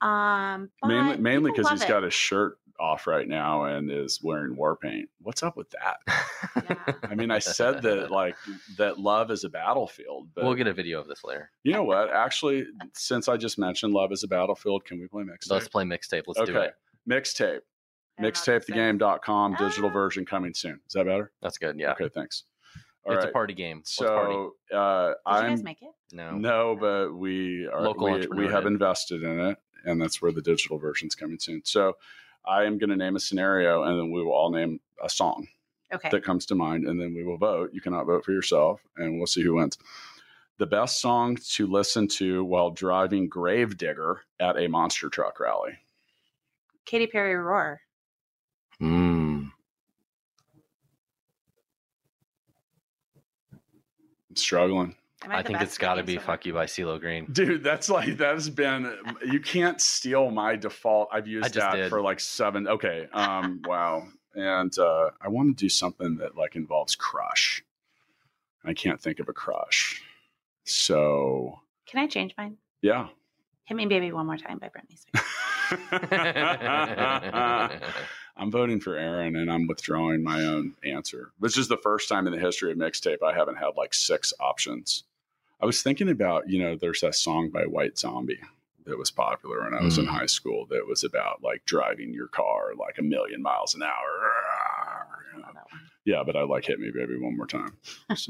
Um, 0.00 0.70
mainly 0.84 1.12
but 1.14 1.20
mainly 1.20 1.50
because 1.50 1.64
love 1.64 1.72
he's 1.74 1.82
it. 1.84 1.88
got 1.88 2.02
his 2.02 2.14
shirt 2.14 2.58
off 2.80 3.06
right 3.06 3.26
now 3.28 3.64
and 3.64 3.90
is 3.90 4.20
wearing 4.22 4.56
war 4.56 4.76
paint. 4.76 5.08
What's 5.22 5.42
up 5.42 5.56
with 5.56 5.68
that? 5.70 5.96
Yeah. 6.06 6.92
I 7.10 7.14
mean, 7.14 7.30
I 7.30 7.38
said 7.38 7.82
that 7.82 8.10
like 8.10 8.36
that 8.76 8.98
love 8.98 9.30
is 9.30 9.44
a 9.44 9.48
battlefield, 9.48 10.28
but 10.34 10.44
we'll 10.44 10.54
get 10.54 10.66
a 10.66 10.72
video 10.72 11.00
of 11.00 11.08
this 11.08 11.24
later. 11.24 11.50
you 11.64 11.72
know 11.72 11.84
what? 11.84 12.10
Actually, 12.12 12.66
since 12.94 13.28
I 13.28 13.36
just 13.36 13.58
mentioned 13.58 13.92
love 13.92 14.12
is 14.12 14.22
a 14.22 14.28
battlefield, 14.28 14.84
can 14.84 14.98
we 15.00 15.06
play 15.08 15.24
mixtape? 15.24 15.50
Let's 15.50 15.68
play 15.68 15.84
mixtape. 15.84 16.24
Let's 16.26 16.48
do 16.50 16.56
it. 16.58 16.74
mixtape. 17.08 17.60
I 18.18 18.22
don't 18.22 18.24
know 18.24 18.28
what. 18.28 18.34
Mixtapethegame.com, 18.34 19.54
digital 19.56 19.90
Ah. 19.90 19.92
version 19.92 20.24
coming 20.26 20.54
soon. 20.54 20.80
Is 20.86 20.92
that 20.94 21.06
better? 21.06 21.32
That's 21.42 21.58
good. 21.58 21.78
Yeah. 21.78 21.92
Okay, 21.92 22.08
thanks. 22.08 22.44
All 23.06 23.14
it's 23.14 23.24
right. 23.24 23.30
a 23.30 23.32
party 23.32 23.54
game. 23.54 23.78
Let's 23.78 23.96
party. 23.96 24.34
So 24.70 24.76
uh, 24.76 25.06
Did 25.06 25.14
you 25.42 25.48
guys 25.50 25.58
I'm 25.60 25.64
make 25.64 25.82
it? 25.82 25.90
No. 26.12 26.32
no, 26.32 26.76
but 26.78 27.14
we 27.14 27.66
are 27.68 27.80
Local 27.82 28.12
we, 28.12 28.26
we 28.26 28.48
have 28.48 28.64
did. 28.64 28.72
invested 28.72 29.22
in 29.22 29.38
it, 29.40 29.58
and 29.84 30.00
that's 30.02 30.20
where 30.20 30.32
the 30.32 30.42
digital 30.42 30.78
version's 30.78 31.14
coming 31.14 31.38
soon. 31.38 31.62
So 31.64 31.94
I 32.48 32.64
am 32.64 32.78
going 32.78 32.90
to 32.90 32.96
name 32.96 33.14
a 33.14 33.20
scenario, 33.20 33.82
and 33.82 33.98
then 33.98 34.10
we 34.10 34.24
will 34.24 34.32
all 34.32 34.50
name 34.50 34.80
a 35.04 35.08
song 35.08 35.46
Okay. 35.92 36.08
that 36.10 36.24
comes 36.24 36.46
to 36.46 36.54
mind, 36.54 36.86
and 36.86 37.00
then 37.00 37.14
we 37.14 37.24
will 37.24 37.36
vote. 37.36 37.70
You 37.72 37.80
cannot 37.80 38.06
vote 38.06 38.24
for 38.24 38.32
yourself, 38.32 38.80
and 38.96 39.18
we'll 39.18 39.26
see 39.26 39.42
who 39.42 39.54
wins. 39.54 39.78
The 40.58 40.66
best 40.66 41.00
song 41.00 41.36
to 41.52 41.66
listen 41.66 42.08
to 42.08 42.44
while 42.44 42.70
driving 42.70 43.28
Gravedigger 43.28 44.22
at 44.40 44.56
a 44.56 44.66
monster 44.66 45.08
truck 45.08 45.38
rally. 45.38 45.72
Katy 46.84 47.06
Perry 47.06 47.36
Roar. 47.36 47.80
Mm. 48.80 49.50
I'm 54.30 54.36
struggling. 54.36 54.96
Am 55.24 55.32
I, 55.32 55.38
I 55.38 55.42
think 55.42 55.60
it's 55.60 55.78
got 55.78 55.94
to 55.94 56.04
be 56.04 56.14
so 56.14 56.20
"Fuck 56.20 56.46
You" 56.46 56.52
by 56.52 56.66
CeeLo 56.66 57.00
Green. 57.00 57.26
Dude, 57.32 57.64
that's 57.64 57.88
like 57.88 58.18
that 58.18 58.34
has 58.34 58.50
been 58.50 58.94
you 59.26 59.40
can't 59.40 59.80
steal 59.80 60.30
my 60.30 60.54
default. 60.54 61.08
I've 61.12 61.26
used 61.26 61.54
that 61.54 61.74
did. 61.74 61.90
for 61.90 62.00
like 62.00 62.20
seven. 62.20 62.68
Okay. 62.68 63.08
Um 63.12 63.62
wow. 63.66 64.04
And 64.34 64.76
uh 64.78 65.10
I 65.20 65.28
want 65.28 65.56
to 65.56 65.64
do 65.64 65.68
something 65.68 66.16
that 66.18 66.36
like 66.36 66.54
involves 66.54 66.94
crush. 66.94 67.64
I 68.64 68.74
can't 68.74 69.00
think 69.00 69.18
of 69.18 69.28
a 69.28 69.32
crush. 69.32 70.02
So 70.64 71.58
Can 71.86 72.00
I 72.00 72.06
change 72.06 72.34
mine? 72.38 72.56
yeah. 72.82 73.08
Hit 73.64 73.76
Me 73.76 73.86
Baby 73.86 74.12
One 74.12 74.26
More 74.26 74.36
Time 74.38 74.58
by 74.58 74.68
Britney 74.68 74.98
Spears. 74.98 75.24
I'm 78.36 78.50
voting 78.50 78.80
for 78.80 78.96
Aaron 78.96 79.36
and 79.36 79.50
I'm 79.50 79.66
withdrawing 79.66 80.22
my 80.22 80.44
own 80.44 80.74
answer. 80.84 81.32
This 81.40 81.56
is 81.58 81.68
the 81.68 81.76
first 81.76 82.08
time 82.08 82.26
in 82.26 82.32
the 82.32 82.38
history 82.38 82.70
of 82.70 82.78
mixtape 82.78 83.22
I 83.22 83.34
haven't 83.34 83.56
had 83.56 83.70
like 83.76 83.92
six 83.92 84.32
options. 84.40 85.04
I 85.60 85.66
was 85.66 85.82
thinking 85.82 86.08
about, 86.08 86.48
you 86.48 86.60
know, 86.62 86.76
there's 86.76 87.00
that 87.00 87.14
song 87.14 87.50
by 87.50 87.64
White 87.64 87.98
Zombie 87.98 88.40
that 88.86 88.96
was 88.96 89.10
popular 89.10 89.62
when 89.64 89.74
I 89.74 89.82
was 89.82 89.98
in 89.98 90.06
Mm. 90.06 90.10
high 90.10 90.26
school 90.26 90.66
that 90.70 90.86
was 90.86 91.04
about 91.04 91.42
like 91.42 91.64
driving 91.66 92.14
your 92.14 92.28
car 92.28 92.72
like 92.78 92.96
a 92.98 93.02
million 93.02 93.42
miles 93.42 93.74
an 93.74 93.82
hour. 93.82 94.32
I 95.36 95.52
know. 95.52 95.60
Yeah, 96.04 96.22
but 96.24 96.36
I 96.36 96.42
like 96.42 96.64
Hit 96.64 96.78
Me 96.80 96.90
Baby 96.94 97.18
one 97.18 97.36
more 97.36 97.46
time. 97.46 97.76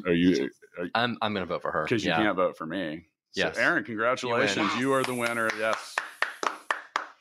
Are 0.07 0.13
you, 0.13 0.51
I'm 0.95 1.17
I'm 1.23 1.33
gonna 1.35 1.47
vote 1.47 1.63
for 1.63 1.71
her. 1.71 1.85
because 1.85 2.05
you 2.05 2.11
yeah. 2.11 2.17
can't 2.17 2.37
vote 2.37 2.57
for 2.57 2.67
me. 2.67 3.07
Yes. 3.35 3.57
So 3.57 3.63
Aaron, 3.63 3.85
congratulations. 3.85 4.71
win. 4.73 4.81
You, 4.81 4.93
are 4.95 5.05
the 5.05 5.15
winner. 5.15 5.49
Yes. 5.59 5.95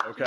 Okay. 0.06 0.26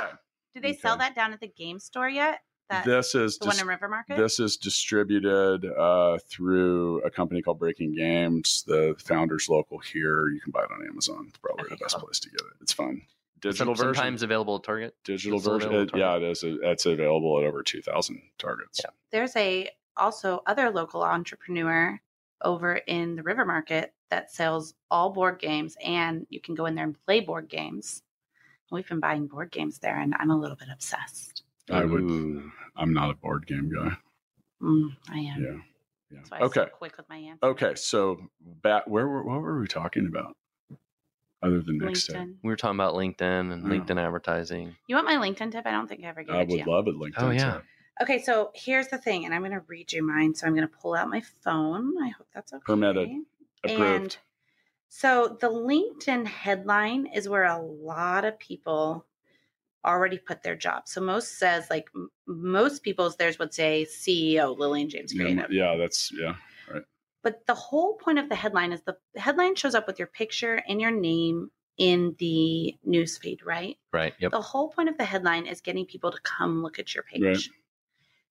Do 0.55 0.61
they 0.61 0.75
sell 0.75 0.97
that 0.99 1.14
down 1.14 1.33
at 1.33 1.40
the 1.40 1.49
game 1.49 1.79
store 1.79 2.09
yet? 2.09 2.40
That 2.71 2.85
this 2.85 3.17
is 3.17 3.37
the 3.39 3.47
one 3.47 3.59
in 3.59 3.67
River 3.67 3.89
Market? 3.89 4.17
This 4.17 4.39
is 4.39 4.57
distributed 4.57 5.65
uh, 5.67 6.19
through 6.29 7.01
a 7.03 7.11
company 7.11 7.43
called 7.43 7.59
Breaking 7.59 7.93
Games. 7.93 8.63
The 8.67 8.95
founders 8.99 9.49
local 9.49 9.79
here. 9.79 10.29
You 10.29 10.41
can 10.41 10.53
buy 10.53 10.61
it 10.63 10.71
on 10.73 10.87
Amazon. 10.87 11.27
It's 11.29 11.39
probably 11.39 11.65
Okay, 11.65 11.75
the 11.75 11.79
best 11.85 11.97
cool. 11.97 12.05
place 12.07 12.21
to 12.21 12.31
get 12.31 12.41
it. 12.41 12.47
It's 12.61 12.73
fun. 12.73 13.03
Some- 13.03 13.07
Digital 13.41 13.75
version. 13.75 13.95
sometimes 13.95 14.23
available 14.23 14.57
at 14.57 14.63
Target. 14.65 14.95
digital 15.03 15.39
it's 15.39 15.47
version. 15.49 15.69
available 15.71 15.97
at 15.97 15.99
yeah, 15.99 16.17
it 16.17 16.23
is. 16.31 16.45
It's 16.45 16.85
available 16.87 17.39
at 17.41 17.45
over 17.47 17.63
two 17.63 17.81
thousand 17.83 18.21
targets. 18.39 18.81
Yeah. 18.85 18.91
There's 19.11 19.35
a 19.35 19.71
also 19.97 20.43
other 20.47 20.71
local 20.71 21.03
entrepreneur 21.03 21.99
over 22.43 22.77
in 22.77 23.17
the 23.17 23.23
River 23.23 23.45
Market 23.47 23.95
that 24.11 24.31
sells 24.31 24.75
all 24.91 25.11
board 25.11 25.39
games 25.41 25.77
and 25.85 26.27
you 26.31 26.39
can 26.41 26.55
go 26.55 26.67
in 26.67 26.75
there 26.75 26.85
and 26.85 26.97
play 27.07 27.21
board 27.21 27.49
games. 27.49 28.03
We've 28.71 28.87
been 28.89 29.01
buying 29.01 29.27
board 29.27 29.51
games 29.51 29.79
there 29.79 29.99
and 29.99 30.15
I'm 30.19 30.31
a 30.31 30.39
little 30.39 30.57
bit 30.57 30.69
obsessed. 30.73 31.43
I 31.70 31.85
would. 31.85 32.01
Ooh. 32.03 32.51
I'm 32.77 32.92
not 32.92 33.11
a 33.11 33.14
board 33.14 33.46
game 33.46 33.70
guy. 33.75 33.96
Mm, 34.62 34.96
I 35.11 35.18
am. 35.18 35.42
Yeah. 35.42 35.49
Yeah. 35.51 36.18
That's 36.18 36.31
why 36.31 36.38
I'm 36.38 36.42
so 36.53 36.61
Okay. 36.62 36.70
quick 36.73 36.96
with 36.96 37.09
my 37.09 37.16
answer. 37.16 37.46
Okay. 37.46 37.75
So 37.75 38.31
back 38.40 38.87
where 38.87 39.07
were 39.07 39.23
what 39.23 39.40
were 39.40 39.61
we 39.61 39.66
talking 39.66 40.07
about? 40.07 40.37
Other 41.42 41.62
than 41.62 41.81
mixtape, 41.81 42.14
LinkedIn. 42.16 42.35
We 42.42 42.51
were 42.51 42.57
talking 42.57 42.77
about 42.77 42.94
LinkedIn 42.94 43.53
and 43.53 43.62
Yeah. 43.62 43.79
LinkedIn 43.79 43.99
advertising. 43.99 44.77
You 44.87 44.96
want 44.96 45.07
my 45.07 45.14
LinkedIn 45.16 45.53
tip? 45.53 45.66
I 45.66 45.70
don't 45.70 45.88
think 45.88 46.05
I 46.05 46.09
ever 46.09 46.23
gave 46.23 46.35
I 46.35 46.40
it 46.42 46.49
to 46.49 46.57
would 46.57 46.66
love 46.66 46.87
it. 46.88 46.94
LinkedIn. 46.96 47.14
Oh, 47.23 47.31
yeah. 47.31 47.53
tip. 47.55 47.64
Okay, 48.03 48.18
so 48.23 48.51
here's 48.55 48.88
the 48.88 48.99
thing, 48.99 49.25
and 49.25 49.35
I'm 49.35 49.40
going 49.42 49.53
to 49.53 49.62
read 49.66 49.92
you 49.92 50.07
mine. 50.07 50.35
So 50.35 50.46
I'm 50.46 50.55
going 50.55 50.66
to 50.68 50.75
pull 50.75 50.94
out 50.94 51.09
my 51.09 51.23
phone. 51.42 51.94
I 52.03 52.09
hope 52.09 52.27
that's 52.35 52.53
okay. 52.53 52.62
Permitted. 52.64 53.09
Approved. 53.64 53.81
And 53.83 54.16
so 54.88 55.37
the 55.40 55.49
LinkedIn 55.51 56.27
headline 56.27 57.07
is 57.07 57.29
where 57.29 57.44
a 57.44 57.59
lot 57.61 58.25
of 58.25 58.38
people 58.38 59.07
already 59.85 60.19
put 60.19 60.43
their 60.43 60.57
job. 60.57 60.83
So 60.87 61.01
most 61.01 61.38
says 61.38 61.69
like 61.71 61.88
m- 61.95 62.11
most 62.27 62.83
people's 62.83 63.16
theirs 63.16 63.38
would 63.38 63.55
say 63.55 63.87
CEO 63.88 64.57
Lillian 64.57 64.88
James 64.88 65.14
yeah, 65.14 65.23
Creative. 65.23 65.51
yeah, 65.51 65.77
that's 65.77 66.11
yeah. 66.12 66.35
Right. 66.73 66.83
But 67.23 67.47
the 67.47 67.55
whole 67.55 67.95
point 67.95 68.19
of 68.19 68.29
the 68.29 68.35
headline 68.35 68.73
is 68.73 68.83
the 68.83 68.97
headline 69.16 69.55
shows 69.55 69.75
up 69.75 69.87
with 69.87 69.99
your 69.99 70.09
picture 70.09 70.62
and 70.69 70.81
your 70.81 70.90
name 70.90 71.51
in 71.79 72.14
the 72.19 72.77
newsfeed, 72.87 73.38
right? 73.45 73.77
Right. 73.93 74.12
Yep. 74.19 74.33
The 74.33 74.40
whole 74.40 74.69
point 74.69 74.90
of 74.90 74.99
the 74.99 75.05
headline 75.05 75.47
is 75.47 75.61
getting 75.61 75.87
people 75.87 76.11
to 76.11 76.21
come 76.23 76.62
look 76.62 76.79
at 76.79 76.95
your 76.95 77.05
page. 77.05 77.23
Right. 77.23 77.49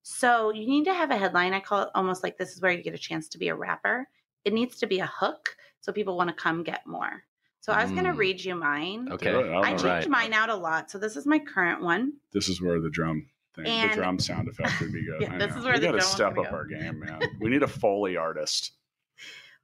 So 0.03 0.51
you 0.51 0.67
need 0.67 0.85
to 0.85 0.93
have 0.93 1.11
a 1.11 1.17
headline. 1.17 1.53
I 1.53 1.59
call 1.59 1.83
it 1.83 1.89
almost 1.95 2.23
like 2.23 2.37
this 2.37 2.53
is 2.53 2.61
where 2.61 2.71
you 2.71 2.83
get 2.83 2.93
a 2.93 2.99
chance 2.99 3.27
to 3.29 3.37
be 3.37 3.49
a 3.49 3.55
rapper. 3.55 4.07
It 4.45 4.53
needs 4.53 4.77
to 4.77 4.87
be 4.87 4.99
a 4.99 5.07
hook 5.07 5.55
so 5.81 5.91
people 5.91 6.15
want 6.15 6.29
to 6.29 6.35
come 6.35 6.63
get 6.63 6.85
more. 6.85 7.23
So 7.61 7.73
I 7.73 7.83
was 7.83 7.91
going 7.91 8.05
to 8.05 8.11
Mm. 8.11 8.17
read 8.17 8.43
you 8.43 8.55
mine. 8.55 9.09
Okay. 9.11 9.31
Do 9.31 9.39
it. 9.41 9.49
I 9.49 9.51
don't 9.51 9.63
changed 9.63 9.83
know. 9.83 9.89
Alright. 9.89 10.09
mine 10.09 10.33
out 10.33 10.49
a 10.49 10.55
lot. 10.55 10.89
So 10.89 10.97
this 10.97 11.15
is 11.17 11.25
my 11.25 11.39
current 11.39 11.81
one. 11.81 12.13
This 12.31 12.47
is 12.49 12.61
where 12.61 12.79
the 12.79 12.89
drum 12.89 13.29
thing, 13.55 13.89
the 13.89 13.95
drum 13.95 14.17
sound 14.19 14.47
effect 14.47 14.79
would 14.79 14.93
be 14.93 15.03
good. 15.05 15.21
Yeah, 15.21 15.37
this 15.37 15.55
is 15.55 15.63
where 15.65 15.73
we 15.73 15.79
the 15.79 15.85
gotta 15.87 16.01
step 16.01 16.37
up 16.37 16.49
go. 16.49 16.55
our 16.55 16.65
game, 16.65 16.99
man. 16.99 17.19
We 17.41 17.49
need 17.49 17.63
a 17.63 17.67
foley 17.67 18.15
artist. 18.15 18.71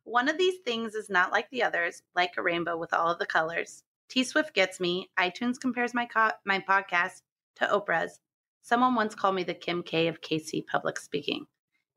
One 0.04 0.28
of 0.30 0.38
these 0.38 0.60
things 0.66 0.94
is 0.94 1.10
not 1.10 1.32
like 1.32 1.50
the 1.50 1.64
others, 1.64 2.04
like 2.16 2.34
a 2.38 2.42
rainbow 2.44 2.78
with 2.78 2.94
all 2.94 3.10
of 3.12 3.18
the 3.18 3.26
colors. 3.26 3.84
T 4.10 4.24
Swift 4.24 4.54
gets 4.54 4.80
me. 4.80 5.10
iTunes 5.18 5.60
compares 5.60 5.94
my 5.96 6.06
co- 6.06 6.32
my 6.46 6.60
podcast 6.60 7.22
to 7.56 7.66
Oprah's. 7.66 8.20
Someone 8.62 8.94
once 8.96 9.16
called 9.16 9.36
me 9.36 9.44
the 9.44 9.54
Kim 9.56 9.82
K 9.84 10.08
of 10.08 10.22
KC 10.22 10.66
public 10.68 11.00
speaking. 11.00 11.48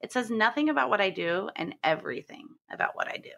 It 0.01 0.13
says 0.13 0.31
nothing 0.31 0.69
about 0.69 0.89
what 0.91 1.01
I 1.01 1.11
do 1.11 1.51
and 1.57 1.75
everything 1.83 2.47
about 2.71 2.95
what 2.95 3.09
I 3.09 3.17
do. 3.17 3.31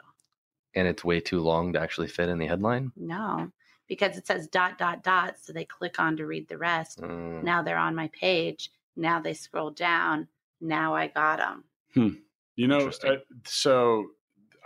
And 0.75 0.87
it's 0.87 1.05
way 1.05 1.21
too 1.21 1.41
long 1.41 1.73
to 1.73 1.81
actually 1.81 2.09
fit 2.09 2.29
in 2.29 2.39
the 2.39 2.47
headline. 2.47 2.93
No, 2.97 3.51
because 3.89 4.17
it 4.17 4.27
says 4.27 4.47
dot 4.47 4.79
dot 4.79 5.03
dot, 5.03 5.37
so 5.41 5.53
they 5.53 5.65
click 5.65 5.99
on 5.99 6.17
to 6.17 6.27
read 6.27 6.49
the 6.49 6.59
rest. 6.59 7.01
Mm. 7.01 7.43
Now 7.43 7.63
they're 7.63 7.77
on 7.77 7.95
my 7.95 8.09
page. 8.09 8.71
Now 8.97 9.21
they 9.21 9.35
scroll 9.35 9.71
down. 9.71 10.29
Now 10.61 10.95
I 10.95 11.09
got 11.09 11.39
them. 11.39 12.23
You 12.55 12.69
know, 12.69 12.91
I, 13.05 13.17
so 13.45 14.11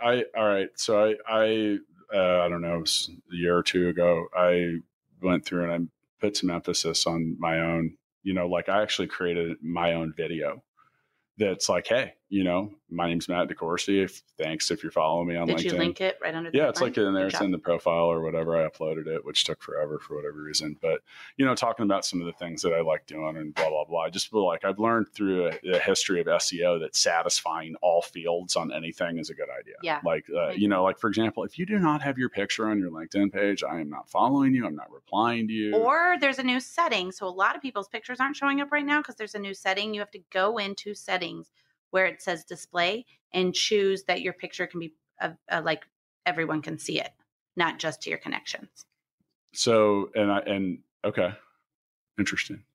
I 0.01 0.25
all 0.37 0.45
right. 0.45 0.69
So 0.75 1.01
I 1.01 1.15
I 1.27 1.77
uh, 2.13 2.41
I 2.41 2.49
don't 2.49 2.61
know, 2.61 2.75
it 2.75 2.81
was 2.81 3.09
a 3.31 3.35
year 3.35 3.57
or 3.57 3.63
two 3.63 3.89
ago, 3.89 4.27
I 4.35 4.77
went 5.21 5.45
through 5.45 5.69
and 5.69 5.71
I 5.71 6.25
put 6.25 6.37
some 6.37 6.49
emphasis 6.49 7.07
on 7.07 7.35
my 7.39 7.59
own. 7.59 7.95
You 8.23 8.33
know, 8.33 8.47
like 8.47 8.69
I 8.69 8.81
actually 8.81 9.07
created 9.07 9.57
my 9.61 9.93
own 9.93 10.13
video. 10.15 10.63
That's 11.37 11.69
like, 11.69 11.87
hey, 11.87 12.13
you 12.29 12.43
know, 12.43 12.71
my 12.89 13.07
name's 13.07 13.29
Matt 13.29 13.47
DeCoursey. 13.49 14.03
If 14.03 14.21
thanks 14.37 14.71
if 14.71 14.81
you're 14.81 14.91
following 14.91 15.27
me 15.27 15.35
on 15.35 15.47
Did 15.47 15.57
LinkedIn. 15.57 15.63
you 15.63 15.77
link 15.77 16.01
it 16.01 16.17
right 16.21 16.33
under 16.33 16.49
the 16.49 16.57
yeah, 16.57 16.69
it's 16.69 16.81
like 16.81 16.97
in 16.97 17.13
there. 17.13 17.23
Good 17.23 17.27
It's 17.27 17.33
job. 17.35 17.43
in 17.43 17.51
the 17.51 17.59
profile 17.59 18.05
or 18.05 18.21
whatever. 18.21 18.57
I 18.57 18.67
uploaded 18.67 19.07
it, 19.07 19.23
which 19.23 19.43
took 19.43 19.61
forever 19.61 19.99
for 19.99 20.15
whatever 20.15 20.41
reason. 20.41 20.75
But 20.81 21.01
you 21.37 21.45
know, 21.45 21.53
talking 21.53 21.83
about 21.83 22.05
some 22.05 22.21
of 22.21 22.25
the 22.25 22.33
things 22.33 22.61
that 22.63 22.73
I 22.73 22.81
like 22.81 23.05
doing 23.05 23.37
and 23.37 23.53
blah 23.53 23.69
blah 23.69 23.85
blah. 23.85 24.01
I 24.01 24.09
just 24.09 24.31
feel 24.31 24.45
like 24.45 24.65
I've 24.65 24.79
learned 24.79 25.09
through 25.13 25.47
a, 25.47 25.75
a 25.75 25.79
history 25.79 26.19
of 26.19 26.27
SEO 26.27 26.79
that 26.79 26.95
satisfying 26.95 27.75
all 27.81 28.01
fields 28.01 28.55
on 28.55 28.73
anything 28.73 29.19
is 29.19 29.29
a 29.29 29.35
good 29.35 29.49
idea. 29.59 29.75
Yeah. 29.83 29.99
Like 30.03 30.25
uh, 30.35 30.49
you 30.49 30.67
know, 30.67 30.83
like 30.83 30.97
for 30.97 31.07
example, 31.07 31.43
if 31.43 31.59
you 31.59 31.65
do 31.65 31.77
not 31.77 32.01
have 32.01 32.17
your 32.17 32.29
picture 32.29 32.67
on 32.67 32.79
your 32.79 32.89
LinkedIn 32.89 33.31
page, 33.33 33.63
I 33.63 33.79
am 33.79 33.89
not 33.89 34.09
following 34.09 34.55
you. 34.55 34.65
I'm 34.65 34.75
not 34.75 34.91
replying 34.91 35.47
to 35.47 35.53
you. 35.53 35.75
Or 35.75 36.17
there's 36.19 36.39
a 36.39 36.43
new 36.43 36.59
setting. 36.59 37.11
So 37.11 37.27
a 37.27 37.29
lot 37.29 37.55
of 37.55 37.61
people's 37.61 37.87
pictures 37.87 38.19
aren't 38.19 38.35
showing 38.35 38.61
up 38.61 38.71
right 38.71 38.85
now 38.85 38.99
because 39.01 39.15
there's 39.15 39.35
a 39.35 39.39
new 39.39 39.53
setting. 39.53 39.93
You 39.93 39.99
have 39.99 40.11
to 40.11 40.21
go 40.31 40.57
into 40.57 40.95
settings 40.95 41.51
where 41.95 42.05
it 42.05 42.21
says 42.21 42.43
display 42.43 43.05
and 43.33 43.53
choose 43.55 44.03
that 44.03 44.19
your 44.21 44.33
picture 44.33 44.67
can 44.67 44.81
be 44.81 44.93
uh, 45.21 45.29
uh, 45.49 45.61
like 45.63 45.85
everyone 46.25 46.61
can 46.61 46.77
see 46.77 46.99
it, 46.99 47.11
not 47.55 47.79
just 47.79 48.01
to 48.01 48.09
your 48.09 48.19
connections. 48.19 48.85
So 49.53 50.11
and 50.13 50.29
I 50.29 50.39
and 50.39 50.79
okay, 51.05 51.31
interesting. 52.19 52.65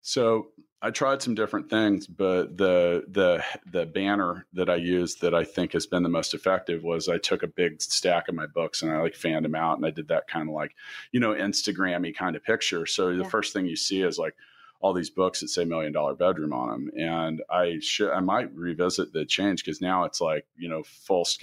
So 0.00 0.48
I 0.80 0.90
tried 0.90 1.20
some 1.20 1.34
different 1.34 1.68
things, 1.68 2.06
but 2.06 2.56
the 2.56 3.04
the 3.08 3.44
the 3.70 3.84
banner 3.84 4.46
that 4.54 4.70
I 4.70 4.76
used 4.76 5.20
that 5.20 5.34
I 5.34 5.44
think 5.44 5.74
has 5.74 5.86
been 5.86 6.02
the 6.02 6.08
most 6.08 6.32
effective 6.32 6.82
was 6.82 7.06
I 7.06 7.18
took 7.18 7.42
a 7.42 7.48
big 7.48 7.82
stack 7.82 8.28
of 8.28 8.34
my 8.34 8.46
books 8.46 8.80
and 8.80 8.90
I 8.90 9.02
like 9.02 9.14
fanned 9.14 9.44
them 9.44 9.54
out 9.54 9.76
and 9.76 9.84
I 9.84 9.90
did 9.90 10.08
that 10.08 10.26
kind 10.26 10.48
of 10.48 10.54
like 10.54 10.74
you 11.12 11.20
know 11.20 11.34
Instagrammy 11.34 12.16
kind 12.16 12.34
of 12.34 12.42
picture. 12.42 12.86
So 12.86 13.14
the 13.14 13.24
Yeah. 13.24 13.28
first 13.28 13.52
thing 13.52 13.66
you 13.66 13.76
see 13.76 14.00
is 14.00 14.18
like 14.18 14.36
all 14.82 14.94
these 14.94 15.10
books 15.10 15.40
that 15.40 15.48
say 15.48 15.64
million 15.64 15.92
dollar 15.92 16.14
bedroom 16.14 16.52
on 16.54 16.68
them, 16.70 16.90
and 16.96 17.42
I 17.50 17.78
should 17.82 18.10
I 18.10 18.20
might 18.20 18.54
revisit 18.54 19.12
the 19.12 19.24
change 19.26 19.62
because 19.64 19.80
now 19.80 20.04
it's 20.04 20.20
like 20.20 20.46
you 20.56 20.68
know 20.68 20.82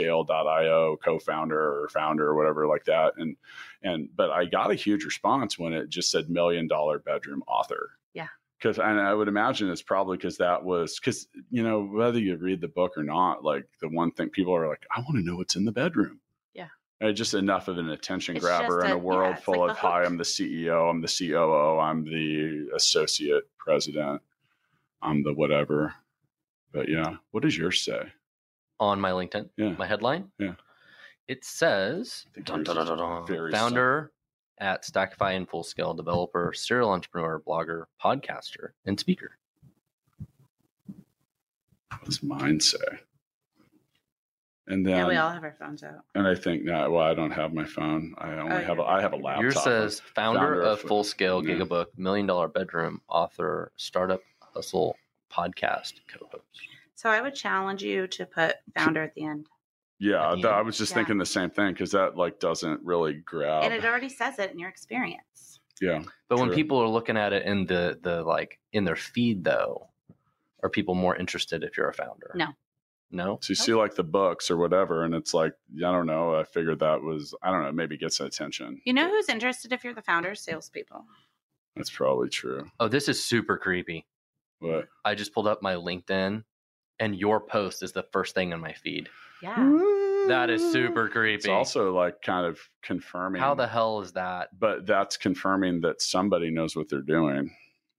fullscale.io 0.01 0.97
co-founder 1.03 1.59
or 1.83 1.89
founder 1.89 2.27
or 2.27 2.35
whatever 2.35 2.67
like 2.67 2.85
that, 2.85 3.13
and 3.17 3.35
and 3.83 4.09
but 4.15 4.31
I 4.31 4.45
got 4.45 4.71
a 4.71 4.75
huge 4.75 5.05
response 5.05 5.57
when 5.59 5.73
it 5.73 5.89
just 5.89 6.11
said 6.11 6.29
million 6.29 6.67
dollar 6.67 6.99
bedroom 6.99 7.43
author 7.47 7.91
Yeah. 8.13 8.27
because 8.59 8.79
and 8.79 8.99
I 8.99 9.13
would 9.13 9.27
imagine 9.27 9.69
it's 9.69 9.81
probably 9.81 10.17
because 10.17 10.37
that 10.37 10.63
was 10.63 10.99
because 10.99 11.27
you 11.51 11.63
know 11.63 11.83
whether 11.85 12.19
you 12.19 12.35
read 12.37 12.61
the 12.61 12.67
book 12.67 12.93
or 12.97 13.03
not, 13.03 13.43
like 13.43 13.65
the 13.81 13.89
one 13.89 14.11
thing 14.11 14.29
people 14.29 14.55
are 14.55 14.67
like, 14.67 14.85
I 14.95 14.99
want 15.01 15.15
to 15.17 15.23
know 15.23 15.37
what's 15.37 15.55
in 15.55 15.65
the 15.65 15.71
bedroom. 15.71 16.19
Yeah. 17.01 17.07
And 17.07 17.17
just 17.17 17.33
enough 17.33 17.67
of 17.67 17.77
an 17.77 17.89
attention 17.89 18.35
It's 18.35 18.43
grabber 18.45 18.83
in 18.83 18.91
a- 18.91 18.95
a 18.95 18.97
world 18.97 19.35
yeah, 19.35 19.41
full 19.41 19.59
like 19.61 19.71
of 19.71 19.77
hi. 19.77 20.03
I'm 20.03 20.17
the 20.17 20.23
CEO, 20.23 20.89
I'm 20.89 21.01
the 21.01 21.07
COO, 21.07 21.79
I'm 21.79 22.03
the 22.03 22.69
associate 22.75 23.43
president, 23.57 24.21
I'm 25.01 25.23
the 25.23 25.33
whatever. 25.33 25.93
But 26.71 26.89
yeah, 26.89 27.17
what 27.31 27.43
does 27.43 27.57
yours 27.57 27.81
say? 27.81 28.11
on 28.79 29.01
my 29.01 29.09
LinkedIn. 29.09 29.49
Yeah. 29.57 29.69
My 29.71 29.87
headline. 29.87 30.29
Yeah. 30.37 30.53
It 31.27 31.43
says 31.43 32.27
dun, 32.43 32.61
dun, 32.61 32.75
dun, 32.75 32.77
is 32.83 32.89
dun, 32.89 32.97
dun, 32.99 33.25
very 33.25 33.51
founder 33.51 34.11
at 34.59 34.83
Stackify 34.85 35.35
and 35.35 35.49
Full 35.49 35.63
Scale 35.63 35.95
developer, 35.95 36.53
serial 36.53 36.91
entrepreneur, 36.91 37.39
blogger, 37.41 37.85
podcaster, 37.99 38.73
and 38.85 38.99
speaker. 38.99 39.31
What 41.89 42.05
does 42.05 42.21
mine 42.21 42.59
say? 42.59 42.77
And 44.69 44.85
then 44.85 44.97
yeah, 44.97 45.07
we 45.07 45.15
all 45.15 45.29
have 45.29 45.43
our 45.43 45.55
phones 45.59 45.81
out. 45.83 46.03
and 46.15 46.27
I 46.27 46.35
think 46.35 46.63
now, 46.65 46.89
well, 46.89 47.03
I 47.03 47.13
don't 47.13 47.31
have 47.31 47.53
my 47.53 47.63
phone. 47.65 48.13
I 48.17 48.31
only 48.33 48.51
Oh, 48.51 48.59
have 48.59 48.69
a, 48.79 48.81
you're 48.81 48.85
I 48.87 49.01
have 49.01 49.13
a 49.13 49.15
right. 49.15 49.23
laptop. 49.23 49.41
Yours 49.43 49.63
says 49.63 49.99
founder, 50.13 50.39
founder 50.39 50.61
of 50.61 50.67
of- 50.79 50.81
Full 50.81 51.03
Scale 51.05 51.45
yeah. 51.45 51.55
Gigabook, 51.55 51.85
Million 51.97 52.25
Dollar 52.27 52.47
Bedroom, 52.49 53.01
author, 53.07 53.71
startup 53.77 54.21
hustle, 54.41 54.95
podcast 55.31 55.93
co-host. 56.11 56.43
So 56.95 57.09
I 57.09 57.21
would 57.21 57.35
challenge 57.35 57.81
you 57.83 58.07
to 58.07 58.25
put 58.25 58.55
founder 58.75 59.03
at 59.03 59.13
the 59.15 59.23
end. 59.25 59.45
Yeah, 59.99 60.29
the 60.31 60.35
th- 60.35 60.45
I 60.47 60.61
was 60.61 60.77
just 60.77 60.91
Yeah. 60.91 60.95
thinking 60.97 61.17
the 61.17 61.25
same 61.25 61.49
thing 61.49 61.73
because 61.73 61.91
that 61.91 62.17
like 62.17 62.39
doesn't 62.39 62.81
really 62.83 63.13
grab. 63.13 63.63
and 63.63 63.73
it 63.73 63.85
already 63.85 64.09
says 64.09 64.37
it 64.39 64.51
in 64.51 64.59
your 64.59 64.69
experience. 64.69 65.59
yeah, 65.81 66.03
But 66.27 66.39
when 66.39 66.49
people 66.51 66.77
are 66.79 66.87
looking 66.87 67.15
at 67.17 67.31
it 67.33 67.45
in 67.45 67.65
the 67.65 67.97
the 68.01 68.21
like 68.23 68.59
in 68.73 68.83
their 68.83 68.95
feed 68.95 69.43
though, 69.43 69.87
are 70.63 70.69
people 70.69 70.93
more 70.95 71.15
interested 71.15 71.63
if 71.63 71.77
you're 71.77 71.89
a 71.89 71.93
founder? 71.93 72.31
No. 72.35 72.47
No? 73.09 73.39
so 73.41 73.51
you 73.51 73.55
see 73.55 73.73
like 73.73 73.95
the 73.95 74.03
books 74.03 74.51
or 74.51 74.57
whatever, 74.57 75.03
and 75.03 75.15
it's 75.15 75.33
like 75.33 75.53
I 75.77 75.91
don't 75.91 76.07
know. 76.07 76.35
I 76.35 76.43
figured 76.43 76.79
that 76.79 77.01
was 77.01 77.33
I 77.41 77.51
don't 77.51 77.63
know. 77.63 77.71
Maybe 77.71 77.97
gets 77.97 78.19
attention. 78.19 78.81
You 78.85 78.93
know 78.93 79.09
who's 79.09 79.29
interested 79.29 79.71
if 79.71 79.83
you're 79.83 79.93
the 79.93 80.01
founder? 80.01 80.35
Salespeople. 80.35 81.05
That's 81.75 81.89
probably 81.89 82.29
true. 82.29 82.69
Oh, 82.79 82.87
this 82.87 83.07
is 83.07 83.23
super 83.23 83.57
creepy. 83.57 84.05
But 84.59 84.87
I 85.05 85.15
just 85.15 85.33
pulled 85.33 85.47
up 85.47 85.61
my 85.61 85.75
LinkedIn 85.75 86.43
and 86.99 87.15
your 87.15 87.39
post 87.39 87.83
is 87.83 87.91
the 87.91 88.03
first 88.11 88.33
thing 88.35 88.51
in 88.51 88.59
my 88.59 88.73
feed. 88.73 89.09
Yeah. 89.41 89.55
That 90.27 90.49
is 90.49 90.71
super 90.71 91.07
creepy. 91.07 91.35
It's 91.35 91.47
also 91.47 91.93
like 91.93 92.21
kind 92.21 92.45
of 92.45 92.59
confirming 92.81 93.39
How 93.39 93.53
the 93.53 93.67
hell 93.67 94.01
is 94.01 94.13
that? 94.13 94.49
But 94.57 94.85
that's 94.85 95.15
confirming 95.15 95.81
that 95.81 96.01
somebody 96.01 96.49
knows 96.49 96.75
what 96.75 96.89
they're 96.89 97.01
doing. 97.01 97.51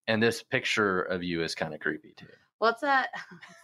And 0.06 0.22
this 0.22 0.42
picture 0.42 1.00
of 1.02 1.22
you 1.22 1.42
is 1.42 1.54
kind 1.54 1.72
of 1.72 1.80
creepy 1.80 2.14
too. 2.16 2.26
Well, 2.60 2.76
that? 2.82 3.10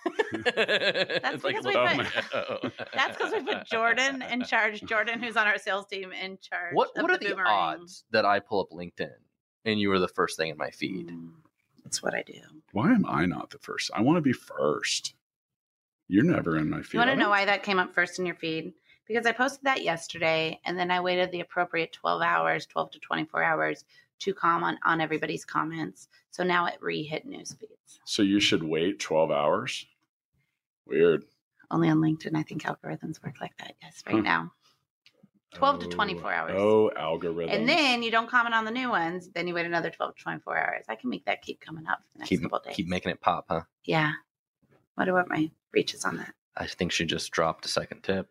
a 0.06 0.38
That's 1.22 1.42
because 1.42 1.64
we 1.64 1.72
put- 1.72 2.72
that's 2.94 3.16
because 3.16 3.32
we 3.32 3.42
put 3.42 3.66
Jordan 3.66 4.22
in 4.22 4.42
charge. 4.44 4.82
Jordan, 4.82 5.20
who's 5.20 5.36
on 5.36 5.46
our 5.46 5.58
sales 5.58 5.86
team, 5.86 6.12
in 6.12 6.38
charge. 6.40 6.74
What 6.74 6.90
of 6.96 7.02
what 7.02 7.10
are 7.10 7.18
the, 7.18 7.24
the 7.26 7.30
boomerang. 7.32 7.80
odds 7.80 8.04
that 8.10 8.24
I 8.24 8.40
pull 8.40 8.60
up 8.60 8.70
LinkedIn 8.70 9.10
and 9.64 9.80
you 9.80 9.88
were 9.88 9.98
the 9.98 10.08
first 10.08 10.36
thing 10.36 10.50
in 10.50 10.56
my 10.56 10.70
feed? 10.70 11.08
Mm, 11.08 11.30
That's 11.82 12.02
what 12.02 12.14
I 12.14 12.22
do. 12.22 12.40
Why 12.72 12.92
am 12.92 13.04
I 13.06 13.26
not 13.26 13.50
the 13.50 13.58
first? 13.58 13.90
I 13.94 14.00
want 14.00 14.16
to 14.16 14.22
be 14.22 14.32
first. 14.32 15.14
You're 16.06 16.24
never 16.24 16.56
in 16.56 16.70
my 16.70 16.82
feed. 16.82 16.94
You 16.94 16.98
want 17.00 17.10
to 17.10 17.16
know 17.16 17.30
why 17.30 17.46
that 17.46 17.62
came 17.62 17.78
up 17.78 17.94
first 17.94 18.18
in 18.18 18.26
your 18.26 18.34
feed? 18.36 18.74
Because 19.08 19.26
I 19.26 19.32
posted 19.32 19.64
that 19.64 19.82
yesterday, 19.82 20.60
and 20.64 20.78
then 20.78 20.90
I 20.90 21.00
waited 21.00 21.30
the 21.30 21.40
appropriate 21.40 21.92
12 21.92 22.22
hours, 22.22 22.66
12 22.66 22.92
to 22.92 22.98
24 23.00 23.42
hours 23.42 23.84
to 24.24 24.34
comment 24.34 24.78
on 24.84 25.00
everybody's 25.00 25.44
comments. 25.44 26.08
So 26.30 26.42
now 26.44 26.66
it 26.66 26.74
re-hit 26.80 27.26
news 27.26 27.52
feeds. 27.58 28.00
So 28.04 28.22
you 28.22 28.40
should 28.40 28.62
wait 28.62 28.98
12 28.98 29.30
hours. 29.30 29.86
Weird. 30.86 31.24
Only 31.70 31.88
on 31.88 31.98
LinkedIn, 31.98 32.34
I 32.36 32.42
think 32.42 32.62
algorithms 32.62 33.22
work 33.24 33.40
like 33.40 33.56
that. 33.58 33.74
Yes, 33.82 34.02
right 34.06 34.16
Huh. 34.16 34.20
now. 34.22 34.52
12 35.54 35.80
to 35.80 35.86
24 35.88 36.32
hours. 36.32 36.52
Oh, 36.56 36.90
algorithms. 36.96 37.52
And 37.54 37.68
then 37.68 38.02
you 38.02 38.10
don't 38.10 38.28
comment 38.28 38.54
on 38.54 38.64
the 38.64 38.72
new 38.72 38.90
ones. 38.90 39.28
Then 39.30 39.46
you 39.46 39.54
wait 39.54 39.66
another 39.66 39.88
12 39.90 40.16
to 40.16 40.22
24 40.22 40.56
hours. 40.58 40.84
I 40.88 40.96
can 40.96 41.10
make 41.10 41.24
that 41.26 41.42
keep 41.42 41.60
coming 41.60 41.86
up 41.86 41.98
for 42.00 42.12
the 42.14 42.18
next 42.20 42.28
Keep 42.30 42.42
couple 42.42 42.58
days. 42.64 42.74
keep 42.74 42.88
making 42.88 43.12
it 43.12 43.20
pop, 43.20 43.46
huh? 43.48 43.60
Yeah. 43.84 44.12
Wonder 44.98 45.12
what 45.12 45.28
my 45.28 45.50
reach 45.72 45.94
is 45.94 46.04
on 46.04 46.16
that. 46.16 46.34
I 46.56 46.66
think 46.66 46.90
she 46.90 47.04
just 47.04 47.30
dropped 47.30 47.64
a 47.66 47.68
second 47.68 48.02
tip. 48.02 48.28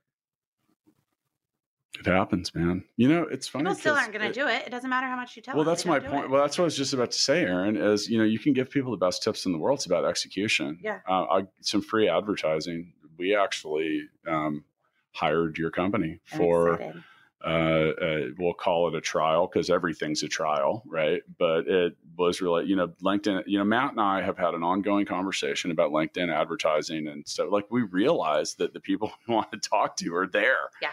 It 1.99 2.05
happens, 2.07 2.53
man. 2.55 2.83
You 2.97 3.07
know, 3.07 3.23
it's 3.23 3.47
funny. 3.47 3.65
People 3.65 3.75
still 3.75 3.93
aren't 3.95 4.13
going 4.13 4.27
to 4.27 4.33
do 4.33 4.47
it. 4.47 4.63
It 4.65 4.69
doesn't 4.71 4.89
matter 4.89 5.07
how 5.07 5.15
much 5.15 5.35
you 5.35 5.41
tell 5.41 5.55
Well, 5.55 5.63
them. 5.63 5.71
that's 5.71 5.85
my 5.85 5.99
point. 5.99 6.29
Well, 6.29 6.41
that's 6.41 6.57
what 6.57 6.63
I 6.63 6.65
was 6.65 6.75
just 6.77 6.93
about 6.93 7.11
to 7.11 7.19
say, 7.19 7.41
Aaron. 7.43 7.77
Is 7.77 8.09
you 8.09 8.17
know 8.17 8.23
you 8.23 8.39
can 8.39 8.53
give 8.53 8.69
people 8.69 8.91
the 8.91 8.97
best 8.97 9.21
tips 9.23 9.45
in 9.45 9.51
the 9.51 9.57
world. 9.59 9.77
It's 9.79 9.85
about 9.85 10.03
execution. 10.05 10.79
Yeah. 10.81 10.99
Uh, 11.07 11.23
I, 11.23 11.41
some 11.61 11.81
free 11.81 12.09
advertising. 12.09 12.93
We 13.17 13.35
actually 13.35 14.01
um, 14.27 14.63
hired 15.11 15.57
your 15.57 15.69
company 15.71 16.19
I'm 16.31 16.37
for. 16.37 16.73
excited. 16.73 17.03
uh, 17.45 17.47
uh, 17.49 18.21
we'll 18.39 18.53
call 18.53 18.87
it 18.87 18.95
a 18.95 19.01
trial 19.01 19.47
because 19.51 19.69
everything's 19.69 20.23
a 20.23 20.27
trial, 20.27 20.81
right? 20.87 21.21
But 21.37 21.67
it 21.67 21.95
was 22.17 22.41
really, 22.41 22.65
you 22.65 22.75
know, 22.75 22.87
LinkedIn, 23.03 23.43
you 23.45 23.57
know, 23.59 23.65
Matt 23.65 23.91
and 23.91 24.01
I 24.01 24.21
have 24.21 24.37
had 24.37 24.53
an 24.55 24.63
ongoing 24.63 25.05
conversation 25.05 25.69
about 25.69 25.91
LinkedIn 25.91 26.33
advertising 26.33 27.07
and 27.07 27.27
stuff. 27.27 27.49
Like 27.51 27.65
we 27.69 27.81
realized 27.83 28.57
that 28.59 28.73
the 28.73 28.79
people 28.79 29.11
we 29.27 29.35
want 29.35 29.51
to 29.51 29.57
talk 29.59 29.95
to 29.97 30.15
are 30.15 30.27
there. 30.27 30.69
Yeah. 30.81 30.89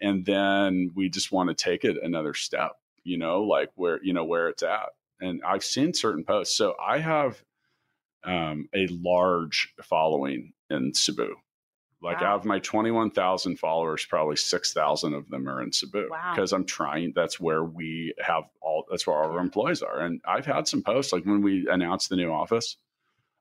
And 0.00 0.24
then 0.24 0.90
we 0.94 1.08
just 1.08 1.32
want 1.32 1.48
to 1.48 1.54
take 1.54 1.84
it 1.84 1.96
another 2.02 2.34
step, 2.34 2.72
you 3.04 3.16
know, 3.18 3.42
like 3.42 3.70
where, 3.74 4.02
you 4.02 4.12
know, 4.12 4.24
where 4.24 4.48
it's 4.48 4.62
at. 4.62 4.90
And 5.20 5.42
I've 5.44 5.64
seen 5.64 5.94
certain 5.94 6.24
posts. 6.24 6.56
So 6.56 6.74
I 6.84 6.98
have 6.98 7.42
um, 8.24 8.68
a 8.74 8.86
large 8.88 9.72
following 9.82 10.52
in 10.70 10.92
Cebu. 10.94 11.36
Like 12.02 12.20
Wow. 12.20 12.26
out 12.34 12.40
of 12.40 12.44
my 12.44 12.58
21,000 12.58 13.58
followers, 13.58 14.04
probably 14.04 14.36
6,000 14.36 15.14
of 15.14 15.28
them 15.30 15.48
are 15.48 15.62
in 15.62 15.72
Cebu 15.72 16.08
Wow. 16.10 16.32
because 16.34 16.52
I'm 16.52 16.66
trying. 16.66 17.12
That's 17.14 17.40
where 17.40 17.64
we 17.64 18.12
have 18.20 18.44
all, 18.60 18.84
that's 18.90 19.06
where 19.06 19.16
our 19.16 19.38
employees 19.38 19.80
are. 19.82 20.00
And 20.00 20.20
I've 20.26 20.44
had 20.44 20.68
some 20.68 20.82
posts 20.82 21.12
like 21.12 21.24
when 21.24 21.40
we 21.40 21.66
announced 21.70 22.10
the 22.10 22.16
new 22.16 22.30
office. 22.30 22.76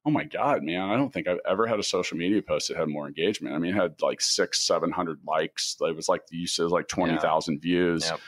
Oh 0.05 0.11
my 0.11 0.23
God, 0.23 0.61
man. 0.63 0.89
I 0.89 0.95
don't 0.97 1.11
think 1.11 1.27
I've 1.27 1.39
ever 1.49 1.65
had 1.65 1.79
a 1.79 1.83
social 1.83 2.15
media 2.17 2.41
post 2.41 2.67
that 2.67 2.77
had 2.77 2.89
more 2.89 3.07
engagement. 3.07 3.55
I 3.55 3.57
mean, 3.57 3.71
it 3.75 3.81
had 3.81 4.01
like 4.01 4.21
six, 4.21 4.61
700 4.61 5.19
likes. 5.25 5.77
It 5.81 5.95
was 5.95 6.07
like, 6.07 6.21
you 6.29 6.45
said, 6.45 6.67
like 6.67 6.87
20,000 6.87 7.59
views 7.59 8.05
Yep. 8.05 8.19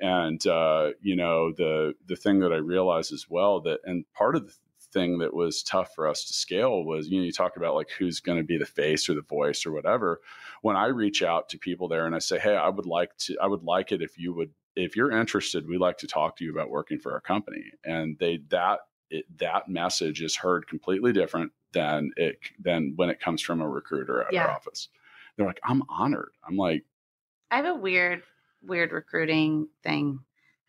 and 0.00 0.46
uh, 0.46 0.90
you 1.00 1.14
know 1.14 1.52
the 1.52 1.94
the 2.06 2.16
thing 2.16 2.40
that 2.40 2.52
I 2.52 2.56
realized 2.56 3.12
as 3.12 3.26
well 3.28 3.60
that 3.60 3.80
and 3.84 4.04
part 4.14 4.34
of 4.34 4.46
the 4.46 4.54
thing 4.92 5.18
that 5.18 5.32
was 5.34 5.62
tough 5.62 5.94
for 5.94 6.08
us 6.08 6.24
to 6.24 6.32
scale 6.32 6.82
was 6.84 7.06
you 7.08 7.18
know 7.20 7.24
you 7.24 7.30
talk 7.32 7.56
about 7.56 7.74
like 7.76 7.90
who's 7.96 8.18
going 8.18 8.38
to 8.38 8.44
be 8.44 8.58
the 8.58 8.66
face 8.66 9.08
or 9.08 9.14
the 9.14 9.20
voice 9.22 9.64
or 9.64 9.70
whatever 9.70 10.20
when 10.62 10.74
I 10.74 10.86
reach 10.86 11.22
out 11.22 11.48
to 11.50 11.58
people 11.58 11.86
there 11.86 12.06
and 12.06 12.14
I 12.14 12.18
say 12.18 12.40
hey 12.40 12.56
I 12.56 12.68
would 12.68 12.86
like 12.86 13.16
to 13.18 13.36
I 13.40 13.46
would 13.46 13.62
like 13.62 13.92
it 13.92 14.02
if 14.02 14.18
you 14.18 14.32
would 14.34 14.50
if 14.74 14.96
you're 14.96 15.12
interested 15.12 15.68
we'd 15.68 15.78
like 15.78 15.98
to 15.98 16.08
talk 16.08 16.36
to 16.38 16.44
you 16.44 16.50
about 16.50 16.70
working 16.70 16.98
for 16.98 17.12
our 17.12 17.20
company 17.20 17.62
and 17.84 18.18
they 18.18 18.38
that 18.48 18.80
it, 19.10 19.24
that 19.38 19.68
message 19.68 20.22
is 20.22 20.36
heard 20.36 20.66
completely 20.66 21.12
different 21.12 21.52
than 21.72 22.10
it 22.16 22.38
than 22.58 22.92
when 22.96 23.10
it 23.10 23.20
comes 23.20 23.42
from 23.42 23.60
a 23.60 23.68
recruiter 23.68 24.22
at 24.22 24.32
Yeah. 24.32 24.44
our 24.46 24.50
office 24.52 24.88
they're 25.36 25.46
like 25.46 25.60
I'm 25.64 25.82
honored 25.88 26.32
I'm 26.46 26.56
like 26.56 26.84
I 27.50 27.56
have 27.56 27.66
a 27.66 27.74
weird, 27.74 28.22
weird 28.62 28.92
recruiting 28.92 29.68
thing. 29.82 30.20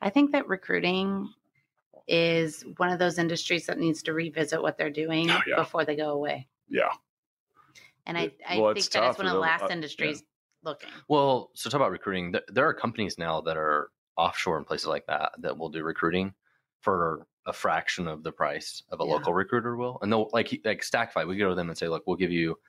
I 0.01 0.09
think 0.09 0.31
that 0.31 0.47
recruiting 0.47 1.31
is 2.07 2.65
one 2.77 2.89
of 2.89 2.97
those 2.97 3.19
industries 3.19 3.67
that 3.67 3.77
needs 3.77 4.01
to 4.03 4.13
revisit 4.13 4.61
what 4.61 4.77
they're 4.77 4.89
doing 4.89 5.29
Oh, 5.29 5.39
yeah. 5.47 5.57
before 5.57 5.85
they 5.85 5.95
go 5.95 6.09
away. 6.09 6.47
yeah 6.67 6.89
And 8.07 8.17
I, 8.17 8.21
It- 8.23 8.39
I 8.49 8.57
well, 8.59 8.69
think 8.69 8.77
it's 8.79 8.87
that 8.89 9.07
it's 9.09 9.17
one 9.19 9.27
of 9.27 9.33
the 9.33 9.39
last 9.39 9.63
uh, 9.63 9.67
yeah. 9.69 9.73
industries 9.75 10.23
looking. 10.63 10.89
Well, 11.07 11.51
so 11.53 11.69
talk 11.69 11.77
about 11.79 11.91
recruiting. 11.91 12.31
There, 12.31 12.41
there 12.47 12.67
are 12.67 12.73
companies 12.73 13.17
now 13.19 13.41
that 13.41 13.57
are 13.57 13.89
offshore 14.17 14.57
in 14.57 14.63
places 14.65 14.87
like 14.87 15.05
that 15.07 15.33
that 15.39 15.57
will 15.57 15.69
do 15.69 15.83
recruiting 15.83 16.33
for 16.81 17.27
a 17.45 17.53
fraction 17.53 18.07
of 18.07 18.23
the 18.23 18.31
price 18.31 18.83
of 18.89 18.99
a 19.01 19.03
Yeah. 19.03 19.13
local 19.13 19.33
recruiter 19.33 19.75
will. 19.75 19.97
And 20.01 20.11
they'll 20.11 20.29
like 20.33 20.51
like 20.63 20.81
Stackify, 20.81 21.27
we 21.27 21.37
go 21.37 21.49
to 21.49 21.55
them 21.55 21.69
and 21.69 21.77
say, 21.77 21.87
look, 21.87 22.03
we'll 22.05 22.17
give 22.17 22.31
you 22.31 22.59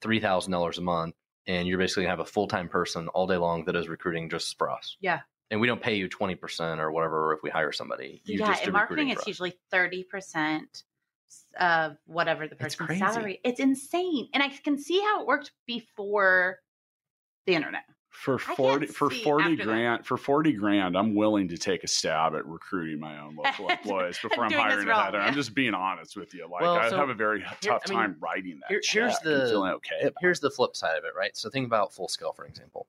three 0.00 0.20
thousand 0.20 0.52
dollars 0.52 0.78
a 0.78 0.82
month, 0.82 1.14
and 1.46 1.68
you're 1.68 1.78
basically 1.78 2.04
gonna 2.04 2.10
have 2.12 2.20
a 2.20 2.24
full 2.24 2.48
time 2.48 2.68
person 2.68 3.08
all 3.08 3.26
day 3.26 3.36
long 3.36 3.64
that 3.66 3.76
is 3.76 3.88
recruiting 3.88 4.30
just 4.30 4.56
for 4.58 4.70
us. 4.70 4.96
Yeah. 5.00 5.20
and 5.52 5.60
we 5.60 5.66
don't 5.66 5.82
pay 5.82 5.96
you 5.96 6.08
20% 6.08 6.78
or 6.78 6.92
whatever 6.92 7.32
if 7.34 7.42
we 7.42 7.50
hire 7.50 7.72
somebody. 7.72 8.22
You 8.24 8.38
yeah, 8.38 8.56
in 8.62 8.72
marketing, 8.72 9.08
it's 9.08 9.22
us. 9.22 9.26
usually 9.26 9.52
thirty 9.70 10.04
percent 10.04 10.84
of 11.58 11.96
whatever 12.06 12.46
the 12.48 12.54
person's 12.56 12.98
salary. 12.98 13.40
It's 13.44 13.58
insane, 13.60 14.28
and 14.32 14.42
I 14.44 14.48
can 14.48 14.78
see 14.78 15.00
how 15.00 15.20
it 15.22 15.26
worked 15.26 15.50
before 15.66 16.60
the 17.46 17.54
internet. 17.54 17.82
For 18.20 18.38
40 18.38 18.86
for 18.86 19.08
40 19.08 19.44
after 19.44 19.56
that. 19.56 19.64
grand 19.64 20.06
for 20.06 20.16
40 20.16 20.52
grand 20.52 20.96
i'm 20.96 21.14
willing 21.14 21.48
to 21.48 21.56
take 21.56 21.84
a 21.84 21.86
stab 21.88 22.34
at 22.34 22.44
recruiting 22.46 23.00
my 23.00 23.18
own 23.18 23.34
local 23.36 23.68
employees 23.70 24.18
before 24.20 24.44
i'm 24.44 24.52
hiring 24.52 24.88
a 24.88 25.02
header 25.04 25.18
yeah. 25.18 25.24
i'm 25.24 25.34
just 25.34 25.54
being 25.54 25.72
honest 25.74 26.16
with 26.16 26.34
you 26.34 26.46
like 26.50 26.60
Well, 26.60 26.74
i 26.74 26.90
so 26.90 26.96
have 26.96 27.08
a 27.08 27.14
very 27.14 27.42
tough 27.62 27.82
I 27.86 27.90
mean, 27.90 27.98
time 27.98 28.16
writing 28.20 28.60
that 28.60 28.68
here- 28.68 28.80
here's 28.84 29.14
check 29.14 29.22
the- 29.22 29.46
feeling 29.48 29.72
okay 29.72 30.00
about 30.02 30.14
Here's 30.20 30.40
the 30.40 30.50
flip 30.50 30.76
side 30.76 30.98
of 30.98 31.04
it, 31.04 31.12
right? 31.16 31.34
So 31.36 31.48
think 31.48 31.66
about 31.66 31.92
full 31.94 32.08
scale, 32.08 32.32
for 32.32 32.44
example. 32.44 32.86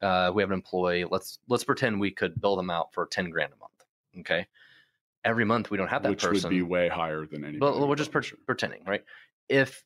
Uh, 0.00 0.30
we 0.34 0.40
have 0.42 0.50
an 0.50 0.54
employee. 0.54 1.04
Let's 1.04 1.40
let's 1.48 1.64
pretend 1.64 1.98
we 2.00 2.10
could 2.10 2.40
bill 2.40 2.54
them 2.56 2.70
out 2.70 2.92
for 2.94 3.06
10 3.06 3.28
grand 3.30 3.52
a 3.52 3.56
month. 3.56 3.72
Okay. 4.20 4.46
Every 5.24 5.44
month 5.44 5.70
we 5.70 5.76
don't 5.76 5.88
have 5.88 6.02
that 6.04 6.10
which 6.10 6.22
person. 6.22 6.48
would 6.48 6.54
be 6.56 6.62
way 6.62 6.88
higher 6.88 7.26
than 7.26 7.44
any 7.44 7.58
but 7.58 7.76
we're 7.86 7.96
just 7.96 8.12
per- 8.12 8.22
pretending, 8.46 8.84
right? 8.86 9.04
If 9.48 9.84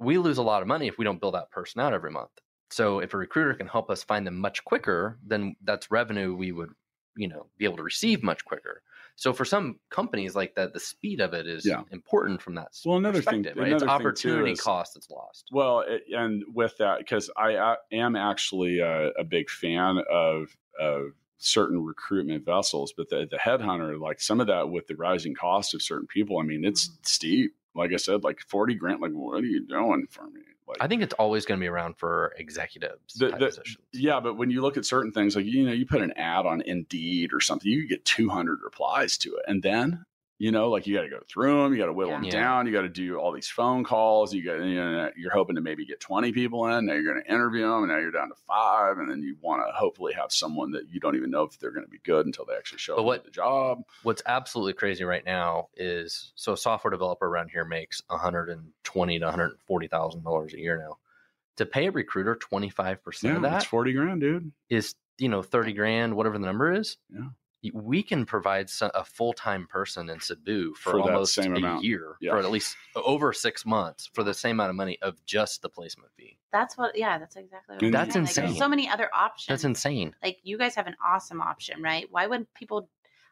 we 0.00 0.18
lose 0.18 0.38
a 0.38 0.42
lot 0.42 0.60
of 0.60 0.68
money 0.68 0.88
if 0.88 0.98
we 0.98 1.04
don't 1.04 1.20
bill 1.20 1.30
that 1.32 1.50
person 1.52 1.80
out 1.80 1.92
every 1.92 2.10
month. 2.10 2.30
So 2.74 2.98
if 2.98 3.14
a 3.14 3.16
recruiter 3.16 3.54
can 3.54 3.68
help 3.68 3.88
us 3.90 4.02
find 4.02 4.26
them 4.26 4.38
much 4.38 4.64
quicker, 4.64 5.18
then 5.24 5.54
that's 5.62 5.90
revenue 5.92 6.34
we 6.34 6.50
would, 6.50 6.70
you 7.16 7.28
know, 7.28 7.46
be 7.56 7.64
able 7.66 7.76
to 7.76 7.82
receive 7.84 8.22
much 8.22 8.44
quicker. 8.44 8.82
So 9.16 9.32
for 9.32 9.44
some 9.44 9.78
companies 9.90 10.34
like 10.34 10.56
that, 10.56 10.72
the 10.72 10.80
speed 10.80 11.20
of 11.20 11.34
it 11.34 11.46
is 11.46 11.64
Yeah. 11.64 11.84
important 11.92 12.42
from 12.42 12.56
that 12.56 12.72
Well, 12.84 12.96
another 12.98 13.22
thing- 13.22 13.44
right? 13.44 13.46
It's 13.46 13.56
another 13.58 13.78
thing, 13.78 13.88
opportunity 13.88 14.52
is- 14.52 14.60
cost 14.60 14.94
that's 14.94 15.08
lost. 15.08 15.46
Well, 15.52 15.80
it, 15.86 16.02
and 16.10 16.42
with 16.52 16.76
that, 16.78 16.98
because 16.98 17.30
I 17.36 17.76
am 17.92 18.16
actually 18.16 18.80
a, 18.80 19.10
a 19.10 19.24
big 19.24 19.48
fan 19.50 20.02
of 20.10 20.56
of 20.80 21.12
certain 21.38 21.84
recruitment 21.84 22.44
vessels, 22.44 22.92
but 22.96 23.08
the 23.08 23.28
the 23.30 23.36
headhunter, 23.36 24.00
like 24.00 24.20
some 24.20 24.40
of 24.40 24.48
that 24.48 24.70
with 24.70 24.88
the 24.88 24.96
rising 24.96 25.34
cost 25.36 25.74
of 25.74 25.80
certain 25.82 26.08
people, 26.08 26.38
I 26.40 26.42
mean, 26.42 26.64
it's 26.64 26.88
Mm-hmm. 26.88 27.02
steep. 27.04 27.54
Like 27.76 27.92
I 27.92 27.96
said, 27.98 28.24
like 28.24 28.40
forty 28.40 28.74
grand. 28.74 29.00
Like, 29.00 29.12
what 29.12 29.44
are 29.44 29.46
you 29.46 29.64
doing 29.64 30.08
for 30.10 30.28
me? 30.28 30.42
Like, 30.78 30.84
I 30.84 30.88
think 30.88 31.02
it's 31.02 31.14
always 31.14 31.44
going 31.46 31.58
to 31.58 31.62
be 31.64 31.68
around 31.68 31.96
for 31.96 32.34
executives 32.38 33.14
The- 33.14 33.28
the- 33.30 33.76
yeah, 33.92 34.20
but 34.20 34.34
when 34.34 34.50
you 34.50 34.60
look 34.62 34.76
at 34.76 34.84
certain 34.84 35.12
things, 35.12 35.36
like 35.36 35.44
you 35.46 35.64
know, 35.64 35.72
you 35.72 35.86
put 35.86 36.02
an 36.02 36.12
ad 36.16 36.46
on 36.46 36.60
Indeed 36.62 37.32
or 37.32 37.40
something, 37.40 37.70
you 37.70 37.86
get 37.88 38.04
two 38.04 38.28
hundred 38.28 38.60
replies 38.62 39.16
to 39.18 39.34
it, 39.36 39.44
and 39.46 39.62
then 39.62 40.04
you 40.38 40.50
know, 40.50 40.68
like 40.68 40.86
you 40.86 40.94
got 40.96 41.02
to 41.02 41.08
go 41.08 41.20
through 41.28 41.62
them, 41.62 41.72
you 41.72 41.78
got 41.78 41.86
to 41.86 41.92
whittle 41.92 42.12
them 42.14 42.24
Yeah. 42.24 42.30
down, 42.32 42.66
you 42.66 42.72
got 42.72 42.82
to 42.82 42.88
do 42.88 43.16
all 43.18 43.30
these 43.32 43.48
phone 43.48 43.84
calls. 43.84 44.34
You 44.34 44.44
got, 44.44 44.54
you 44.64 44.74
know, 44.74 45.10
you're 45.16 45.30
hoping 45.32 45.54
to 45.56 45.62
maybe 45.62 45.86
get 45.86 46.00
twenty 46.00 46.32
people 46.32 46.66
in. 46.66 46.86
Now 46.86 46.94
you're 46.94 47.04
going 47.12 47.22
to 47.24 47.32
interview 47.32 47.62
them, 47.62 47.84
and 47.84 47.88
now 47.88 47.98
you're 47.98 48.10
down 48.10 48.30
to 48.30 48.34
five, 48.46 48.98
and 48.98 49.08
then 49.08 49.22
you 49.22 49.36
want 49.40 49.62
to 49.66 49.72
hopefully 49.72 50.12
have 50.14 50.32
someone 50.32 50.72
that 50.72 50.88
you 50.90 50.98
don't 50.98 51.14
even 51.16 51.30
know 51.30 51.44
if 51.44 51.58
they're 51.60 51.70
going 51.70 51.86
to 51.86 51.90
be 51.90 52.00
good 52.04 52.26
until 52.26 52.44
they 52.44 52.54
actually 52.56 52.78
show 52.78 52.96
But 52.96 53.00
up 53.02 53.06
what- 53.06 53.24
the 53.24 53.30
job. 53.30 53.82
What's 54.02 54.22
absolutely 54.26 54.72
crazy 54.72 55.04
right 55.04 55.24
now 55.24 55.68
is 55.76 56.32
so 56.34 56.54
a 56.54 56.56
software 56.56 56.90
developer 56.90 57.26
around 57.26 57.50
here 57.50 57.64
makes 57.64 58.02
120 58.08 59.18
to 59.20 59.24
140 59.24 59.88
thousand 59.88 60.24
dollars 60.24 60.52
a 60.54 60.58
year 60.58 60.78
now. 60.78 60.98
To 61.58 61.66
pay 61.66 61.86
a 61.86 61.90
recruiter 61.92 62.34
25 62.34 63.04
percent 63.04 63.30
Yeah, 63.32 63.36
of 63.36 63.42
that 63.42 63.66
forty 63.66 63.92
grand, 63.92 64.20
dude. 64.20 64.50
is 64.68 64.96
you 65.18 65.28
know 65.28 65.42
30 65.42 65.72
grand 65.74 66.14
whatever 66.16 66.36
the 66.38 66.46
number 66.46 66.72
is 66.72 66.96
Yeah. 67.08 67.28
We 67.72 68.02
can 68.02 68.26
provide 68.26 68.70
a 68.80 69.04
full-time 69.04 69.66
person 69.66 70.10
in 70.10 70.20
cebu 70.20 70.74
for, 70.74 70.92
For 70.92 71.00
almost 71.00 71.34
same 71.34 71.54
a 71.54 71.58
amount. 71.58 71.84
year 71.84 72.16
Yeah. 72.20 72.32
for 72.32 72.38
at 72.38 72.50
least 72.50 72.76
over 72.94 73.32
six 73.32 73.64
months 73.64 74.08
for 74.12 74.22
the 74.22 74.34
same 74.34 74.56
amount 74.56 74.70
of 74.70 74.76
money 74.76 74.98
of 75.00 75.24
just 75.24 75.62
the 75.62 75.68
placement 75.68 76.10
fee 76.16 76.38
That's 76.52 76.76
what. 76.76 76.96
Yeah, 76.96 77.18
that's 77.18 77.36
exactly. 77.36 77.76
What 77.76 77.84
I'm 77.84 77.90
That's 77.90 78.12
saying. 78.12 78.24
Like, 78.24 78.30
insane. 78.30 78.44
there's 78.46 78.58
so 78.58 78.68
many 78.68 78.88
other 78.88 79.08
options. 79.14 79.46
that's 79.48 79.64
insane 79.64 80.14
like 80.22 80.38
you 80.42 80.58
guys 80.58 80.74
have 80.74 80.86
an 80.86 80.96
awesome 81.04 81.40
option, 81.40 81.82
right? 81.82 82.06
Why 82.10 82.26
wouldn't 82.26 82.52
people? 82.54 82.88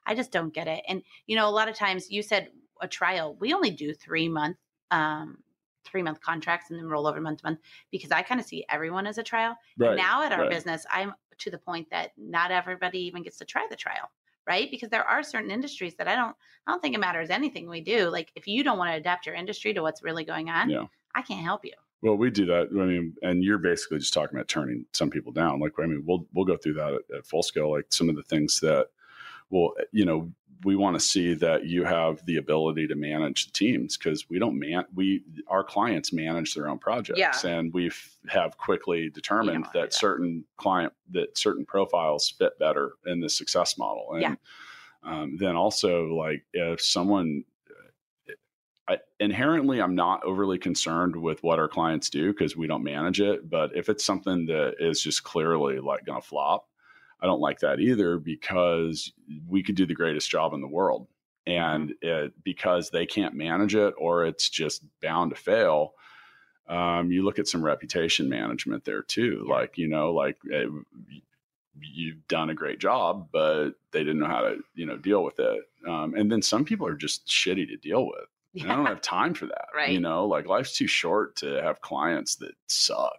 I 0.07 0.15
just 0.15 0.33
don't 0.33 0.53
get 0.53 0.67
it. 0.67 0.83
And 0.89 1.03
you 1.27 1.37
know, 1.37 1.49
a 1.49 1.51
lot 1.51 1.69
of 1.69 1.75
times 1.77 2.11
you 2.11 2.23
said 2.23 2.49
a 2.81 2.89
trial. 2.89 3.37
We 3.39 3.53
only 3.55 3.71
do 3.71 3.95
three 3.95 4.29
month, 4.29 4.57
um, 4.91 5.39
three 5.85 6.03
month 6.03 6.21
contracts 6.21 6.71
and 6.71 6.79
then 6.79 6.87
roll 6.89 7.07
over 7.07 7.21
month 7.21 7.41
to 7.41 7.47
month 7.47 7.61
because 7.91 8.11
I 8.11 8.23
kind 8.23 8.41
of 8.41 8.47
see 8.47 8.65
everyone 8.69 9.07
as 9.07 9.19
a 9.19 9.23
trial. 9.23 9.57
Right. 9.79 9.97
Now 9.97 10.25
at 10.25 10.33
our 10.33 10.41
right. 10.43 10.51
business, 10.51 10.85
I'm 10.91 11.15
to 11.39 11.51
the 11.51 11.59
point 11.59 11.89
that 11.91 12.11
not 12.17 12.51
everybody 12.51 12.99
even 13.01 13.23
gets 13.23 13.39
to 13.39 13.45
try 13.45 13.67
the 13.71 13.77
trial, 13.77 14.11
right? 14.47 14.71
Because 14.71 14.91
there 14.91 15.05
are 15.05 15.23
certain 15.23 15.51
industries 15.51 15.95
that 15.97 16.09
I 16.09 16.17
don't, 16.17 16.35
I 16.67 16.73
don't 16.73 16.81
think 16.81 16.95
it 16.95 17.01
matters 17.01 17.31
anything 17.31 17.69
we 17.69 17.81
do. 17.81 18.09
Like 18.09 18.33
if 18.35 18.47
you 18.47 18.65
don't 18.65 18.79
want 18.79 18.91
to 18.91 18.97
adapt 18.97 19.27
your 19.27 19.35
industry 19.35 19.73
to 19.75 19.83
what's 19.83 20.03
really 20.03 20.25
going 20.25 20.49
on, 20.49 20.71
Yeah. 20.71 20.87
I 21.15 21.23
can't 21.23 21.45
help 21.45 21.65
you. 21.65 21.73
Well, 22.03 22.17
we 22.17 22.31
do 22.31 22.47
that. 22.47 22.69
I 22.73 22.85
mean, 22.85 23.15
and 23.23 23.45
you're 23.45 23.59
basically 23.59 23.99
just 23.99 24.13
talking 24.13 24.37
about 24.37 24.49
turning 24.49 24.85
some 24.93 25.09
people 25.09 25.31
down. 25.31 25.61
Like, 25.61 25.73
I 25.79 25.87
mean, 25.87 26.03
we'll 26.05 26.27
we'll 26.35 26.45
go 26.45 26.57
through 26.57 26.75
that 26.75 26.95
at, 26.95 27.17
at 27.19 27.27
full 27.27 27.45
scale. 27.45 27.71
Like 27.71 27.87
some 27.91 28.09
of 28.09 28.17
the 28.17 28.25
things 28.25 28.59
that, 28.61 28.89
well, 29.51 29.75
eh, 29.79 29.85
you 29.93 30.05
know, 30.05 30.33
we 30.65 30.77
want 30.77 30.95
to 30.95 31.01
see 31.01 31.35
that 31.35 31.67
you 31.67 31.85
have 31.85 32.25
the 32.27 32.37
ability 32.37 32.87
to 32.87 32.95
manage 32.95 33.47
the 33.47 33.53
teams 33.53 33.97
because 33.97 34.29
we 34.29 34.39
don't 34.39 34.59
man 34.59 34.85
we 34.95 35.23
our 35.49 35.65
clients 35.65 36.13
manage 36.13 36.55
their 36.55 36.69
own 36.69 36.79
projects, 36.79 37.19
Yeah. 37.19 37.33
and 37.45 37.73
we 37.73 37.91
have 38.29 38.57
quickly 38.59 39.11
determined 39.11 39.65
that, 39.67 39.73
that. 39.73 39.95
certain 39.95 40.45
client 40.57 40.93
that 41.11 41.37
certain 41.37 41.65
profiles 41.65 42.31
fit 42.31 42.59
better 42.59 42.93
in 43.07 43.21
the 43.21 43.29
success 43.29 43.77
model. 43.79 44.13
And 44.13 44.23
Yeah. 44.23 44.35
um, 45.03 45.37
then 45.39 45.57
also 45.57 46.07
like 46.15 46.45
if 46.53 46.81
someone 46.81 47.45
I, 48.89 48.99
inherently, 49.21 49.81
I'm 49.81 49.95
not 49.95 50.25
overly 50.25 50.59
concerned 50.59 51.15
with 51.15 51.41
what 51.45 51.61
our 51.61 51.69
clients 51.69 52.11
do 52.11 52.33
because 52.33 52.57
we 52.57 52.67
don't 52.67 52.83
manage 52.83 53.21
it. 53.21 53.49
But 53.49 53.77
if 53.77 53.89
it's 53.89 54.05
something 54.05 54.47
that 54.47 54.75
is 54.81 55.01
just 55.01 55.23
clearly 55.23 55.79
like 55.79 56.05
going 56.05 56.21
to 56.21 56.27
flop, 56.27 56.69
I 57.23 57.27
don't 57.27 57.41
like 57.41 57.61
that 57.61 57.79
either 57.79 58.19
because 58.19 59.13
we 59.49 59.63
could 59.63 59.77
do 59.77 59.87
the 59.87 59.95
greatest 59.95 60.29
job 60.29 60.53
in 60.55 60.61
the 60.61 60.69
world. 60.69 61.07
And 61.47 61.95
it, 62.03 62.33
because 62.45 62.91
they 62.91 63.07
can't 63.07 63.35
manage 63.35 63.75
it 63.75 63.95
or 63.97 64.25
it's 64.27 64.49
just 64.49 64.85
bound 65.01 65.31
to 65.31 65.37
fail, 65.37 65.95
um, 66.69 67.11
you 67.11 67.25
look 67.25 67.39
at 67.39 67.49
some 67.49 67.65
reputation 67.65 68.29
management 68.29 68.85
there 68.85 69.03
too. 69.03 69.47
Like, 69.49 69.79
you 69.79 69.89
know, 69.89 70.13
like 70.13 70.37
eh, 70.53 70.67
you've 71.81 72.27
done 72.29 72.51
a 72.51 72.55
great 72.55 72.79
job, 72.79 73.29
but 73.33 73.71
they 73.93 74.01
didn't 74.01 74.19
know 74.19 74.27
how 74.27 74.43
to, 74.43 74.59
you 74.75 74.87
know, 74.87 74.97
deal 74.97 75.23
with 75.25 75.39
it. 75.39 75.63
Um, 75.89 76.15
and 76.15 76.31
then 76.31 76.43
some 76.43 76.65
people 76.65 76.87
are 76.87 76.95
just 76.95 77.27
shitty 77.27 77.69
to 77.69 77.77
deal 77.77 78.07
with. 78.07 78.27
And 78.61 78.71
I 78.71 78.77
don't 78.77 78.87
have 78.87 79.01
time 79.01 79.35
for 79.35 79.47
that. 79.47 79.67
Right. 79.75 79.91
You 79.91 80.01
know, 80.01 80.27
like 80.27 80.47
life's 80.47 80.77
too 80.77 80.87
short 80.87 81.37
to 81.37 81.63
have 81.63 81.81
clients 81.81 82.37
that 82.37 82.53
suck. 82.67 83.19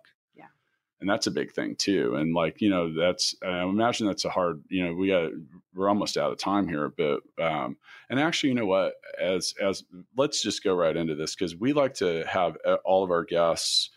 And 1.03 1.09
that's 1.09 1.27
a 1.27 1.31
big 1.31 1.51
thing 1.51 1.75
too. 1.75 2.15
And 2.15 2.33
like, 2.33 2.61
you 2.61 2.69
know, 2.69 2.93
that's, 2.93 3.35
I 3.43 3.61
imagine 3.63 4.07
that's 4.07 4.23
a 4.23 4.29
hard, 4.29 4.63
you 4.69 4.85
know, 4.85 4.93
we 4.93 5.09
got, 5.09 5.31
we're 5.75 5.89
almost 5.89 6.15
out 6.15 6.31
of 6.31 6.37
time 6.37 6.65
here, 6.65 6.93
but, 6.95 7.19
um, 7.43 7.75
and 8.09 8.21
actually, 8.21 8.51
you 8.51 8.55
know 8.55 8.65
what, 8.65 8.93
as, 9.21 9.53
as, 9.61 9.83
let's 10.15 10.41
just 10.41 10.63
go 10.63 10.73
right 10.73 10.95
into 10.95 11.13
this 11.13 11.35
because 11.35 11.57
we 11.57 11.73
like 11.73 11.93
to 11.95 12.25
have 12.25 12.55
uh, 12.65 12.77
all 12.85 13.03
of 13.03 13.11
our 13.11 13.25
guests 13.25 13.89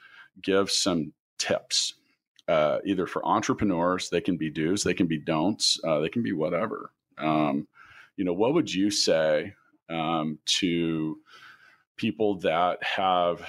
give 0.42 0.68
some 0.68 1.12
tips, 1.38 1.94
uh, 2.48 2.78
either 2.84 3.06
for 3.06 3.24
entrepreneurs, 3.24 4.10
they 4.10 4.20
can 4.20 4.36
be 4.36 4.50
do's, 4.50 4.82
they 4.82 4.92
can 4.92 5.06
be 5.06 5.18
don'ts, 5.18 5.78
uh, 5.84 6.00
they 6.00 6.08
can 6.08 6.24
be 6.24 6.32
whatever. 6.32 6.90
Um, 7.18 7.68
you 8.16 8.24
know, 8.24 8.32
what 8.32 8.52
would 8.52 8.74
you 8.74 8.90
say 8.90 9.54
um, 9.88 10.40
to 10.46 11.20
people 11.96 12.40
that 12.40 12.82
have 12.82 13.48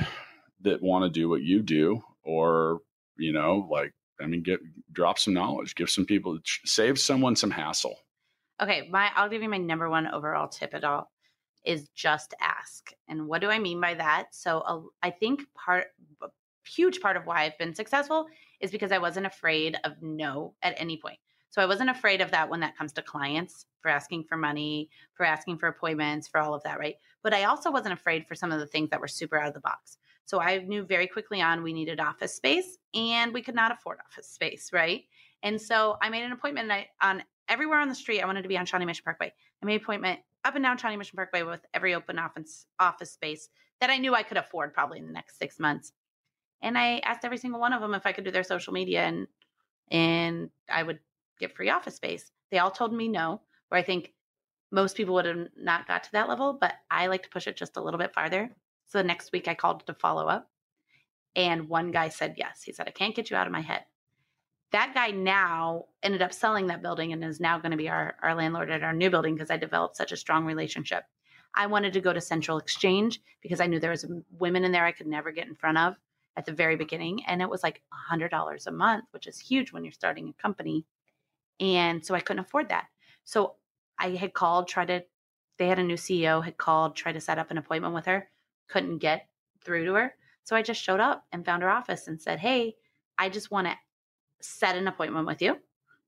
that 0.61 0.83
want 0.83 1.05
to 1.05 1.09
do 1.09 1.27
what 1.27 1.41
you 1.41 1.63
do, 1.63 2.03
or 2.23 2.81
you 3.17 3.33
know, 3.33 3.67
like 3.69 3.93
I 4.21 4.25
mean, 4.25 4.43
get 4.43 4.59
drop 4.91 5.19
some 5.19 5.33
knowledge, 5.33 5.75
give 5.75 5.89
some 5.89 6.05
people, 6.05 6.37
save 6.65 6.99
someone 6.99 7.35
some 7.35 7.51
hassle. 7.51 7.99
Okay, 8.61 8.87
my 8.89 9.11
I'll 9.15 9.29
give 9.29 9.43
you 9.43 9.49
my 9.49 9.57
number 9.57 9.89
one 9.89 10.07
overall 10.07 10.47
tip 10.47 10.73
at 10.73 10.83
all 10.83 11.11
is 11.65 11.89
just 11.89 12.33
ask. 12.39 12.91
And 13.07 13.27
what 13.27 13.41
do 13.41 13.49
I 13.49 13.59
mean 13.59 13.81
by 13.81 13.93
that? 13.95 14.27
So 14.31 14.59
uh, 14.59 14.81
I 15.03 15.11
think 15.11 15.41
part 15.53 15.87
a 16.21 16.27
huge 16.67 16.99
part 17.01 17.17
of 17.17 17.25
why 17.25 17.43
I've 17.43 17.57
been 17.57 17.75
successful 17.75 18.27
is 18.59 18.71
because 18.71 18.91
I 18.91 18.97
wasn't 18.97 19.25
afraid 19.25 19.77
of 19.83 20.01
no 20.01 20.53
at 20.61 20.75
any 20.77 20.97
point. 20.97 21.19
So 21.49 21.61
I 21.61 21.65
wasn't 21.65 21.89
afraid 21.89 22.21
of 22.21 22.31
that 22.31 22.49
when 22.49 22.59
that 22.59 22.77
comes 22.77 22.93
to 22.93 23.01
clients 23.01 23.65
for 23.81 23.89
asking 23.89 24.25
for 24.25 24.37
money, 24.37 24.89
for 25.13 25.25
asking 25.25 25.57
for 25.57 25.67
appointments, 25.67 26.27
for 26.27 26.39
all 26.39 26.53
of 26.53 26.63
that, 26.63 26.79
right? 26.79 26.95
But 27.23 27.33
I 27.33 27.45
also 27.45 27.71
wasn't 27.71 27.93
afraid 27.93 28.27
for 28.27 28.35
some 28.35 28.51
of 28.51 28.59
the 28.59 28.67
things 28.67 28.89
that 28.89 28.99
were 28.99 29.07
super 29.07 29.39
out 29.39 29.47
of 29.47 29.53
the 29.53 29.59
box. 29.59 29.97
So 30.27 30.41
I 30.41 30.59
knew 30.59 30.83
very 30.83 31.07
quickly 31.07 31.41
on 31.41 31.63
we 31.63 31.71
needed 31.71 32.01
office 32.01 32.35
space 32.35 32.77
and 32.93 33.33
we 33.33 33.41
could 33.41 33.55
not 33.55 33.71
afford 33.71 33.99
office 34.05 34.27
space, 34.27 34.71
right? 34.73 35.05
And 35.41 35.59
so 35.59 35.95
I 36.01 36.09
made 36.09 36.25
an 36.25 36.33
appointment 36.33 36.69
I, 36.69 36.87
on 37.01 37.23
everywhere 37.47 37.79
on 37.79 37.87
the 37.87 37.95
street. 37.95 38.21
I 38.21 38.25
wanted 38.25 38.41
to 38.41 38.49
be 38.49 38.57
on 38.57 38.65
Shawnee 38.65 38.85
Mission 38.85 39.05
Parkway. 39.05 39.31
I 39.63 39.65
made 39.65 39.75
an 39.75 39.81
appointment 39.81 40.19
up 40.43 40.55
and 40.55 40.63
down 40.65 40.77
Shawnee 40.77 40.97
Mission 40.97 41.15
Parkway 41.15 41.43
with 41.43 41.61
every 41.73 41.95
open 41.95 42.19
office 42.19 42.65
office 42.77 43.11
space 43.11 43.47
that 43.79 43.89
I 43.89 43.97
knew 43.99 44.13
I 44.13 44.23
could 44.23 44.35
afford 44.35 44.73
probably 44.73 44.99
in 44.99 45.07
the 45.07 45.13
next 45.13 45.39
six 45.39 45.61
months. 45.61 45.93
And 46.61 46.77
I 46.77 46.99
asked 47.05 47.23
every 47.23 47.37
single 47.37 47.61
one 47.61 47.71
of 47.71 47.79
them 47.79 47.93
if 47.93 48.05
I 48.05 48.11
could 48.11 48.25
do 48.25 48.31
their 48.31 48.43
social 48.43 48.73
media 48.73 49.03
and 49.03 49.27
and 49.89 50.49
I 50.69 50.83
would 50.83 50.99
get 51.39 51.55
free 51.55 51.69
office 51.69 51.95
space. 51.95 52.33
They 52.51 52.57
all 52.57 52.71
told 52.71 52.93
me 52.93 53.07
no, 53.07 53.39
where 53.69 53.79
I 53.79 53.83
think 53.83 54.11
most 54.73 54.97
people 54.97 55.13
would 55.13 55.25
have 55.25 55.47
not 55.55 55.87
got 55.87 56.03
to 56.03 56.11
that 56.11 56.27
level, 56.27 56.57
but 56.59 56.73
I 56.91 57.07
like 57.07 57.23
to 57.23 57.29
push 57.29 57.47
it 57.47 57.55
just 57.55 57.77
a 57.77 57.81
little 57.81 57.97
bit 57.97 58.13
farther. 58.13 58.51
So 58.87 58.97
the 58.97 59.03
next 59.03 59.31
week 59.31 59.47
I 59.47 59.55
called 59.55 59.85
to 59.85 59.93
follow 59.93 60.27
up. 60.27 60.49
And 61.35 61.69
one 61.69 61.91
guy 61.91 62.09
said 62.09 62.35
yes. 62.37 62.63
He 62.63 62.73
said, 62.73 62.87
I 62.87 62.91
can't 62.91 63.15
get 63.15 63.29
you 63.29 63.37
out 63.37 63.47
of 63.47 63.53
my 63.53 63.61
head. 63.61 63.85
that 64.71 64.93
guy 64.93 65.11
now 65.11 65.85
ended 66.03 66.21
up 66.21 66.33
selling 66.33 66.67
that 66.67 66.81
building 66.81 67.13
and 67.13 67.23
is 67.23 67.39
now 67.39 67.57
going 67.59 67.71
to 67.71 67.77
be 67.77 67.89
our, 67.89 68.15
our 68.21 68.35
landlord 68.35 68.69
at 68.69 68.83
our 68.83 68.93
new 68.93 69.09
building 69.09 69.35
because 69.35 69.51
I 69.51 69.57
developed 69.57 69.95
such 69.95 70.11
a 70.11 70.17
strong 70.17 70.45
relationship. 70.45 71.03
I 71.53 71.67
wanted 71.67 71.93
to 71.93 72.01
go 72.01 72.11
to 72.11 72.19
Central 72.19 72.57
Exchange 72.57 73.21
because 73.41 73.61
I 73.61 73.67
knew 73.67 73.79
there 73.79 73.91
was 73.91 74.05
women 74.39 74.63
in 74.65 74.71
there 74.71 74.85
I 74.85 74.91
could 74.91 75.07
never 75.07 75.31
get 75.31 75.47
in 75.47 75.55
front 75.55 75.77
of 75.77 75.95
at 76.35 76.45
the 76.45 76.51
very 76.53 76.75
beginning. 76.75 77.23
And 77.25 77.41
it 77.41 77.49
was 77.49 77.63
like 77.63 77.81
$100 78.11 78.67
a 78.67 78.71
month, 78.71 79.05
which 79.11 79.27
is 79.27 79.39
huge 79.39 79.71
when 79.71 79.83
you're 79.83 79.91
starting 79.91 80.29
a 80.29 80.41
company. 80.41 80.85
And 81.59 82.05
so 82.05 82.13
I 82.13 82.19
couldn't 82.19 82.45
afford 82.45 82.69
that. 82.69 82.85
So 83.23 83.55
I 83.97 84.11
had 84.11 84.33
called, 84.33 84.67
tried 84.67 84.87
to, 84.89 85.03
they 85.57 85.67
had 85.67 85.79
a 85.79 85.83
new 85.83 85.95
CEO, 85.95 86.43
had 86.43 86.57
called, 86.57 86.95
tried 86.95 87.13
to 87.13 87.21
set 87.21 87.39
up 87.39 87.49
an 87.49 87.57
appointment 87.57 87.95
with 87.95 88.05
her, 88.05 88.29
couldn't 88.69 88.99
get 88.99 89.27
through 89.63 89.85
to 89.85 89.93
her. 89.93 90.13
So 90.43 90.55
I 90.55 90.61
just 90.61 90.81
showed 90.81 90.99
up 90.99 91.25
and 91.31 91.45
found 91.45 91.63
her 91.63 91.69
office 91.69 92.07
and 92.07 92.21
said, 92.21 92.39
Hey, 92.39 92.75
I 93.17 93.29
just 93.29 93.51
want 93.51 93.67
to 93.67 93.75
set 94.41 94.75
an 94.75 94.87
appointment 94.87 95.27
with 95.27 95.41
you. 95.41 95.57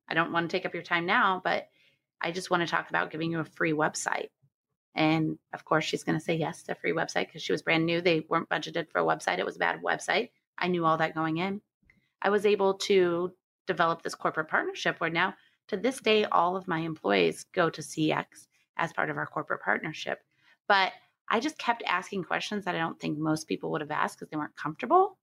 I 0.07 0.13
don't 0.13 0.31
want 0.31 0.49
to 0.49 0.55
take 0.55 0.65
up 0.65 0.73
your 0.73 0.83
time 0.83 1.05
now, 1.05 1.41
but 1.43 1.67
I 2.21 2.31
just 2.31 2.49
want 2.49 2.61
to 2.61 2.67
talk 2.67 2.89
about 2.89 3.11
giving 3.11 3.31
you 3.31 3.39
a 3.39 3.45
free 3.45 3.73
website. 3.73 4.29
And 4.95 5.37
of 5.53 5.65
course, 5.65 5.85
she's 5.85 6.03
going 6.03 6.17
to 6.17 6.23
say 6.23 6.35
yes 6.35 6.63
to 6.63 6.73
a 6.73 6.75
free 6.75 6.93
website 6.93 7.27
because 7.27 7.43
she 7.43 7.51
was 7.51 7.61
brand 7.61 7.85
new. 7.85 8.01
They 8.01 8.25
weren't 8.27 8.49
budgeted 8.49 8.89
for 8.89 8.99
a 8.99 9.05
website, 9.05 9.39
it 9.39 9.45
was 9.45 9.55
a 9.55 9.59
bad 9.59 9.81
website. 9.81 10.29
I 10.57 10.67
knew 10.67 10.85
all 10.85 10.97
that 10.97 11.15
going 11.15 11.37
in. 11.37 11.61
I 12.21 12.29
was 12.29 12.45
able 12.45 12.73
to 12.79 13.31
develop 13.65 14.01
this 14.01 14.15
corporate 14.15 14.49
partnership 14.49 14.99
where 14.99 15.09
now, 15.09 15.35
to 15.69 15.77
this 15.77 16.01
day, 16.01 16.25
all 16.25 16.57
of 16.57 16.67
my 16.67 16.79
employees 16.79 17.45
go 17.53 17.69
to 17.69 17.81
CX 17.81 18.25
as 18.77 18.91
part 18.91 19.09
of 19.09 19.17
our 19.17 19.27
corporate 19.27 19.61
partnership. 19.61 20.19
But 20.67 20.91
I 21.29 21.39
just 21.39 21.57
kept 21.57 21.83
asking 21.85 22.23
questions 22.23 22.65
that 22.65 22.75
I 22.75 22.79
don't 22.79 22.99
think 22.99 23.17
most 23.17 23.47
people 23.47 23.71
would 23.71 23.81
have 23.81 23.91
asked 23.91 24.17
because 24.17 24.29
they 24.29 24.37
weren't 24.37 24.55
comfortable. 24.55 25.17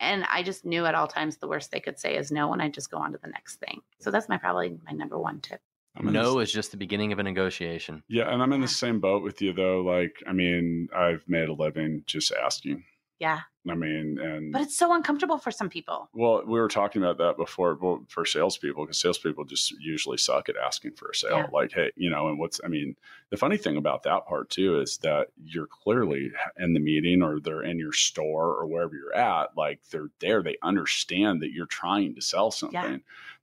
And 0.00 0.24
I 0.30 0.42
just 0.42 0.64
knew 0.64 0.86
at 0.86 0.94
all 0.94 1.06
times 1.06 1.36
the 1.36 1.48
worst 1.48 1.70
they 1.70 1.80
could 1.80 1.98
say 1.98 2.16
is 2.16 2.32
no, 2.32 2.52
and 2.52 2.62
I 2.62 2.68
just 2.68 2.90
go 2.90 2.96
on 2.96 3.12
to 3.12 3.18
the 3.22 3.28
next 3.28 3.56
thing. 3.56 3.82
So 4.00 4.10
that's 4.10 4.28
my 4.28 4.38
probably 4.38 4.78
my 4.84 4.92
number 4.92 5.18
one 5.18 5.40
tip. 5.40 5.60
No 6.00 6.38
is 6.38 6.52
just 6.52 6.70
the 6.70 6.76
beginning 6.76 7.12
of 7.12 7.18
a 7.18 7.22
negotiation. 7.22 8.02
Yeah, 8.08 8.32
and 8.32 8.42
I'm 8.42 8.52
in 8.52 8.60
the 8.60 8.68
same 8.68 9.00
boat 9.00 9.22
with 9.22 9.42
you 9.42 9.52
though. 9.52 9.82
Like, 9.82 10.14
I 10.26 10.32
mean, 10.32 10.88
I've 10.96 11.24
made 11.26 11.48
a 11.48 11.52
living 11.52 12.04
just 12.06 12.32
asking. 12.32 12.84
Yeah. 13.20 13.40
I 13.68 13.74
mean, 13.74 14.18
and 14.18 14.52
but 14.52 14.62
it's 14.62 14.76
so 14.76 14.94
uncomfortable 14.94 15.36
for 15.36 15.50
some 15.50 15.68
people. 15.68 16.08
Well, 16.14 16.42
we 16.46 16.58
were 16.58 16.68
talking 16.68 17.02
about 17.02 17.18
that 17.18 17.36
before 17.36 17.74
well, 17.74 18.02
for 18.08 18.24
salespeople 18.24 18.86
because 18.86 18.98
salespeople 18.98 19.44
just 19.44 19.72
usually 19.72 20.16
suck 20.16 20.48
at 20.48 20.56
asking 20.56 20.92
for 20.92 21.10
a 21.10 21.14
sale. 21.14 21.36
Yeah. 21.36 21.46
Like, 21.52 21.72
hey, 21.72 21.90
you 21.94 22.08
know, 22.08 22.28
and 22.28 22.38
what's 22.38 22.58
I 22.64 22.68
mean, 22.68 22.96
the 23.28 23.36
funny 23.36 23.58
thing 23.58 23.76
about 23.76 24.04
that 24.04 24.26
part 24.26 24.48
too 24.48 24.80
is 24.80 24.96
that 24.98 25.28
you're 25.44 25.66
clearly 25.66 26.32
in 26.58 26.72
the 26.72 26.80
meeting 26.80 27.22
or 27.22 27.38
they're 27.38 27.62
in 27.62 27.78
your 27.78 27.92
store 27.92 28.46
or 28.46 28.66
wherever 28.66 28.94
you're 28.94 29.14
at. 29.14 29.54
Like, 29.54 29.80
they're 29.90 30.10
there, 30.20 30.42
they 30.42 30.56
understand 30.62 31.42
that 31.42 31.52
you're 31.52 31.66
trying 31.66 32.14
to 32.14 32.22
sell 32.22 32.50
something. 32.50 32.80
Yeah. 32.80 32.96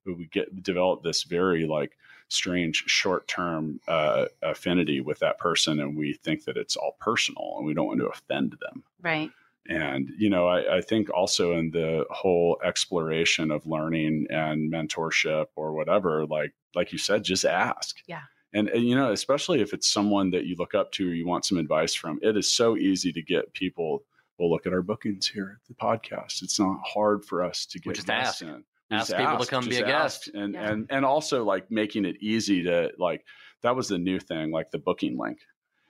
But 0.03 0.17
we 0.17 0.25
get 0.25 0.63
develop 0.63 1.03
this 1.03 1.23
very 1.23 1.67
like 1.67 1.95
strange 2.27 2.85
short 2.87 3.27
term 3.27 3.81
uh, 3.87 4.25
affinity 4.41 4.99
with 4.99 5.19
that 5.19 5.37
person, 5.37 5.79
and 5.79 5.95
we 5.95 6.13
think 6.13 6.45
that 6.45 6.57
it's 6.57 6.75
all 6.75 6.97
personal, 6.99 7.53
and 7.57 7.67
we 7.67 7.75
don't 7.75 7.85
want 7.85 7.99
to 7.99 8.07
offend 8.07 8.57
them. 8.59 8.83
Right 9.03 9.29
and 9.67 10.09
you 10.17 10.29
know 10.29 10.47
I, 10.47 10.77
I, 10.77 10.81
think 10.81 11.09
also 11.09 11.53
in 11.57 11.71
the 11.71 12.05
whole 12.09 12.59
exploration 12.63 13.51
of 13.51 13.65
learning 13.65 14.27
and 14.29 14.71
mentorship 14.71 15.47
or 15.55 15.73
whatever 15.73 16.25
like 16.25 16.53
like 16.75 16.91
you 16.91 16.97
said 16.97 17.23
just 17.23 17.45
ask. 17.45 17.97
Yeah. 18.07 18.21
And, 18.53 18.69
and, 18.69 18.87
you 18.87 18.95
know 18.95 19.11
especially 19.11 19.61
if 19.61 19.73
it's 19.73 19.87
someone 19.87 20.31
that 20.31 20.45
you 20.45 20.55
look 20.57 20.73
up 20.73 20.91
to 20.93 21.09
or 21.09 21.13
you 21.13 21.27
want 21.27 21.45
some 21.45 21.57
advice 21.57 21.93
from 21.93 22.19
it 22.21 22.37
is 22.37 22.49
so 22.49 22.77
easy 22.77 23.11
to 23.11 23.21
get 23.21 23.53
people 23.53 24.03
well 24.39 24.49
look 24.49 24.65
at 24.65 24.73
our 24.73 24.81
bookings 24.81 25.27
here 25.27 25.59
at 25.61 25.67
the 25.67 25.73
podcast. 25.73 26.43
It's 26.43 26.59
not 26.59 26.79
hard 26.83 27.25
for 27.25 27.43
us 27.43 27.65
to 27.67 27.79
get 27.79 27.95
just 27.95 28.09
ask. 28.09 28.41
in. 28.41 28.63
Ask 28.89 29.15
people 29.15 29.37
to 29.37 29.45
come 29.45 29.67
be 29.67 29.77
a 29.77 29.85
guest. 29.85 30.29
And 30.33 30.53
yeah. 30.53 30.69
and 30.69 30.87
and 30.89 31.05
also 31.05 31.43
like 31.43 31.69
making 31.69 32.05
it 32.05 32.15
easy 32.21 32.63
to 32.63 32.91
like 32.97 33.25
that 33.63 33.75
was 33.75 33.89
the 33.89 33.97
new 33.97 34.19
thing 34.19 34.51
like 34.51 34.71
the 34.71 34.77
booking 34.77 35.17
link 35.17 35.39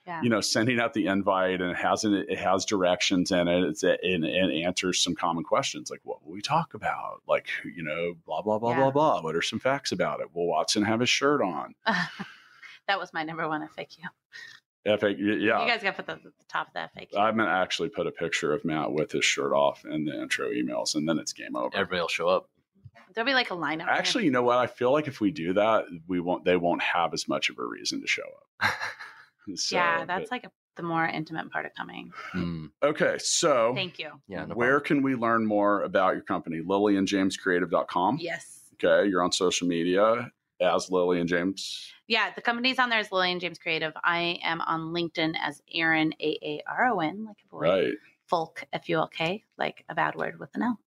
yeah. 0.08 0.22
you 0.22 0.30
know, 0.30 0.42
sending 0.42 0.80
out 0.80 0.94
the 0.94 1.08
invite 1.08 1.62
and 1.62 1.72
it 1.72 1.78
has 1.78 2.06
it 2.06 2.40
has 2.40 2.66
directions 2.66 3.32
in 3.32 3.48
it. 3.48 3.64
It's 3.64 3.84
and, 3.84 4.24
and 4.24 4.66
answers 4.66 5.04
some 5.04 5.16
common 5.16 5.44
questions 5.44 5.92
like 5.92 6.00
what 6.04 6.26
will 6.26 6.32
we 6.32 6.42
talk 6.42 6.74
about? 6.74 7.22
Like 7.28 7.48
you 7.64 7.84
know, 7.84 8.14
blah 8.26 8.42
blah 8.42 8.58
blah 8.58 8.72
yeah. 8.72 8.78
blah 8.78 8.92
blah. 8.92 9.22
What 9.22 9.36
are 9.36 9.42
some 9.42 9.60
facts 9.60 9.92
about 9.92 10.22
it? 10.22 10.34
Will 10.34 10.48
Watson 10.48 10.84
have 10.84 11.02
his 11.02 11.10
shirt 11.10 11.42
on? 11.42 11.76
that 11.86 12.98
was 12.98 13.14
my 13.14 13.24
number 13.24 13.48
one 13.48 13.68
FAQ. 13.78 13.98
FAQ, 14.88 15.18
yeah. 15.20 15.62
You 15.62 15.68
guys 15.68 15.84
got 15.84 15.98
to 15.98 16.04
put 16.04 16.08
the, 16.08 16.30
the 16.30 16.46
top 16.48 16.68
of 16.68 16.74
the 16.74 17.00
FAQ. 17.00 17.20
I'm 17.20 17.36
gonna 17.36 17.52
actually 17.52 17.90
put 17.90 18.08
a 18.08 18.12
picture 18.12 18.54
of 18.54 18.64
Matt 18.64 18.92
with 18.92 19.12
his 19.12 19.26
shirt 19.26 19.52
off 19.52 19.84
in 19.86 20.06
the 20.06 20.20
intro 20.20 20.50
emails, 20.50 20.96
and 20.96 21.08
then 21.08 21.20
it's 21.20 21.34
game 21.34 21.56
over. 21.56 21.76
Everybody 21.76 22.02
will 22.02 22.08
show 22.08 22.30
up. 22.30 22.50
There'll 23.14 23.26
be 23.26 23.34
like 23.34 23.52
a 23.52 23.56
lineup. 23.56 23.88
Actually, 23.88 24.26
you 24.26 24.32
know 24.32 24.44
what? 24.44 24.58
I 24.58 24.68
feel 24.68 24.92
like 24.92 25.08
if 25.08 25.20
we 25.20 25.32
do 25.32 25.54
that, 25.54 25.86
we 26.08 26.20
won't. 26.22 26.46
They 26.46 26.56
won't 26.56 26.82
have 26.82 27.14
as 27.14 27.28
much 27.28 27.50
of 27.50 27.58
a 27.60 27.66
reason 27.66 28.00
to 28.02 28.08
show 28.08 28.24
up. 28.62 28.72
So, 29.56 29.76
yeah, 29.76 30.06
that's 30.06 30.30
but, 30.30 30.32
like 30.32 30.46
a, 30.46 30.52
the 30.76 30.84
more 30.84 31.06
intimate 31.06 31.52
part 31.52 31.66
of 31.66 31.74
coming. 31.76 32.12
Hmm. 32.32 32.68
Okay, 32.84 33.18
so 33.20 33.74
thank 33.76 34.00
you. 34.00 34.12
Yeah, 34.28 34.46
no 34.46 34.56
where 34.56 34.80
can 34.80 35.02
we 35.02 35.16
learn 35.16 35.46
more 35.46 35.82
about 35.82 36.14
your 36.14 36.24
company? 36.24 36.62
LillianJamesCreative.com. 36.62 38.18
Yes. 38.22 38.62
Okay, 38.74 39.10
you're 39.10 39.24
on 39.24 39.32
social 39.32 39.68
media 39.68 40.30
as 40.62 40.92
Lillian 40.92 41.28
James. 41.28 41.92
Yeah, 42.08 42.32
the 42.36 42.42
company's 42.42 42.80
on 42.80 42.90
there 42.90 43.00
as 43.00 43.12
Lillian 43.12 43.40
James 43.40 43.58
Creative. 43.58 43.94
I 44.04 44.40
am 44.44 44.62
on 44.62 44.94
LinkedIn 44.94 45.36
as 45.42 45.62
Aaron 45.74 46.14
A 46.20 46.38
A 46.42 46.62
R 46.68 46.86
O 46.88 47.00
N, 47.00 47.26
like 47.26 47.38
a 47.44 47.48
boy. 47.50 47.60
Right. 47.60 47.94
Folk 48.28 48.64
F 48.74 48.90
U 48.90 48.98
L 48.98 49.08
K, 49.08 49.44
like 49.58 49.86
a 49.90 49.96
bad 49.96 50.16
word 50.16 50.40
with 50.40 50.50
an 50.56 50.62
L. 50.62 50.80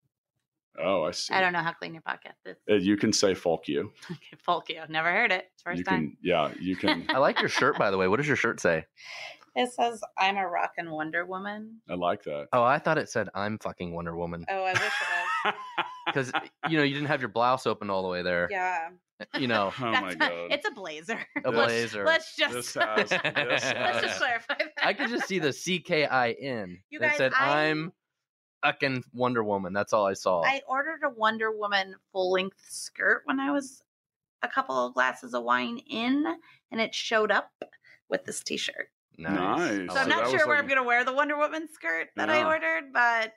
Oh, 0.82 1.04
I 1.04 1.10
see. 1.12 1.34
I 1.34 1.40
don't 1.40 1.52
know 1.52 1.60
how 1.60 1.72
clean 1.72 1.94
your 1.94 2.02
podcast 2.02 2.34
is. 2.46 2.56
Uh, 2.68 2.74
you 2.74 2.96
can 2.96 3.12
say 3.12 3.34
folk 3.34 3.68
you. 3.68 3.92
Okay, 4.10 4.36
folk 4.38 4.68
you. 4.68 4.80
Never 4.88 5.10
heard 5.10 5.32
it. 5.32 5.46
It's 5.52 5.62
first 5.62 5.78
you 5.78 5.84
time. 5.84 6.00
Can, 6.00 6.16
yeah, 6.22 6.52
you 6.58 6.76
can. 6.76 7.06
I 7.08 7.18
like 7.18 7.40
your 7.40 7.48
shirt, 7.48 7.78
by 7.78 7.90
the 7.90 7.98
way. 7.98 8.08
What 8.08 8.16
does 8.16 8.26
your 8.26 8.36
shirt 8.36 8.60
say? 8.60 8.84
It 9.56 9.72
says, 9.72 10.00
I'm 10.16 10.36
a 10.36 10.46
rockin' 10.46 10.90
Wonder 10.90 11.26
Woman. 11.26 11.80
I 11.88 11.94
like 11.94 12.22
that. 12.24 12.48
Oh, 12.52 12.62
I 12.62 12.78
thought 12.78 12.98
it 12.98 13.08
said, 13.08 13.28
I'm 13.34 13.58
fucking 13.58 13.92
Wonder 13.92 14.16
Woman. 14.16 14.44
Oh, 14.48 14.62
I 14.62 14.72
wish 14.72 14.82
it 14.82 15.44
was. 15.44 15.54
Because, 16.06 16.32
you 16.68 16.76
know, 16.76 16.82
you 16.82 16.94
didn't 16.94 17.06
have 17.06 17.20
your 17.20 17.28
blouse 17.28 17.66
open 17.66 17.88
all 17.88 18.02
the 18.02 18.08
way 18.08 18.22
there. 18.22 18.48
Yeah. 18.50 18.88
You 19.38 19.46
know. 19.46 19.72
oh, 19.80 19.92
my 19.92 20.14
God. 20.14 20.32
it's 20.50 20.66
a 20.66 20.72
blazer. 20.72 21.20
A 21.44 21.52
blazer. 21.52 22.04
Let's, 22.04 22.36
let's 22.36 22.72
just, 22.72 22.74
has, 22.74 23.10
let's 23.12 24.00
just 24.00 24.18
clarify 24.18 24.54
that. 24.58 24.72
I 24.82 24.92
could 24.92 25.08
just 25.08 25.28
see 25.28 25.38
the 25.38 25.52
C 25.52 25.78
K 25.78 26.06
I 26.06 26.32
N. 26.32 26.80
You 26.90 26.98
guys, 26.98 27.16
said, 27.16 27.32
I... 27.38 27.66
I'm 27.66 27.92
fucking 28.62 29.04
Wonder 29.12 29.42
Woman. 29.42 29.72
That's 29.72 29.92
all 29.92 30.06
I 30.06 30.14
saw. 30.14 30.42
I 30.42 30.60
ordered 30.68 31.00
a 31.04 31.10
Wonder 31.10 31.50
Woman 31.50 31.94
full 32.12 32.32
length 32.32 32.62
skirt 32.68 33.22
when 33.24 33.40
I 33.40 33.50
was 33.50 33.82
a 34.42 34.48
couple 34.48 34.86
of 34.86 34.94
glasses 34.94 35.34
of 35.34 35.44
wine 35.44 35.78
in, 35.88 36.24
and 36.70 36.80
it 36.80 36.94
showed 36.94 37.30
up 37.30 37.50
with 38.08 38.24
this 38.24 38.42
t 38.42 38.56
shirt. 38.56 38.88
Nice. 39.18 39.36
nice. 39.36 39.92
So 39.92 40.00
I'm 40.00 40.08
not 40.08 40.30
sure 40.30 40.46
where 40.46 40.56
like... 40.56 40.64
I'm 40.64 40.68
going 40.68 40.80
to 40.80 40.86
wear 40.86 41.04
the 41.04 41.12
Wonder 41.12 41.36
Woman 41.36 41.68
skirt 41.72 42.08
that 42.16 42.28
yeah. 42.28 42.36
I 42.36 42.44
ordered, 42.44 42.92
but 42.92 43.34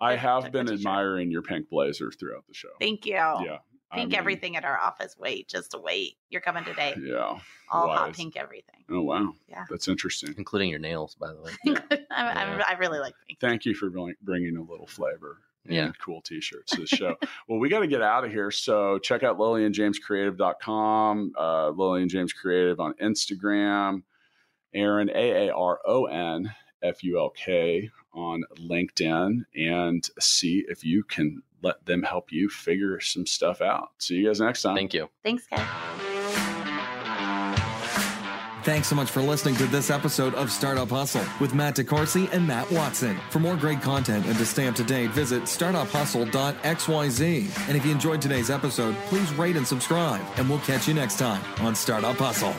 I 0.00 0.16
have 0.16 0.50
been 0.50 0.68
admiring 0.68 1.30
your 1.30 1.42
pink 1.42 1.68
blazer 1.70 2.10
throughout 2.10 2.44
the 2.48 2.54
show. 2.54 2.70
Thank 2.80 3.06
you. 3.06 3.14
Yeah. 3.14 3.58
Pink 3.92 4.06
I 4.06 4.08
mean, 4.08 4.14
everything 4.18 4.56
at 4.56 4.64
our 4.64 4.78
office. 4.78 5.16
Wait, 5.18 5.48
just 5.48 5.74
wait. 5.78 6.16
You're 6.30 6.40
coming 6.40 6.64
today. 6.64 6.94
Yeah. 6.98 7.38
All 7.70 7.88
Wise. 7.88 7.98
hot 7.98 8.12
pink 8.14 8.36
everything. 8.36 8.84
Oh 8.90 9.02
wow. 9.02 9.34
Yeah. 9.48 9.64
That's 9.68 9.86
interesting. 9.86 10.34
Including 10.38 10.70
your 10.70 10.78
nails, 10.78 11.14
by 11.14 11.32
the 11.32 11.40
way. 11.42 11.52
Yeah. 11.64 11.78
I'm, 12.10 12.58
yeah. 12.58 12.64
i 12.66 12.74
really 12.74 13.00
like 13.00 13.14
pink. 13.26 13.38
Thank 13.40 13.66
you 13.66 13.74
for 13.74 13.90
bringing 14.22 14.56
a 14.56 14.62
little 14.62 14.86
flavor. 14.86 15.38
Yeah. 15.64 15.92
cool 16.04 16.20
t-shirts 16.22 16.72
to 16.72 16.80
the 16.80 16.86
show. 16.86 17.14
well, 17.48 17.60
we 17.60 17.68
got 17.68 17.80
to 17.80 17.86
get 17.86 18.02
out 18.02 18.24
of 18.24 18.32
here. 18.32 18.50
So 18.50 18.98
check 18.98 19.22
out 19.22 19.38
LillianJamesCreative.com, 19.38 21.32
uh, 21.38 21.68
Lillian 21.70 22.08
James 22.08 22.32
Creative 22.32 22.80
on 22.80 22.94
Instagram, 22.94 24.02
Aaron, 24.74 25.08
A-A-R-O-N, 25.08 26.52
F-U-L-K 26.82 27.90
on 28.12 28.42
LinkedIn 28.58 29.44
and 29.54 30.08
see 30.18 30.64
if 30.68 30.84
you 30.84 31.04
can 31.04 31.42
let 31.62 31.84
them 31.86 32.02
help 32.02 32.32
you 32.32 32.48
figure 32.48 32.98
some 33.00 33.26
stuff 33.26 33.60
out. 33.60 33.90
See 33.98 34.16
you 34.16 34.26
guys 34.26 34.40
next 34.40 34.62
time. 34.62 34.74
Thank 34.76 34.94
you. 34.94 35.08
Thanks, 35.22 35.46
guys. 35.46 35.66
Thanks 38.64 38.86
so 38.86 38.94
much 38.94 39.10
for 39.10 39.22
listening 39.22 39.56
to 39.56 39.66
this 39.66 39.90
episode 39.90 40.34
of 40.34 40.52
Startup 40.52 40.88
Hustle 40.88 41.24
with 41.40 41.52
Matt 41.52 41.74
DeCoursey 41.74 42.32
and 42.32 42.46
Matt 42.46 42.70
Watson. 42.70 43.18
For 43.30 43.40
more 43.40 43.56
great 43.56 43.82
content 43.82 44.24
and 44.26 44.38
to 44.38 44.46
stay 44.46 44.68
up 44.68 44.76
to 44.76 44.84
date, 44.84 45.10
visit 45.10 45.42
startuphustle.xyz. 45.44 47.68
And 47.68 47.76
if 47.76 47.84
you 47.84 47.90
enjoyed 47.90 48.22
today's 48.22 48.50
episode, 48.50 48.94
please 49.06 49.34
rate 49.34 49.56
and 49.56 49.66
subscribe, 49.66 50.24
and 50.36 50.48
we'll 50.48 50.60
catch 50.60 50.86
you 50.86 50.94
next 50.94 51.18
time 51.18 51.42
on 51.58 51.74
Startup 51.74 52.14
Hustle. 52.14 52.54